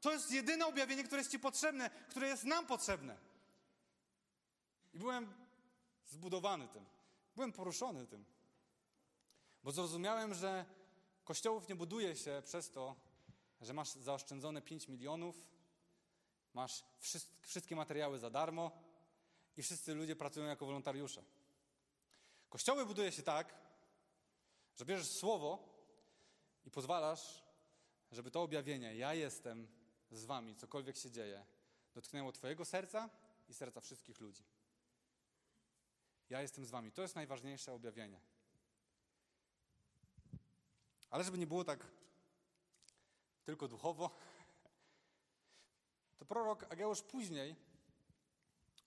To 0.01 0.11
jest 0.11 0.31
jedyne 0.31 0.65
objawienie, 0.65 1.03
które 1.03 1.19
jest 1.21 1.31
ci 1.31 1.39
potrzebne, 1.39 1.89
które 1.89 2.27
jest 2.27 2.43
nam 2.43 2.67
potrzebne. 2.67 3.17
I 4.93 4.99
byłem 4.99 5.33
zbudowany 6.05 6.67
tym. 6.67 6.85
Byłem 7.35 7.51
poruszony 7.51 8.07
tym. 8.07 8.25
Bo 9.63 9.71
zrozumiałem, 9.71 10.33
że 10.33 10.65
kościołów 11.23 11.69
nie 11.69 11.75
buduje 11.75 12.15
się 12.15 12.41
przez 12.45 12.71
to, 12.71 12.95
że 13.61 13.73
masz 13.73 13.91
zaoszczędzone 13.91 14.61
5 14.61 14.87
milionów, 14.87 15.35
masz 16.53 16.83
wszystkie 17.41 17.75
materiały 17.75 18.19
za 18.19 18.29
darmo 18.29 18.71
i 19.57 19.63
wszyscy 19.63 19.93
ludzie 19.93 20.15
pracują 20.15 20.45
jako 20.45 20.65
wolontariusze. 20.65 21.23
Kościoły 22.49 22.85
buduje 22.85 23.11
się 23.11 23.23
tak, 23.23 23.55
że 24.75 24.85
bierzesz 24.85 25.07
słowo 25.07 25.75
i 26.65 26.71
pozwalasz, 26.71 27.43
żeby 28.11 28.31
to 28.31 28.41
objawienie, 28.41 28.95
ja 28.95 29.13
jestem 29.13 29.67
z 30.17 30.25
wami, 30.25 30.55
cokolwiek 30.55 30.97
się 30.97 31.11
dzieje, 31.11 31.45
dotknęło 31.93 32.31
Twojego 32.31 32.65
serca 32.65 33.09
i 33.49 33.53
serca 33.53 33.81
wszystkich 33.81 34.19
ludzi. 34.19 34.43
Ja 36.29 36.41
jestem 36.41 36.65
z 36.65 36.69
wami. 36.69 36.91
To 36.91 37.01
jest 37.01 37.15
najważniejsze 37.15 37.73
objawienie. 37.73 38.19
Ale 41.09 41.23
żeby 41.23 41.37
nie 41.37 41.47
było 41.47 41.63
tak 41.63 41.87
tylko 43.45 43.67
duchowo, 43.67 44.11
to 46.17 46.25
prorok 46.25 46.63
Ageusz 46.63 47.01
później 47.01 47.55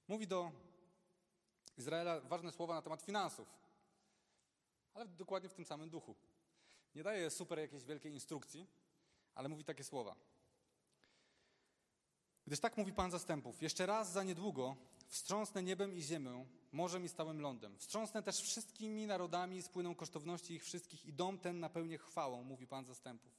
mówi 0.09 0.26
do 0.26 0.53
Izraela 1.76 2.20
ważne 2.20 2.53
słowa 2.53 2.74
na 2.74 2.83
temat 2.83 3.03
finansów, 3.03 3.49
ale 4.95 5.07
dokładnie 5.07 5.49
w 5.49 5.55
tym 5.55 5.64
samym 5.64 5.91
duchu. 5.91 6.14
Nie 6.95 7.03
daje 7.03 7.31
super 7.31 7.59
jakiejś 7.59 7.85
wielkiej 7.85 8.12
instrukcji, 8.12 8.66
ale 9.35 9.49
mówi 9.49 9.64
takie 9.64 9.85
słowa. 9.85 10.16
Gdyż 12.49 12.61
tak 12.61 12.77
mówi 12.77 12.93
Pan 12.93 13.11
zastępów, 13.11 13.63
jeszcze 13.63 13.87
raz 13.87 14.13
za 14.13 14.23
niedługo 14.23 14.77
wstrząsnę 15.07 15.63
niebem 15.63 15.95
i 15.95 16.03
ziemią, 16.03 16.47
morzem 16.73 17.05
i 17.05 17.09
stałym 17.09 17.41
lądem. 17.41 17.79
Wstrząsnę 17.79 18.23
też 18.23 18.41
wszystkimi 18.41 19.07
narodami, 19.07 19.63
spłyną 19.63 19.95
kosztowności 19.95 20.55
ich 20.55 20.65
wszystkich 20.65 21.07
i 21.07 21.13
dom 21.13 21.39
ten 21.39 21.61
napełnię 21.61 21.99
chwałą, 21.99 22.45
mówi 22.45 22.67
Pan 22.67 22.85
zastępów. 22.85 23.33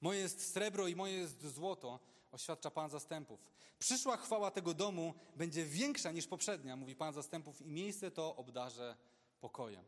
Moje 0.00 0.20
jest 0.20 0.52
srebro 0.52 0.88
i 0.88 0.96
moje 0.96 1.14
jest 1.14 1.46
złoto, 1.46 2.00
oświadcza 2.32 2.70
Pan 2.70 2.90
zastępów. 2.90 3.40
Przyszła 3.78 4.16
chwała 4.16 4.50
tego 4.50 4.74
domu 4.74 5.14
będzie 5.36 5.64
większa 5.64 6.12
niż 6.12 6.26
poprzednia, 6.26 6.76
mówi 6.76 6.96
Pan 6.96 7.12
zastępów, 7.12 7.60
i 7.60 7.70
miejsce 7.70 8.10
to 8.10 8.36
obdarzę 8.36 8.96
pokojem. 9.40 9.84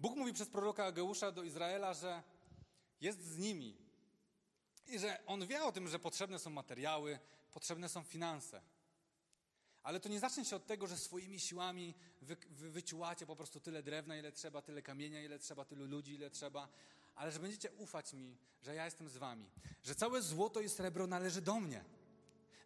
Bóg 0.00 0.16
mówi 0.16 0.32
przez 0.32 0.48
proroka 0.48 0.84
Ageusza 0.84 1.32
do 1.32 1.42
Izraela, 1.42 1.94
że 1.94 2.22
jest 3.00 3.24
z 3.24 3.38
nimi, 3.38 3.76
i 4.86 4.98
że 4.98 5.18
on 5.26 5.46
wie 5.46 5.64
o 5.64 5.72
tym, 5.72 5.88
że 5.88 5.98
potrzebne 5.98 6.38
są 6.38 6.50
materiały, 6.50 7.18
potrzebne 7.52 7.88
są 7.88 8.02
finanse. 8.02 8.62
Ale 9.82 10.00
to 10.00 10.08
nie 10.08 10.20
zacznie 10.20 10.44
się 10.44 10.56
od 10.56 10.66
tego, 10.66 10.86
że 10.86 10.96
swoimi 10.96 11.40
siłami 11.40 11.94
wy, 12.22 12.36
wy, 12.50 12.82
po 13.26 13.36
prostu 13.36 13.60
tyle 13.60 13.82
drewna, 13.82 14.16
ile 14.16 14.32
trzeba, 14.32 14.62
tyle 14.62 14.82
kamienia, 14.82 15.22
ile 15.24 15.38
trzeba, 15.38 15.64
tylu 15.64 15.86
ludzi, 15.86 16.14
ile 16.14 16.30
trzeba, 16.30 16.68
ale 17.14 17.32
że 17.32 17.40
będziecie 17.40 17.72
ufać 17.72 18.12
mi, 18.12 18.36
że 18.62 18.74
ja 18.74 18.84
jestem 18.84 19.08
z 19.08 19.16
wami, 19.16 19.50
że 19.82 19.94
całe 19.94 20.22
złoto 20.22 20.60
i 20.60 20.68
srebro 20.68 21.06
należy 21.06 21.42
do 21.42 21.60
mnie, 21.60 21.84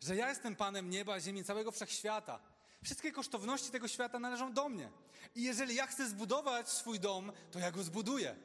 że 0.00 0.16
ja 0.16 0.28
jestem 0.28 0.56
Panem 0.56 0.90
nieba, 0.90 1.20
ziemi, 1.20 1.44
całego 1.44 1.70
wszechświata. 1.70 2.40
Wszystkie 2.84 3.12
kosztowności 3.12 3.70
tego 3.70 3.88
świata 3.88 4.18
należą 4.18 4.52
do 4.52 4.68
mnie. 4.68 4.90
I 5.34 5.42
jeżeli 5.42 5.74
ja 5.74 5.86
chcę 5.86 6.08
zbudować 6.08 6.68
swój 6.68 7.00
dom, 7.00 7.32
to 7.50 7.58
ja 7.58 7.70
go 7.70 7.82
zbuduję. 7.82 8.36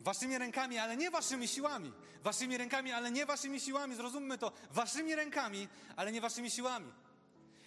Waszymi 0.00 0.38
rękami, 0.38 0.78
ale 0.78 0.96
nie 0.96 1.10
waszymi 1.10 1.48
siłami. 1.48 1.92
Waszymi 2.22 2.56
rękami, 2.56 2.92
ale 2.92 3.10
nie 3.10 3.26
waszymi 3.26 3.60
siłami. 3.60 3.94
Zrozummy 3.94 4.38
to. 4.38 4.52
Waszymi 4.70 5.14
rękami, 5.14 5.68
ale 5.96 6.12
nie 6.12 6.20
waszymi 6.20 6.50
siłami. 6.50 6.92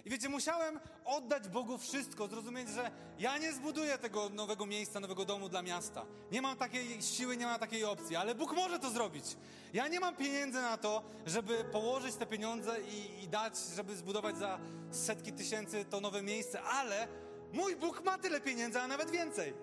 I 0.08 0.10
wiecie, 0.10 0.30
musiałem 0.30 0.80
oddać 1.05 1.47
Bogu 1.47 1.78
wszystko, 1.78 2.28
zrozumieć, 2.28 2.70
że 2.70 2.91
ja 3.20 3.38
nie 3.38 3.53
zbuduję 3.53 3.97
tego 3.97 4.30
nowego 4.30 4.66
miejsca, 4.66 4.99
nowego 4.99 5.26
domu 5.26 5.49
dla 5.49 5.62
miasta. 5.62 6.05
Nie 6.32 6.41
mam 6.41 6.58
takiej 6.58 7.01
siły, 7.01 7.38
nie 7.38 7.45
mam 7.45 7.60
takiej 7.60 7.84
opcji, 7.84 8.16
ale 8.16 8.36
Bóg 8.36 8.53
może 8.55 8.80
to 8.80 8.89
zrobić. 8.89 9.26
Ja 9.74 9.88
nie 9.88 9.99
mam 9.99 10.16
pieniędzy 10.16 10.62
na 10.62 10.78
to, 10.78 11.03
żeby 11.26 11.64
położyć 11.72 12.16
te 12.16 12.26
pieniądze 12.26 12.82
i, 12.82 13.24
i 13.24 13.28
dać, 13.28 13.58
żeby 13.76 13.95
zbudować 13.95 14.38
za 14.38 14.60
setki 14.91 15.34
tysięcy 15.34 15.86
to 15.86 16.01
nowe 16.01 16.22
miejsce, 16.22 16.62
ale 16.62 17.08
mój 17.53 17.76
Bóg 17.76 18.03
ma 18.03 18.18
tyle 18.18 18.41
pieniędzy, 18.41 18.82
a 18.82 18.88
nawet 18.88 19.12
więcej. 19.12 19.53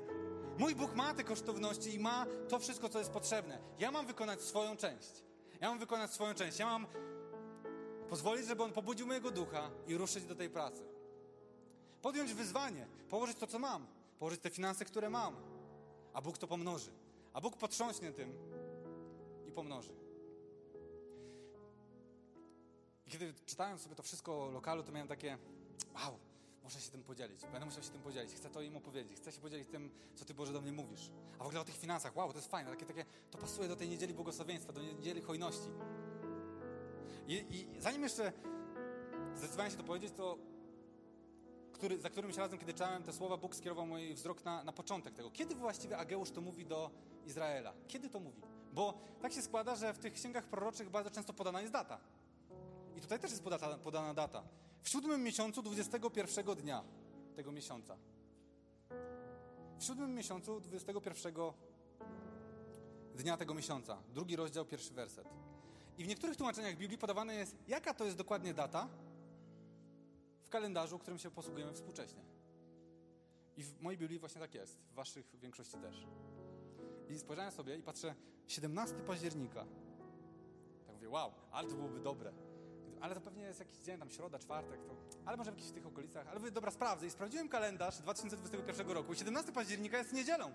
Mój 0.59 0.74
Bóg 0.74 0.95
ma 0.95 1.14
te 1.14 1.24
kosztowności 1.24 1.95
i 1.95 1.99
ma 1.99 2.26
to 2.49 2.59
wszystko, 2.59 2.88
co 2.88 2.99
jest 2.99 3.11
potrzebne. 3.11 3.59
Ja 3.78 3.90
mam 3.90 4.07
wykonać 4.07 4.40
swoją 4.40 4.76
część. 4.76 5.11
Ja 5.61 5.68
mam 5.68 5.78
wykonać 5.78 6.12
swoją 6.12 6.34
część. 6.34 6.59
Ja 6.59 6.66
mam 6.66 6.86
pozwolić, 8.09 8.46
żeby 8.46 8.62
On 8.62 8.72
pobudził 8.72 9.07
mojego 9.07 9.30
ducha 9.30 9.70
i 9.86 9.96
ruszyć 9.96 10.24
do 10.24 10.34
tej 10.34 10.50
pracy. 10.50 10.84
Podjąć 12.02 12.34
wyzwanie, 12.34 12.86
położyć 13.11 13.38
to, 13.38 13.46
co 13.46 13.59
mam, 13.59 13.86
położyć 14.18 14.40
te 14.40 14.50
finanse, 14.50 14.84
które 14.84 15.11
mam, 15.11 15.36
a 16.12 16.22
Bóg 16.22 16.38
to 16.38 16.46
pomnoży. 16.46 16.90
A 17.32 17.40
Bóg 17.40 17.57
potrząśnie 17.57 18.12
tym 18.12 18.34
i 19.46 19.52
pomnoży. 19.52 19.92
I 23.07 23.11
kiedy 23.11 23.34
czytałem 23.46 23.78
sobie 23.78 23.94
to 23.94 24.02
wszystko 24.02 24.44
o 24.44 24.50
lokalu, 24.50 24.82
to 24.82 24.92
miałem 24.92 25.09
takie, 25.09 25.38
wow, 25.94 26.18
muszę 26.64 26.80
się 26.80 26.90
tym 26.90 27.02
podzielić. 27.02 27.40
Będę 27.40 27.66
musiał 27.66 27.82
się 27.82 27.90
tym 27.90 28.02
podzielić. 28.02 28.34
Chcę 28.34 28.50
to 28.50 28.62
im 28.62 28.76
opowiedzieć. 28.76 29.16
Chcę 29.16 29.32
się 29.32 29.40
podzielić 29.40 29.68
tym, 29.68 29.90
co 30.14 30.24
Ty 30.24 30.34
Boże 30.34 30.52
do 30.52 30.61
mnie 30.61 30.72
mówisz. 30.72 31.11
A 31.38 31.44
w 31.44 31.46
ogóle 31.46 31.61
o 31.61 31.64
tych 31.64 31.76
finansach. 31.76 32.16
Wow, 32.16 32.32
to 32.32 32.38
jest 32.38 32.50
fajne. 32.50 32.70
Takie, 32.70 32.86
takie, 32.86 33.05
to 33.30 33.38
pasuje 33.38 33.68
do 33.68 33.76
tej 33.76 33.88
niedzieli 33.88 34.14
błogosławieństwa, 34.14 34.72
do 34.72 34.82
niedzieli 34.82 35.20
hojności. 35.20 35.68
I, 37.29 37.45
i 37.51 37.81
zanim 37.81 38.03
jeszcze 38.03 38.33
zdecydowałem 39.35 39.70
się 39.72 39.79
to 39.79 39.85
powiedzieć, 39.85 40.12
to 40.16 40.39
który, 41.72 41.99
za 41.99 42.11
którymś 42.11 42.37
razem, 42.37 42.59
kiedy 42.59 42.72
czytałem 42.72 43.03
te 43.03 43.12
słowa, 43.12 43.37
Bóg 43.37 43.55
skierował 43.55 43.87
mój 43.87 44.14
wzrok 44.14 44.45
na, 44.45 44.64
na 44.64 44.72
początek 44.72 45.14
tego. 45.14 45.31
Kiedy 45.31 45.55
właściwie 45.55 45.99
Ageusz 45.99 46.31
to 46.31 46.41
mówi 46.41 46.66
do 46.66 46.91
Izraela? 47.27 47.72
Kiedy 47.89 48.09
to 48.11 48.20
mówi? 48.20 48.43
Bo 48.72 48.95
tak 49.22 49.33
się 49.33 49.43
składa, 49.43 49.77
że 49.77 49.95
w 49.95 49.99
tych 49.99 50.12
księgach 50.12 50.45
proroczych 50.45 50.91
bardzo 50.91 51.11
często 51.11 51.33
podana 51.33 51.61
jest 51.61 51.72
data. 51.72 52.01
I 52.97 53.01
tutaj 53.01 53.18
też 53.18 53.31
jest 53.31 53.43
podana, 53.43 53.79
podana 53.79 54.14
data 54.14 54.43
w 54.83 54.89
siódmym 54.89 55.22
miesiącu 55.22 55.62
21 55.62 56.57
dnia 56.57 56.85
tego 57.37 57.53
miesiąca. 57.53 57.97
W 59.79 59.85
siódmym 59.85 60.14
miesiącu 60.14 60.61
21 60.61 61.35
dnia 63.14 63.37
tego 63.37 63.55
miesiąca. 63.55 64.03
Drugi 64.14 64.37
rozdział, 64.37 64.64
pierwszy 64.64 64.95
werset. 64.95 65.43
I 65.99 66.05
w 66.05 66.09
niektórych 66.09 66.36
tłumaczeniach 66.36 66.76
Biblii 66.76 66.99
podawane 66.99 67.34
jest, 67.34 67.57
jaka 67.68 67.95
to 67.95 68.05
jest 68.05 68.16
dokładnie 68.16 68.55
data 68.55 68.88
w 70.42 70.49
kalendarzu, 70.49 70.99
którym 70.99 71.18
się 71.18 71.30
posługujemy 71.30 71.72
współcześnie. 71.72 72.22
I 73.57 73.62
w 73.62 73.80
mojej 73.80 73.99
Biblii 73.99 74.18
właśnie 74.18 74.40
tak 74.40 74.55
jest, 74.55 74.78
w 74.78 74.95
waszych 74.95 75.36
większości 75.40 75.78
też. 75.78 76.07
I 77.09 77.18
spojrzałem 77.18 77.53
sobie 77.53 77.76
i 77.76 77.82
patrzę, 77.82 78.14
17 78.47 78.97
października. 78.97 79.66
Tak 80.86 80.95
mówię, 80.95 81.09
wow, 81.09 81.32
ale 81.53 81.68
to 81.68 81.74
byłoby 81.74 82.01
dobre 82.01 82.32
ale 83.05 83.14
to 83.14 83.20
pewnie 83.20 83.42
jest 83.42 83.61
jakiś 83.61 83.76
dzień, 83.78 83.99
tam 83.99 84.11
środa, 84.11 84.38
czwartek, 84.38 84.80
to, 84.84 84.97
ale 85.24 85.36
może 85.36 85.53
w 85.53 85.72
tych 85.72 85.86
okolicach. 85.86 86.28
Ale 86.28 86.38
mówię, 86.38 86.51
dobra, 86.51 86.70
sprawdzę 86.70 87.07
i 87.07 87.11
sprawdziłem 87.11 87.49
kalendarz 87.49 87.99
2021 87.99 88.90
roku 88.90 89.12
i 89.12 89.16
17 89.16 89.53
października 89.53 89.99
jest 89.99 90.12
niedzielą. 90.12 90.55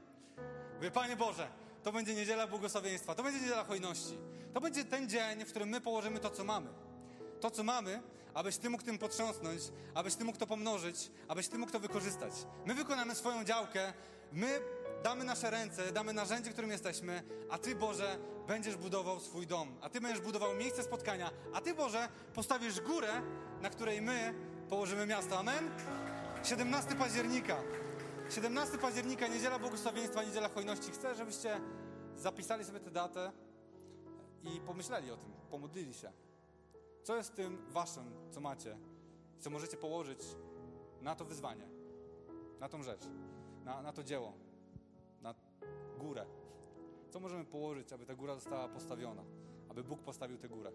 Mówię, 0.76 0.92
Panie 0.92 1.16
Boże, 1.16 1.48
to 1.84 1.92
będzie 1.92 2.16
niedziela 2.16 2.48
błogosławieństwa, 2.48 3.16
to 3.16 3.24
będzie 3.24 3.40
niedziela 3.40 3.64
hojności. 3.64 4.18
To 4.54 4.62
będzie 4.62 4.86
ten 4.86 5.10
dzień, 5.10 5.46
w 5.46 5.50
którym 5.50 5.70
my 5.70 5.82
położymy 5.82 6.20
to, 6.20 6.30
co 6.30 6.44
mamy. 6.44 6.70
To, 7.42 7.52
co 7.52 7.64
mamy, 7.64 8.02
abyś 8.34 8.58
Ty 8.58 8.70
mógł 8.70 8.84
tym 8.84 8.98
potrząsnąć, 8.98 9.62
abyś 9.94 10.16
Ty 10.16 10.24
mógł 10.24 10.38
to 10.38 10.48
pomnożyć, 10.48 11.12
abyś 11.28 11.48
Ty 11.48 11.58
mógł 11.58 11.72
to 11.72 11.80
wykorzystać. 11.80 12.34
My 12.66 12.74
wykonamy 12.74 13.16
swoją 13.16 13.44
działkę, 13.44 13.94
my 14.32 14.60
damy 15.04 15.24
nasze 15.24 15.50
ręce, 15.50 15.92
damy 15.92 16.14
narzędzie, 16.14 16.52
którym 16.52 16.72
jesteśmy, 16.72 17.24
a 17.50 17.58
Ty, 17.58 17.76
Boże, 17.76 18.18
będziesz 18.48 18.76
budował 18.76 19.20
swój 19.20 19.48
dom, 19.48 19.76
a 19.82 19.90
Ty 19.90 20.02
będziesz 20.02 20.22
budował 20.22 20.56
miejsce 20.56 20.84
spotkania, 20.84 21.32
a 21.54 21.62
Ty, 21.62 21.74
Boże, 21.74 22.10
postawisz 22.34 22.82
górę, 22.82 23.22
na 23.62 23.70
której 23.70 24.02
my 24.02 24.34
położymy 24.70 25.06
miasto. 25.06 25.40
Amen? 25.40 25.70
17 26.44 26.96
października. 26.96 27.58
17 28.30 28.78
października, 28.78 29.28
niedziela 29.28 29.60
błogosławieństwa, 29.60 30.24
niedziela 30.24 30.50
hojności. 30.50 30.92
Chcę, 30.92 31.16
żebyście 31.16 31.62
zapisali 32.16 32.66
sobie 32.66 32.80
tę 32.80 32.92
datę 32.92 33.32
i 34.44 34.60
pomyśleli 34.60 35.12
o 35.12 35.18
tym, 35.18 35.32
pomodlili 35.50 35.94
się. 35.94 36.12
Co 37.04 37.16
jest 37.16 37.36
tym 37.36 37.66
waszym, 37.70 38.04
co 38.32 38.42
macie, 38.42 38.78
co 39.40 39.50
możecie 39.50 39.78
położyć 39.78 40.20
na 41.02 41.16
to 41.16 41.26
wyzwanie, 41.26 41.68
na 42.60 42.70
tą 42.70 42.84
rzecz, 42.84 43.02
na, 43.64 43.82
na 43.82 43.94
to 43.94 44.04
dzieło, 44.04 44.34
na 45.22 45.36
górę? 45.98 46.26
Co 47.10 47.20
możemy 47.20 47.46
położyć, 47.46 47.94
aby 47.94 48.06
ta 48.06 48.16
góra 48.16 48.36
została 48.36 48.68
postawiona, 48.68 49.24
aby 49.70 49.84
Bóg 49.84 50.00
postawił 50.00 50.38
tę 50.38 50.50
górę? 50.50 50.72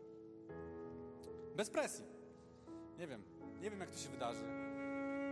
Bez 1.56 1.70
presji. 1.70 2.04
Nie 2.98 3.06
wiem, 3.06 3.22
nie 3.60 3.70
wiem 3.70 3.80
jak 3.80 3.90
to 3.90 3.98
się 3.98 4.08
wydarzy, 4.08 4.63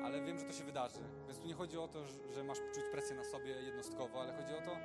ale 0.05 0.21
wiem, 0.21 0.39
że 0.39 0.45
to 0.45 0.53
się 0.53 0.65
wydarzy. 0.65 0.99
Więc 1.27 1.39
tu 1.39 1.47
nie 1.47 1.55
chodzi 1.55 1.79
o 1.79 1.89
to, 1.89 2.05
że 2.35 2.45
masz 2.45 2.59
czuć 2.75 2.85
presję 2.93 3.17
na 3.17 3.25
sobie 3.25 3.51
jednostkowo, 3.51 4.21
ale 4.23 4.33
chodzi 4.33 4.55
o 4.55 4.61
to, 4.61 4.77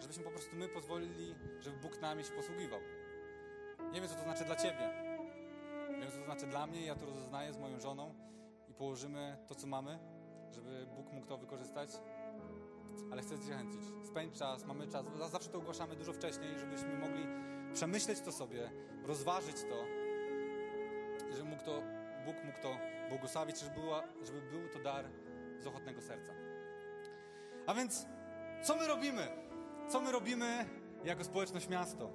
żebyśmy 0.00 0.24
po 0.24 0.30
prostu 0.30 0.56
my 0.56 0.68
pozwolili, 0.68 1.34
żeby 1.60 1.76
Bóg 1.76 2.00
nami 2.00 2.24
się 2.24 2.32
posługiwał. 2.32 2.80
Nie 3.92 4.00
wiem, 4.00 4.08
co 4.08 4.14
to 4.14 4.22
znaczy 4.22 4.44
dla 4.44 4.56
Ciebie. 4.56 4.90
Wiem, 6.00 6.10
co 6.10 6.18
to 6.18 6.24
znaczy 6.24 6.46
dla 6.46 6.66
mnie. 6.66 6.86
Ja 6.86 6.94
to 6.94 7.06
rozeznaję 7.06 7.52
z 7.52 7.58
moją 7.58 7.80
żoną 7.80 8.14
i 8.68 8.74
położymy 8.74 9.36
to, 9.46 9.54
co 9.54 9.66
mamy, 9.66 9.98
żeby 10.50 10.86
Bóg 10.96 11.12
mógł 11.12 11.26
to 11.26 11.38
wykorzystać. 11.38 11.90
Ale 13.12 13.22
chcę 13.22 13.36
zachęcić. 13.36 13.80
Spędź 14.04 14.38
czas, 14.38 14.64
mamy 14.64 14.88
czas. 14.88 15.06
Zawsze 15.30 15.50
to 15.50 15.58
ogłaszamy 15.58 15.96
dużo 15.96 16.12
wcześniej, 16.12 16.58
żebyśmy 16.58 16.98
mogli 16.98 17.26
przemyśleć 17.72 18.20
to 18.20 18.32
sobie, 18.32 18.70
rozważyć 19.04 19.56
to, 19.56 19.84
żeby 21.32 21.48
mógł 21.48 21.64
to, 21.64 21.82
Bóg 22.24 22.36
mógł 22.44 22.58
to 22.62 22.76
błogosławić, 23.08 23.60
żeby, 23.60 23.74
była, 23.80 24.02
żeby 24.22 24.40
był 24.42 24.68
to 24.68 24.78
dar 24.78 25.04
z 25.60 25.66
ochotnego 25.66 26.00
serca. 26.00 26.32
A 27.66 27.74
więc, 27.74 28.06
co 28.62 28.76
my 28.76 28.86
robimy? 28.86 29.28
Co 29.88 30.00
my 30.00 30.12
robimy 30.12 30.66
jako 31.04 31.24
społeczność 31.24 31.68
miasto? 31.68 32.10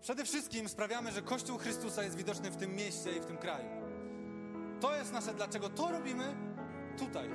Przede 0.00 0.24
wszystkim 0.24 0.68
sprawiamy, 0.68 1.12
że 1.12 1.22
Kościół 1.22 1.58
Chrystusa 1.58 2.02
jest 2.02 2.16
widoczny 2.16 2.50
w 2.50 2.56
tym 2.56 2.76
mieście 2.76 3.12
i 3.12 3.20
w 3.20 3.26
tym 3.26 3.38
kraju. 3.38 3.68
To 4.80 4.96
jest 4.96 5.12
nasze 5.12 5.34
dlaczego. 5.34 5.68
To 5.68 5.92
robimy 5.92 6.24
tutaj. 6.98 7.30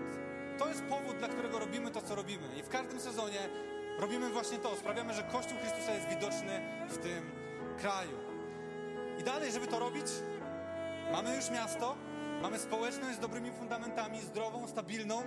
To 0.58 0.68
jest 0.68 0.84
powód, 0.84 1.18
dla 1.18 1.28
którego 1.28 1.60
robimy 1.60 1.92
to, 1.92 2.02
co 2.02 2.16
robimy. 2.16 2.48
I 2.60 2.64
w 2.64 2.70
każdym 2.70 3.00
sezonie 3.00 3.50
robimy 4.00 4.30
właśnie 4.30 4.58
to. 4.58 4.76
Sprawiamy, 4.76 5.14
że 5.14 5.24
Kościół 5.24 5.58
Chrystusa 5.58 5.94
jest 5.94 6.08
widoczny 6.08 6.62
w 6.90 6.98
tym 6.98 7.32
kraju. 7.80 8.18
I 9.20 9.24
dalej, 9.24 9.52
żeby 9.52 9.68
to 9.68 9.80
robić, 9.80 10.06
mamy 11.12 11.36
już 11.36 11.50
miasto, 11.50 11.96
mamy 12.46 12.60
społeczność 12.60 13.18
z 13.18 13.20
dobrymi 13.20 13.52
fundamentami, 13.52 14.22
zdrową, 14.22 14.68
stabilną, 14.68 15.24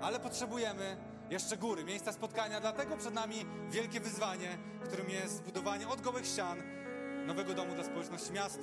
ale 0.00 0.20
potrzebujemy 0.20 0.96
jeszcze 1.30 1.56
góry, 1.56 1.84
miejsca 1.84 2.12
spotkania. 2.12 2.60
Dlatego 2.60 2.96
przed 2.96 3.14
nami 3.14 3.46
wielkie 3.70 4.00
wyzwanie, 4.00 4.58
którym 4.84 5.10
jest 5.10 5.42
budowanie 5.42 5.88
od 5.88 6.00
gołych 6.00 6.26
ścian 6.26 6.62
nowego 7.26 7.54
domu 7.54 7.74
dla 7.74 7.84
społeczności 7.84 8.32
miasto. 8.32 8.62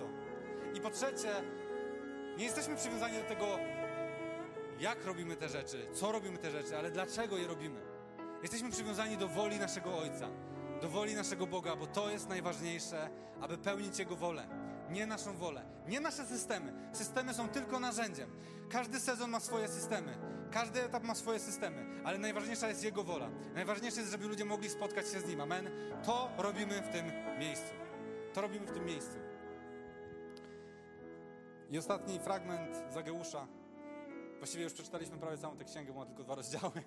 I 0.74 0.82
po 0.82 0.90
trzecie, 0.90 1.30
nie 2.38 2.44
jesteśmy 2.46 2.76
przywiązani 2.76 3.18
do 3.18 3.24
tego, 3.24 3.46
jak 4.80 5.06
robimy 5.06 5.36
te 5.36 5.50
rzeczy, 5.50 5.88
co 5.94 6.12
robimy 6.12 6.38
te 6.38 6.52
rzeczy, 6.52 6.78
ale 6.78 6.92
dlaczego 6.92 7.38
je 7.38 7.48
robimy. 7.48 7.82
Jesteśmy 8.42 8.72
przywiązani 8.72 9.18
do 9.18 9.28
woli 9.28 9.60
naszego 9.60 9.98
Ojca, 9.98 10.28
do 10.82 10.90
woli 10.90 11.16
naszego 11.16 11.48
Boga, 11.48 11.76
bo 11.76 11.88
to 11.88 12.10
jest 12.10 12.30
najważniejsze, 12.30 13.10
aby 13.42 13.58
pełnić 13.58 14.00
Jego 14.00 14.16
wolę. 14.16 14.59
Nie 14.92 15.06
naszą 15.06 15.38
wolę, 15.38 15.66
nie 15.88 16.00
nasze 16.00 16.26
systemy. 16.26 16.74
Systemy 16.94 17.34
są 17.34 17.50
tylko 17.50 17.80
narzędziem. 17.80 18.30
Każdy 18.70 19.00
sezon 19.00 19.30
ma 19.30 19.40
swoje 19.40 19.68
systemy, 19.68 20.18
każdy 20.52 20.84
etap 20.84 21.04
ma 21.04 21.16
swoje 21.16 21.40
systemy, 21.40 22.02
ale 22.04 22.18
najważniejsza 22.18 22.68
jest 22.68 22.84
Jego 22.84 23.04
wola. 23.04 23.30
Najważniejsze 23.54 24.00
jest, 24.00 24.12
żeby 24.12 24.28
ludzie 24.28 24.46
mogli 24.46 24.70
spotkać 24.70 25.10
się 25.10 25.20
z 25.20 25.28
Nim. 25.28 25.42
Amen. 25.42 25.70
To 26.04 26.30
robimy 26.38 26.82
w 26.82 26.90
tym 26.90 27.06
miejscu. 27.40 27.74
To 28.34 28.42
robimy 28.42 28.68
w 28.68 28.72
tym 28.72 28.86
miejscu. 28.86 29.18
I 31.70 31.78
ostatni 31.78 32.20
fragment 32.20 32.78
Zageusza. 32.94 33.48
Właściwie 34.38 34.64
już 34.64 34.74
przeczytaliśmy 34.74 35.18
prawie 35.18 35.38
całą 35.38 35.58
tę 35.58 35.66
księgę, 35.66 35.94
bo 35.94 36.00
ma 36.00 36.06
tylko 36.06 36.24
dwa 36.24 36.36
rozdziały. 36.36 36.84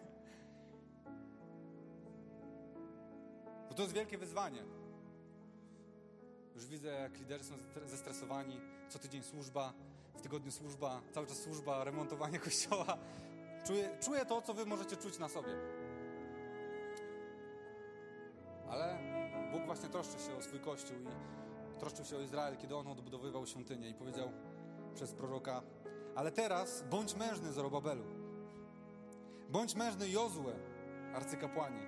Bo 3.68 3.74
to 3.74 3.82
jest 3.82 3.94
wielkie 3.94 4.18
wyzwanie. 4.18 4.64
Już 6.54 6.66
widzę, 6.66 6.88
jak 6.88 7.18
liderzy 7.18 7.44
są 7.44 7.54
zestresowani. 7.84 8.60
Co 8.88 8.98
tydzień 8.98 9.22
służba, 9.22 9.72
w 10.14 10.20
tygodniu 10.20 10.52
służba, 10.52 11.02
cały 11.12 11.26
czas 11.26 11.38
służba, 11.38 11.84
remontowanie 11.84 12.38
kościoła. 12.48 12.98
Czuję, 13.66 13.98
czuję 14.00 14.26
to, 14.26 14.42
co 14.42 14.54
wy 14.54 14.66
możecie 14.66 14.96
czuć 14.96 15.18
na 15.18 15.28
sobie. 15.28 15.52
Ale 18.70 18.98
Bóg 19.52 19.66
właśnie 19.66 19.88
troszczy 19.88 20.18
się 20.18 20.36
o 20.36 20.42
swój 20.42 20.60
kościół 20.60 20.96
i 21.76 21.78
troszczył 21.80 22.04
się 22.04 22.16
o 22.16 22.20
Izrael, 22.20 22.56
kiedy 22.56 22.76
on 22.76 22.88
odbudowywał 22.88 23.46
świątynię 23.46 23.90
i 23.90 23.94
powiedział 23.94 24.32
przez 24.94 25.12
proroka 25.12 25.62
ale 26.14 26.32
teraz 26.32 26.84
bądź 26.90 27.14
mężny 27.14 27.52
Zorobabelu. 27.52 28.04
Bądź 29.48 29.74
mężny 29.74 30.08
Jozue, 30.08 30.52
arcykapłani. 31.14 31.80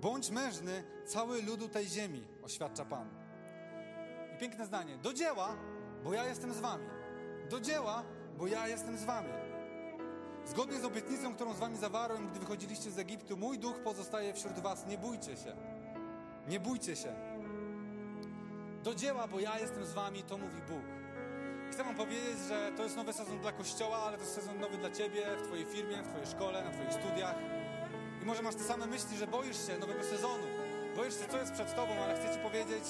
Bądź 0.00 0.30
mężny 0.30 0.84
cały 1.06 1.42
ludu 1.42 1.68
tej 1.68 1.86
ziemi, 1.86 2.24
oświadcza 2.42 2.84
Pan. 2.84 3.23
Piękne 4.44 4.66
zdanie. 4.66 4.98
Do 4.98 5.12
dzieła, 5.12 5.56
bo 6.02 6.12
ja 6.12 6.24
jestem 6.24 6.52
z 6.52 6.60
wami. 6.60 6.86
Do 7.50 7.60
dzieła, 7.60 8.02
bo 8.38 8.46
ja 8.46 8.68
jestem 8.68 8.98
z 8.98 9.04
wami. 9.04 9.32
Zgodnie 10.46 10.80
z 10.80 10.84
obietnicą, 10.84 11.34
którą 11.34 11.54
z 11.54 11.58
wami 11.58 11.76
zawarłem, 11.76 12.28
gdy 12.28 12.40
wychodziliście 12.40 12.90
z 12.90 12.98
Egiptu, 12.98 13.36
mój 13.36 13.58
duch 13.58 13.80
pozostaje 13.80 14.34
wśród 14.34 14.58
was. 14.58 14.86
Nie 14.86 14.98
bójcie 14.98 15.36
się. 15.36 15.56
Nie 16.48 16.60
bójcie 16.60 16.96
się. 16.96 17.12
Do 18.82 18.94
dzieła, 18.94 19.28
bo 19.28 19.40
ja 19.40 19.58
jestem 19.58 19.84
z 19.86 19.92
wami, 19.92 20.22
to 20.22 20.38
mówi 20.38 20.62
Bóg. 20.68 20.84
Chcę 21.72 21.84
wam 21.84 21.94
powiedzieć, 21.94 22.38
że 22.48 22.72
to 22.76 22.82
jest 22.82 22.96
nowy 22.96 23.12
sezon 23.12 23.38
dla 23.38 23.52
Kościoła, 23.52 23.96
ale 23.96 24.16
to 24.16 24.22
jest 24.22 24.34
sezon 24.34 24.60
nowy 24.60 24.78
dla 24.78 24.90
ciebie, 24.90 25.36
w 25.36 25.42
twojej 25.42 25.64
firmie, 25.64 26.02
w 26.02 26.08
twojej 26.08 26.26
szkole, 26.26 26.64
na 26.64 26.70
twoich 26.70 26.92
studiach. 26.92 27.34
I 28.22 28.24
może 28.24 28.42
masz 28.42 28.54
te 28.54 28.64
same 28.64 28.86
myśli, 28.86 29.16
że 29.16 29.26
boisz 29.26 29.66
się 29.66 29.78
nowego 29.78 30.04
sezonu. 30.04 30.46
Boisz 30.96 31.14
się, 31.14 31.28
co 31.28 31.38
jest 31.38 31.52
przed 31.52 31.74
tobą, 31.74 31.92
ale 32.04 32.16
chcę 32.16 32.34
ci 32.34 32.40
powiedzieć, 32.40 32.84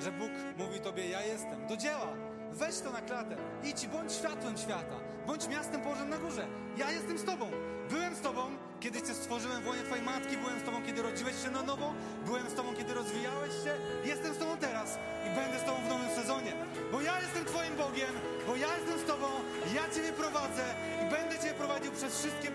że 0.00 0.12
Bóg 0.12 0.30
mówi 0.56 0.80
tobie, 0.80 1.08
ja 1.08 1.22
jestem. 1.22 1.66
Do 1.66 1.76
dzieła! 1.76 2.12
Weź 2.52 2.80
to 2.80 2.90
na 2.92 3.00
klatę. 3.00 3.36
Idź 3.64 3.86
bądź 3.86 4.12
światłem 4.12 4.58
świata. 4.58 4.96
Bądź 5.26 5.48
miastem 5.48 5.80
położonym 5.80 6.10
na 6.10 6.18
górze. 6.18 6.46
Ja 6.76 6.90
jestem 6.90 7.18
z 7.18 7.24
tobą. 7.24 7.50
Byłem 7.90 8.14
z 8.14 8.20
tobą, 8.20 8.42
kiedy 8.80 9.02
cię 9.02 9.14
stworzyłem 9.14 9.62
w 9.62 9.66
łonie 9.66 9.82
twojej 9.82 10.04
matki. 10.04 10.36
Byłem 10.36 10.60
z 10.60 10.62
tobą, 10.62 10.82
kiedy 10.86 11.02
rodziłeś 11.02 11.42
się 11.42 11.50
na 11.50 11.62
nowo. 11.62 11.94
Byłem 12.26 12.50
z 12.50 12.54
tobą, 12.54 12.74
kiedy 12.74 12.94
rozwijałeś 12.94 13.52
się. 13.64 13.72
Jestem 14.04 14.34
z 14.34 14.38
tobą 14.38 14.56
teraz 14.56 14.98
i 15.26 15.36
będę 15.36 15.58
z 15.58 15.64
tobą 15.64 15.78
w 15.86 15.88
nowym 15.88 16.10
sezonie. 16.10 16.52
Bo 16.92 17.00
ja 17.00 17.20
jestem 17.20 17.44
twoim 17.44 17.76
Bogiem, 17.76 18.14
bo 18.46 18.56
ja 18.56 18.68
jestem 18.76 18.98
z 18.98 19.04
tobą. 19.04 19.26
Ja 19.74 19.94
ciebie 19.94 20.12
prowadzę 20.12 20.64
i 21.02 21.10
będę 21.10 21.38
cię 21.38 21.54
prowadził 21.54 21.92
przez 21.92 22.18
wszystkie 22.18 22.50